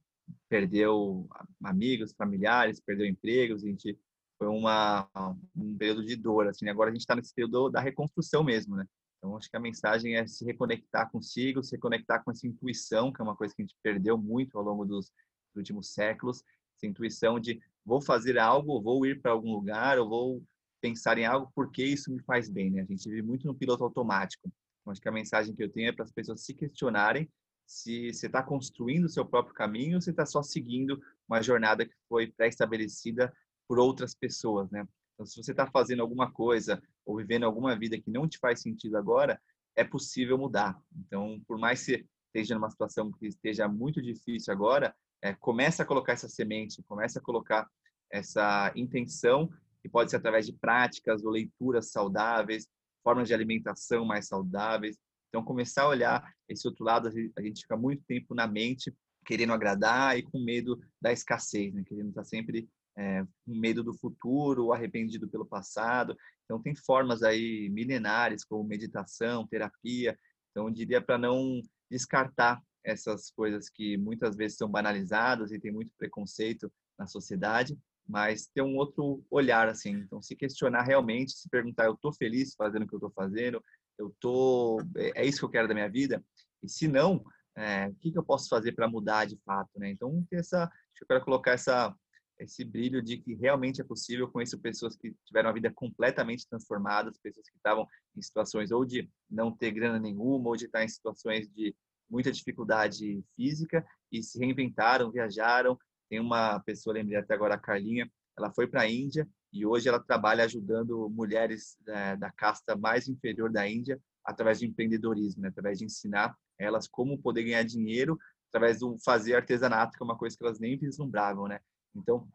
perdeu 0.47 1.27
amigos, 1.63 2.13
familiares, 2.13 2.79
perdeu 2.79 3.07
empregos, 3.07 3.63
a 3.63 3.67
gente 3.67 3.97
foi 4.37 4.47
uma 4.47 5.09
um 5.55 5.75
período 5.75 6.05
de 6.05 6.15
dor 6.15 6.47
assim. 6.47 6.69
Agora 6.69 6.91
a 6.91 6.93
gente 6.93 7.01
está 7.01 7.15
nesse 7.15 7.33
período 7.33 7.71
da 7.71 7.81
reconstrução 7.81 8.43
mesmo, 8.43 8.75
né? 8.75 8.87
Então, 9.23 9.37
acho 9.37 9.49
que 9.49 9.55
a 9.55 9.59
mensagem 9.59 10.17
é 10.17 10.27
se 10.27 10.43
reconectar 10.43 11.09
consigo, 11.09 11.63
se 11.63 11.77
reconectar 11.77 12.21
com 12.21 12.31
essa 12.31 12.45
intuição, 12.45 13.09
que 13.09 13.21
é 13.21 13.23
uma 13.23 13.37
coisa 13.37 13.55
que 13.55 13.61
a 13.61 13.65
gente 13.65 13.77
perdeu 13.81 14.17
muito 14.17 14.57
ao 14.57 14.63
longo 14.65 14.83
dos 14.83 15.09
últimos 15.55 15.93
séculos. 15.93 16.43
Essa 16.75 16.87
intuição 16.87 17.39
de 17.39 17.61
vou 17.85 18.01
fazer 18.01 18.37
algo, 18.37 18.81
vou 18.81 19.05
ir 19.05 19.21
para 19.21 19.31
algum 19.31 19.53
lugar, 19.53 19.97
ou 19.97 20.09
vou 20.09 20.43
pensar 20.81 21.17
em 21.17 21.25
algo 21.25 21.49
porque 21.55 21.85
isso 21.85 22.11
me 22.11 22.21
faz 22.23 22.49
bem. 22.49 22.69
Né? 22.69 22.81
A 22.81 22.85
gente 22.85 23.09
vive 23.09 23.21
muito 23.21 23.47
no 23.47 23.55
piloto 23.55 23.85
automático. 23.85 24.51
Então, 24.81 24.91
acho 24.91 24.99
que 24.99 25.07
a 25.07 25.13
mensagem 25.13 25.55
que 25.55 25.63
eu 25.63 25.71
tenho 25.71 25.87
é 25.87 25.93
para 25.93 26.03
as 26.03 26.11
pessoas 26.11 26.41
se 26.41 26.53
questionarem 26.53 27.31
se 27.65 28.13
você 28.13 28.27
está 28.27 28.43
construindo 28.43 29.05
o 29.05 29.09
seu 29.09 29.25
próprio 29.25 29.55
caminho 29.55 29.95
ou 29.95 30.01
se 30.01 30.09
está 30.09 30.25
só 30.25 30.43
seguindo 30.43 31.01
uma 31.29 31.41
jornada 31.41 31.85
que 31.85 31.95
foi 32.09 32.27
pré-estebelecida 32.27 33.33
por 33.69 33.79
outras 33.79 34.13
pessoas, 34.13 34.69
né? 34.69 34.85
Então, 35.13 35.25
se 35.25 35.41
você 35.41 35.51
está 35.51 35.69
fazendo 35.69 36.01
alguma 36.01 36.31
coisa 36.31 36.81
ou 37.05 37.17
vivendo 37.17 37.43
alguma 37.43 37.77
vida 37.77 37.99
que 37.99 38.09
não 38.09 38.27
te 38.27 38.37
faz 38.37 38.61
sentido 38.61 38.97
agora, 38.97 39.39
é 39.75 39.83
possível 39.83 40.37
mudar. 40.37 40.79
Então, 40.95 41.41
por 41.47 41.57
mais 41.57 41.85
que 41.85 42.05
esteja 42.27 42.55
numa 42.55 42.69
situação 42.69 43.11
que 43.11 43.27
esteja 43.27 43.67
muito 43.67 44.01
difícil 44.01 44.51
agora, 44.53 44.95
é, 45.21 45.33
começa 45.33 45.83
a 45.83 45.85
colocar 45.85 46.13
essa 46.13 46.27
semente, 46.27 46.81
começa 46.83 47.19
a 47.19 47.21
colocar 47.21 47.69
essa 48.11 48.71
intenção, 48.75 49.49
que 49.81 49.89
pode 49.89 50.09
ser 50.09 50.17
através 50.17 50.45
de 50.45 50.53
práticas 50.53 51.23
ou 51.23 51.31
leituras 51.31 51.91
saudáveis, 51.91 52.67
formas 53.03 53.27
de 53.27 53.33
alimentação 53.33 54.05
mais 54.05 54.27
saudáveis. 54.27 54.97
Então, 55.29 55.43
começar 55.43 55.83
a 55.83 55.89
olhar 55.89 56.33
esse 56.47 56.67
outro 56.67 56.85
lado, 56.85 57.09
a 57.35 57.41
gente 57.41 57.61
fica 57.61 57.75
muito 57.75 58.03
tempo 58.05 58.33
na 58.33 58.47
mente 58.47 58.93
querendo 59.25 59.53
agradar 59.53 60.17
e 60.17 60.23
com 60.23 60.39
medo 60.39 60.79
da 61.01 61.11
escassez, 61.11 61.73
né? 61.73 61.83
querendo 61.85 62.09
estar 62.09 62.23
sempre 62.23 62.69
é, 62.97 63.25
medo 63.45 63.83
do 63.83 63.93
futuro, 63.93 64.71
arrependido 64.71 65.27
pelo 65.27 65.45
passado. 65.45 66.15
Então, 66.45 66.61
tem 66.61 66.75
formas 66.75 67.23
aí 67.23 67.69
milenares, 67.69 68.43
como 68.43 68.63
meditação, 68.63 69.47
terapia. 69.47 70.17
Então, 70.51 70.67
eu 70.67 70.73
diria 70.73 71.01
para 71.01 71.17
não 71.17 71.61
descartar 71.89 72.61
essas 72.83 73.31
coisas 73.31 73.69
que 73.69 73.97
muitas 73.97 74.35
vezes 74.35 74.57
são 74.57 74.69
banalizadas 74.69 75.51
e 75.51 75.59
tem 75.59 75.71
muito 75.71 75.91
preconceito 75.97 76.71
na 76.97 77.07
sociedade, 77.07 77.77
mas 78.07 78.47
ter 78.47 78.61
um 78.61 78.75
outro 78.75 79.25
olhar, 79.29 79.67
assim. 79.67 79.91
Então, 79.91 80.21
se 80.21 80.35
questionar 80.35 80.83
realmente, 80.83 81.31
se 81.33 81.49
perguntar, 81.49 81.85
eu 81.85 81.93
estou 81.93 82.13
feliz 82.13 82.53
fazendo 82.55 82.83
o 82.83 82.87
que 82.87 82.93
eu 82.93 82.97
estou 82.97 83.11
fazendo? 83.11 83.63
Eu 83.97 84.13
tô, 84.19 84.81
é, 84.97 85.21
é 85.21 85.25
isso 85.25 85.39
que 85.39 85.45
eu 85.45 85.49
quero 85.49 85.67
da 85.67 85.73
minha 85.73 85.89
vida? 85.89 86.23
E 86.61 86.69
se 86.69 86.87
não, 86.87 87.23
é, 87.55 87.87
o 87.87 87.95
que, 87.95 88.11
que 88.11 88.17
eu 88.17 88.23
posso 88.23 88.49
fazer 88.49 88.73
para 88.73 88.89
mudar 88.89 89.25
de 89.25 89.37
fato, 89.45 89.69
né? 89.77 89.89
Então, 89.89 90.25
essa, 90.31 90.69
eu 90.99 91.07
quero 91.07 91.23
colocar 91.23 91.51
essa 91.51 91.95
esse 92.43 92.63
brilho 92.63 93.01
de 93.01 93.17
que 93.17 93.33
realmente 93.33 93.81
é 93.81 93.83
possível. 93.83 94.27
Conheço 94.27 94.59
pessoas 94.59 94.95
que 94.95 95.15
tiveram 95.25 95.49
a 95.49 95.53
vida 95.53 95.71
completamente 95.73 96.47
transformadas, 96.47 97.17
pessoas 97.17 97.49
que 97.49 97.57
estavam 97.57 97.87
em 98.15 98.21
situações 98.21 98.71
ou 98.71 98.85
de 98.85 99.09
não 99.29 99.55
ter 99.55 99.71
grana 99.71 99.99
nenhuma, 99.99 100.49
ou 100.49 100.55
de 100.55 100.65
estar 100.65 100.83
em 100.83 100.87
situações 100.87 101.49
de 101.49 101.75
muita 102.09 102.31
dificuldade 102.31 103.23
física 103.35 103.85
e 104.11 104.21
se 104.21 104.37
reinventaram, 104.39 105.11
viajaram. 105.11 105.77
Tem 106.09 106.19
uma 106.19 106.59
pessoa, 106.59 106.93
lembrei 106.93 107.17
até 107.17 107.33
agora, 107.33 107.55
a 107.55 107.59
Carlinha, 107.59 108.09
ela 108.37 108.51
foi 108.53 108.67
para 108.67 108.81
a 108.81 108.89
Índia 108.89 109.27
e 109.51 109.65
hoje 109.65 109.87
ela 109.87 109.99
trabalha 109.99 110.43
ajudando 110.43 111.09
mulheres 111.09 111.77
é, 111.87 112.15
da 112.17 112.31
casta 112.31 112.75
mais 112.75 113.07
inferior 113.07 113.51
da 113.51 113.67
Índia 113.67 113.99
através 114.25 114.59
de 114.59 114.65
empreendedorismo, 114.65 115.41
né? 115.41 115.49
através 115.49 115.79
de 115.79 115.85
ensinar 115.85 116.35
elas 116.57 116.87
como 116.87 117.19
poder 117.19 117.43
ganhar 117.43 117.63
dinheiro 117.63 118.17
através 118.49 118.79
do 118.79 118.97
fazer 119.03 119.35
artesanato, 119.35 119.97
que 119.97 120.03
é 120.03 120.05
uma 120.05 120.17
coisa 120.17 120.37
que 120.37 120.43
elas 120.43 120.59
nem 120.59 120.77
vislumbravam, 120.77 121.47
né? 121.47 121.59
Então, 121.95 122.27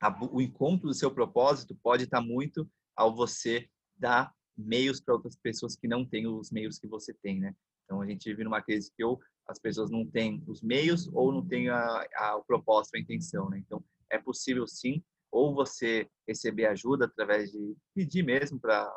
a, 0.00 0.24
o 0.24 0.40
encontro 0.40 0.88
do 0.88 0.94
seu 0.94 1.10
propósito 1.10 1.76
pode 1.82 2.04
estar 2.04 2.20
muito 2.20 2.68
ao 2.96 3.14
você 3.14 3.68
dar 3.96 4.32
meios 4.56 5.00
para 5.00 5.14
outras 5.14 5.36
pessoas 5.36 5.76
que 5.76 5.88
não 5.88 6.04
têm 6.04 6.26
os 6.26 6.50
meios 6.50 6.78
que 6.78 6.86
você 6.86 7.14
tem, 7.14 7.40
né? 7.40 7.54
Então, 7.84 8.00
a 8.02 8.06
gente 8.06 8.28
vive 8.28 8.44
numa 8.44 8.60
crise 8.60 8.92
que 8.94 9.02
ou 9.02 9.20
as 9.46 9.58
pessoas 9.58 9.90
não 9.90 10.04
têm 10.04 10.42
os 10.46 10.60
meios 10.60 11.08
ou 11.14 11.32
não 11.32 11.46
têm 11.46 11.68
a, 11.68 12.06
a, 12.16 12.36
o 12.36 12.44
propósito, 12.44 12.96
a 12.96 13.00
intenção, 13.00 13.48
né? 13.48 13.58
Então, 13.58 13.82
é 14.10 14.18
possível 14.18 14.66
sim, 14.66 15.02
ou 15.30 15.54
você 15.54 16.08
receber 16.26 16.66
ajuda 16.66 17.04
através 17.06 17.50
de 17.50 17.76
pedir 17.94 18.22
mesmo 18.22 18.58
para 18.58 18.90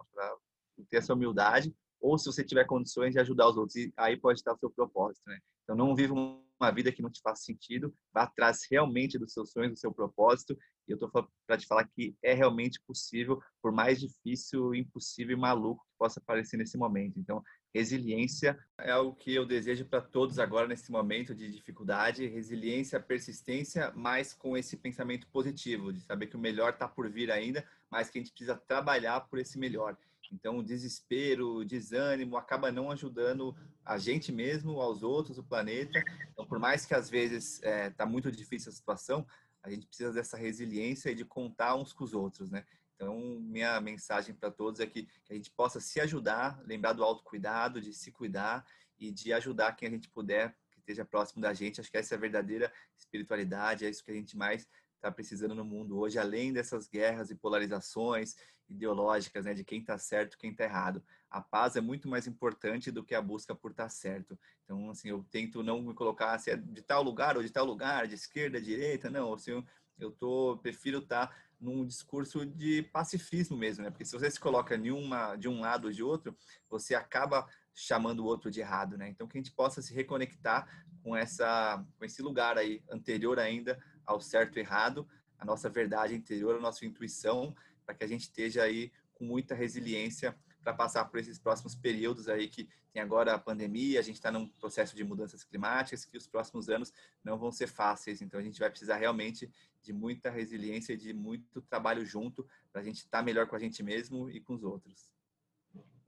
ter 0.89 0.97
essa 0.97 1.13
humildade, 1.13 1.73
ou 2.01 2.17
se 2.17 2.25
você 2.25 2.43
tiver 2.43 2.65
condições 2.65 3.13
de 3.13 3.19
ajudar 3.19 3.47
os 3.47 3.57
outros, 3.57 3.75
e 3.75 3.93
aí 3.95 4.17
pode 4.17 4.39
estar 4.39 4.53
o 4.53 4.57
seu 4.57 4.69
propósito, 4.69 5.21
né? 5.27 5.39
Então, 5.63 5.75
não 5.75 5.95
viva 5.95 6.13
uma 6.13 6.71
vida 6.71 6.91
que 6.91 7.01
não 7.01 7.09
te 7.09 7.21
faz 7.21 7.43
sentido, 7.43 7.93
vá 8.13 8.23
atrás 8.23 8.61
realmente 8.69 9.17
dos 9.17 9.33
seus 9.33 9.51
sonhos, 9.51 9.71
do 9.71 9.79
seu 9.79 9.93
propósito, 9.93 10.57
e 10.87 10.91
eu 10.91 10.95
estou 10.95 11.09
para 11.47 11.57
te 11.57 11.65
falar 11.65 11.87
que 11.87 12.15
é 12.21 12.33
realmente 12.33 12.81
possível, 12.85 13.41
por 13.61 13.71
mais 13.71 13.99
difícil, 13.99 14.75
impossível 14.75 15.37
e 15.37 15.39
maluco 15.39 15.83
que 15.85 15.97
possa 15.97 16.19
parecer 16.19 16.57
nesse 16.57 16.77
momento. 16.77 17.19
Então, 17.19 17.41
resiliência 17.73 18.59
é 18.79 18.91
algo 18.91 19.15
que 19.15 19.33
eu 19.33 19.45
desejo 19.45 19.85
para 19.85 20.01
todos 20.01 20.39
agora 20.39 20.67
nesse 20.67 20.91
momento 20.91 21.33
de 21.33 21.49
dificuldade, 21.51 22.27
resiliência, 22.27 22.99
persistência, 22.99 23.91
mas 23.95 24.33
com 24.33 24.57
esse 24.57 24.75
pensamento 24.75 25.27
positivo, 25.27 25.93
de 25.93 26.01
saber 26.01 26.27
que 26.27 26.35
o 26.35 26.39
melhor 26.39 26.73
está 26.73 26.87
por 26.87 27.09
vir 27.09 27.31
ainda, 27.31 27.65
mas 27.89 28.09
que 28.09 28.19
a 28.19 28.21
gente 28.21 28.33
precisa 28.33 28.55
trabalhar 28.55 29.21
por 29.21 29.39
esse 29.39 29.57
melhor. 29.57 29.97
Então, 30.31 30.57
o 30.57 30.63
desespero, 30.63 31.57
o 31.57 31.65
desânimo 31.65 32.37
acaba 32.37 32.71
não 32.71 32.89
ajudando 32.89 33.55
a 33.83 33.97
gente 33.97 34.31
mesmo, 34.31 34.79
aos 34.79 35.03
outros, 35.03 35.37
o 35.37 35.43
planeta. 35.43 36.01
Então, 36.31 36.45
por 36.45 36.57
mais 36.57 36.85
que 36.85 36.93
às 36.93 37.09
vezes 37.09 37.55
está 37.55 37.67
é, 37.67 37.89
tá 37.89 38.05
muito 38.05 38.31
difícil 38.31 38.69
a 38.69 38.75
situação, 38.75 39.27
a 39.61 39.69
gente 39.69 39.85
precisa 39.85 40.11
dessa 40.11 40.37
resiliência 40.37 41.11
e 41.11 41.15
de 41.15 41.25
contar 41.25 41.75
uns 41.75 41.93
com 41.93 42.03
os 42.03 42.13
outros, 42.13 42.49
né? 42.49 42.65
Então, 42.95 43.19
minha 43.39 43.81
mensagem 43.81 44.33
para 44.33 44.51
todos 44.51 44.79
é 44.79 44.85
que, 44.85 45.03
que, 45.23 45.33
a 45.33 45.35
gente 45.35 45.49
possa 45.51 45.79
se 45.79 45.99
ajudar, 45.99 46.61
lembrar 46.65 46.93
do 46.93 47.03
autocuidado, 47.03 47.81
de 47.81 47.93
se 47.93 48.11
cuidar 48.11 48.63
e 48.99 49.11
de 49.11 49.33
ajudar 49.33 49.75
quem 49.75 49.87
a 49.87 49.91
gente 49.91 50.07
puder, 50.07 50.55
que 50.69 50.79
esteja 50.79 51.03
próximo 51.03 51.41
da 51.41 51.51
gente. 51.51 51.81
Acho 51.81 51.89
que 51.89 51.97
essa 51.97 52.13
é 52.13 52.17
a 52.17 52.21
verdadeira 52.21 52.71
espiritualidade, 52.95 53.85
é 53.85 53.89
isso 53.89 54.03
que 54.03 54.11
a 54.11 54.13
gente 54.13 54.37
mais 54.37 54.67
está 55.01 55.11
precisando 55.11 55.55
no 55.55 55.65
mundo 55.65 55.97
hoje, 55.97 56.19
além 56.19 56.53
dessas 56.53 56.87
guerras 56.87 57.31
e 57.31 57.35
polarizações 57.35 58.35
ideológicas, 58.69 59.43
né, 59.43 59.53
de 59.53 59.63
quem 59.63 59.79
está 59.79 59.97
certo, 59.97 60.37
quem 60.37 60.51
está 60.51 60.63
errado. 60.63 61.03
A 61.29 61.41
paz 61.41 61.75
é 61.75 61.81
muito 61.81 62.07
mais 62.07 62.27
importante 62.27 62.91
do 62.91 63.03
que 63.03 63.15
a 63.15 63.21
busca 63.21 63.55
por 63.55 63.71
estar 63.71 63.85
tá 63.85 63.89
certo. 63.89 64.39
Então, 64.63 64.89
assim, 64.89 65.09
eu 65.09 65.25
tento 65.29 65.63
não 65.63 65.81
me 65.81 65.93
colocar 65.93 66.37
se 66.37 66.51
é 66.51 66.55
de 66.55 66.81
tal 66.81 67.03
lugar 67.03 67.35
ou 67.35 67.43
de 67.43 67.49
tal 67.49 67.65
lugar, 67.65 68.07
de 68.07 68.15
esquerda, 68.15 68.61
direita, 68.61 69.09
não. 69.09 69.33
Assim, 69.33 69.63
eu, 69.99 70.11
tô 70.11 70.57
prefiro 70.61 70.99
estar 70.99 71.27
tá 71.27 71.35
num 71.59 71.85
discurso 71.85 72.45
de 72.45 72.83
pacifismo 72.83 73.57
mesmo, 73.57 73.83
né? 73.83 73.89
Porque 73.89 74.05
se 74.05 74.13
você 74.13 74.29
se 74.29 74.39
coloca 74.39 74.75
em 74.75 74.91
uma, 74.91 75.35
de 75.35 75.47
um 75.47 75.61
lado 75.61 75.85
ou 75.85 75.91
de 75.91 76.03
outro, 76.03 76.35
você 76.69 76.95
acaba 76.95 77.47
chamando 77.73 78.21
o 78.21 78.25
outro 78.25 78.49
de 78.49 78.59
errado, 78.61 78.97
né? 78.97 79.09
Então 79.09 79.27
que 79.27 79.37
a 79.37 79.41
gente 79.41 79.53
possa 79.53 79.81
se 79.81 79.93
reconectar 79.93 80.67
com 81.03 81.15
essa 81.15 81.83
com 81.97 82.05
esse 82.05 82.21
lugar 82.21 82.57
aí 82.57 82.83
anterior 82.89 83.39
ainda 83.39 83.81
ao 84.05 84.19
certo 84.19 84.57
e 84.57 84.59
errado, 84.59 85.07
a 85.37 85.45
nossa 85.45 85.69
verdade 85.69 86.15
interior, 86.15 86.55
a 86.55 86.61
nossa 86.61 86.85
intuição, 86.85 87.55
para 87.85 87.95
que 87.95 88.03
a 88.03 88.07
gente 88.07 88.21
esteja 88.21 88.63
aí 88.63 88.91
com 89.13 89.25
muita 89.25 89.55
resiliência 89.55 90.35
para 90.63 90.73
passar 90.73 91.05
por 91.05 91.19
esses 91.19 91.39
próximos 91.39 91.75
períodos 91.75 92.27
aí 92.27 92.47
que 92.47 92.69
tem 92.93 93.01
agora 93.01 93.33
a 93.33 93.39
pandemia, 93.39 93.99
a 93.99 94.03
gente 94.03 94.15
está 94.15 94.31
num 94.31 94.47
processo 94.47 94.95
de 94.95 95.03
mudanças 95.03 95.43
climáticas, 95.43 96.05
que 96.05 96.17
os 96.17 96.27
próximos 96.27 96.69
anos 96.69 96.93
não 97.23 97.37
vão 97.37 97.51
ser 97.51 97.67
fáceis. 97.67 98.21
Então 98.21 98.39
a 98.39 98.43
gente 98.43 98.59
vai 98.59 98.69
precisar 98.69 98.97
realmente 98.97 99.49
de 99.81 99.93
muita 99.93 100.29
resiliência 100.29 100.93
e 100.93 100.97
de 100.97 101.13
muito 101.13 101.61
trabalho 101.61 102.05
junto 102.05 102.45
para 102.71 102.81
a 102.81 102.83
gente 102.83 102.97
estar 102.97 103.19
tá 103.19 103.23
melhor 103.23 103.47
com 103.47 103.55
a 103.55 103.59
gente 103.59 103.81
mesmo 103.81 104.29
e 104.29 104.41
com 104.41 104.53
os 104.53 104.63
outros. 104.63 105.11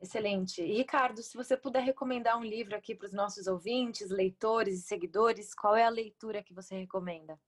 Excelente. 0.02 0.62
E, 0.62 0.76
Ricardo, 0.76 1.24
se 1.24 1.38
você 1.38 1.56
puder 1.56 1.82
recomendar 1.82 2.38
um 2.38 2.44
livro 2.44 2.76
aqui 2.76 2.94
para 2.94 3.08
os 3.08 3.14
nossos 3.14 3.48
ouvintes, 3.48 4.10
leitores 4.10 4.80
e 4.80 4.82
seguidores, 4.82 5.56
qual 5.56 5.78
é 5.78 5.86
a 5.86 5.90
leitura 5.90 6.44
que 6.44 6.54
você 6.54 6.76
recomenda? 6.76 7.40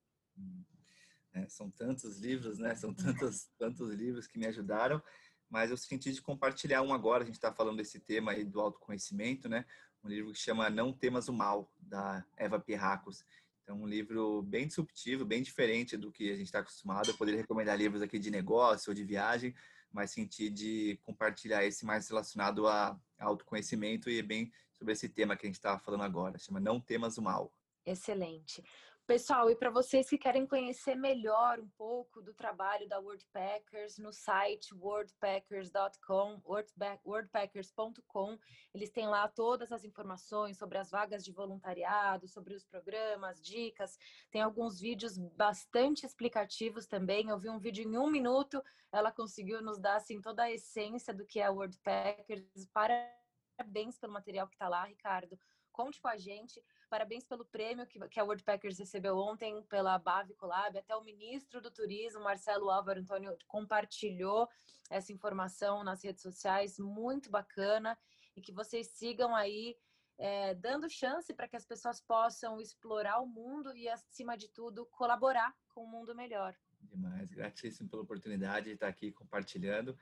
É, 1.34 1.48
são 1.50 1.70
tantos 1.70 2.20
livros, 2.20 2.58
né? 2.58 2.74
São 2.76 2.94
tantos, 2.94 3.50
tantos 3.58 3.90
livros 3.92 4.26
que 4.26 4.40
me 4.40 4.48
ajudaram, 4.48 5.02
mas 5.50 5.70
eu 5.70 5.78
senti 5.78 6.12
de 6.12 6.22
compartilhar 6.22 6.82
um 6.82 6.94
agora. 6.94 7.24
A 7.24 7.26
gente 7.26 7.36
está 7.36 7.54
falando 7.54 7.78
desse 7.78 8.00
tema 8.00 8.32
aí 8.32 8.44
do 8.44 8.62
autoconhecimento, 8.62 9.50
né? 9.50 9.66
Um 10.04 10.08
livro 10.08 10.32
que 10.32 10.40
chama 10.40 10.70
Não 10.70 10.94
Temas 10.94 11.28
o 11.28 11.34
Mal, 11.34 11.72
da 11.78 12.26
Eva 12.38 12.60
Pirracos. 12.60 13.24
Então, 13.64 13.82
um 13.82 13.88
livro 13.88 14.44
bem 14.44 14.68
disruptivo, 14.68 15.26
bem 15.26 15.42
diferente 15.42 15.98
do 15.98 16.12
que 16.12 16.32
a 16.32 16.36
gente 16.36 16.46
está 16.46 16.60
acostumado. 16.60 17.10
Eu 17.10 17.18
poderia 17.18 17.42
recomendar 17.42 17.76
livros 17.76 18.02
aqui 18.02 18.20
de 18.20 18.30
negócio 18.30 18.92
ou 18.92 18.94
de 18.94 19.04
viagem, 19.04 19.56
mas 19.92 20.12
senti 20.12 20.50
de 20.50 21.00
compartilhar 21.02 21.66
esse 21.66 21.84
mais 21.84 22.08
relacionado 22.08 22.68
a 22.68 23.00
autoconhecimento 23.18 24.10
e 24.10 24.22
bem 24.22 24.52
sobre 24.72 24.94
esse 24.94 25.10
tema 25.10 25.36
que 25.36 25.48
a 25.48 25.50
gente 25.50 25.56
está 25.56 25.80
falando 25.80 26.04
agora. 26.04 26.38
Chama 26.38 26.60
Não 26.60 26.80
Temas 26.80 27.18
o 27.18 27.24
Mal. 27.24 27.52
Excelente. 27.86 28.64
Pessoal, 29.08 29.52
e 29.52 29.56
para 29.56 29.70
vocês 29.70 30.10
que 30.10 30.18
querem 30.18 30.48
conhecer 30.48 30.96
melhor 30.96 31.60
um 31.60 31.70
pouco 31.78 32.24
do 32.24 32.34
trabalho 32.34 32.90
da 32.90 33.00
Wordpackers 33.00 34.00
no 34.00 34.12
site 34.12 34.74
wordpackers.com, 34.74 36.42
wordpackers.com, 36.44 38.40
eles 38.74 38.90
têm 38.90 39.08
lá 39.08 39.28
todas 39.28 39.72
as 39.72 39.84
informações 39.84 40.58
sobre 40.58 40.80
as 40.80 40.90
vagas 40.90 41.24
de 41.24 41.32
voluntariado, 41.32 42.28
sobre 42.28 42.56
os 42.56 42.66
programas, 42.66 43.40
dicas. 43.40 43.96
Tem 44.32 44.42
alguns 44.42 44.80
vídeos 44.80 45.20
bastante 45.20 46.04
explicativos 46.04 46.88
também. 46.88 47.30
Eu 47.30 47.38
vi 47.38 47.48
um 47.48 47.60
vídeo 47.60 47.88
em 47.88 48.00
um 48.00 48.10
minuto, 48.10 48.60
ela 48.92 49.12
conseguiu 49.12 49.62
nos 49.62 49.78
dar 49.78 49.98
assim 49.98 50.20
toda 50.20 50.42
a 50.42 50.52
essência 50.52 51.14
do 51.14 51.28
que 51.28 51.40
é 51.40 51.46
a 51.46 51.52
Wordpackers. 51.52 52.44
Parabéns 52.74 54.00
pelo 54.00 54.14
material 54.14 54.48
que 54.48 54.56
está 54.56 54.68
lá, 54.68 54.84
Ricardo. 54.84 55.38
Conte 55.72 56.02
com 56.02 56.08
a 56.08 56.18
gente. 56.18 56.60
Parabéns 56.90 57.24
pelo 57.24 57.46
prêmio 57.46 57.86
que, 57.88 58.00
que 58.10 58.20
a 58.20 58.24
Worldpackers 58.24 58.78
recebeu 58.78 59.18
ontem 59.18 59.62
pela 59.64 59.98
Bave 59.98 60.34
Collab. 60.36 60.78
Até 60.78 60.96
o 60.96 61.04
ministro 61.04 61.62
do 61.62 61.72
Turismo, 61.72 62.22
Marcelo 62.22 62.70
Álvaro 62.70 63.00
Antônio, 63.00 63.38
compartilhou 63.48 64.48
essa 64.90 65.12
informação 65.12 65.84
nas 65.84 66.04
redes 66.04 66.22
sociais. 66.22 66.78
Muito 66.80 67.30
bacana. 67.30 67.98
E 68.36 68.42
que 68.42 68.52
vocês 68.52 68.88
sigam 68.88 69.36
aí 69.36 69.76
é, 70.18 70.54
dando 70.56 70.90
chance 70.90 71.34
para 71.34 71.48
que 71.48 71.56
as 71.56 71.66
pessoas 71.66 72.00
possam 72.02 72.62
explorar 72.62 73.20
o 73.20 73.28
mundo 73.28 73.76
e, 73.76 73.90
acima 73.90 74.38
de 74.38 74.50
tudo, 74.50 74.86
colaborar 74.88 75.54
com 75.70 75.86
um 75.86 75.90
mundo 75.90 76.16
melhor. 76.16 76.56
Demais, 76.82 77.32
gratíssimo 77.32 77.90
pela 77.90 78.04
oportunidade 78.04 78.66
de 78.68 78.74
estar 78.74 78.88
aqui 78.88 79.12
compartilhando. 79.12 79.98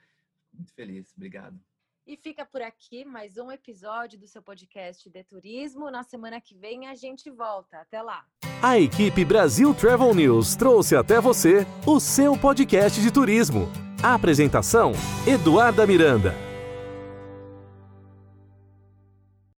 Muito 0.51 0.73
feliz, 0.73 1.13
obrigado. 1.15 1.59
E 2.05 2.17
fica 2.17 2.45
por 2.45 2.61
aqui 2.61 3.05
mais 3.05 3.37
um 3.37 3.49
episódio 3.49 4.19
do 4.19 4.27
seu 4.27 4.41
podcast 4.41 5.09
de 5.09 5.23
turismo. 5.23 5.89
Na 5.89 6.03
semana 6.03 6.41
que 6.41 6.53
vem 6.53 6.87
a 6.87 6.95
gente 6.95 7.31
volta. 7.31 7.77
Até 7.77 8.01
lá. 8.01 8.25
A 8.61 8.77
equipe 8.77 9.23
Brasil 9.23 9.73
Travel 9.73 10.13
News 10.13 10.55
trouxe 10.55 10.97
até 10.97 11.21
você 11.21 11.65
o 11.87 12.01
seu 12.01 12.37
podcast 12.37 13.01
de 13.01 13.09
turismo. 13.09 13.69
A 14.03 14.15
apresentação: 14.15 14.91
Eduarda 15.25 15.87
Miranda. 15.87 16.35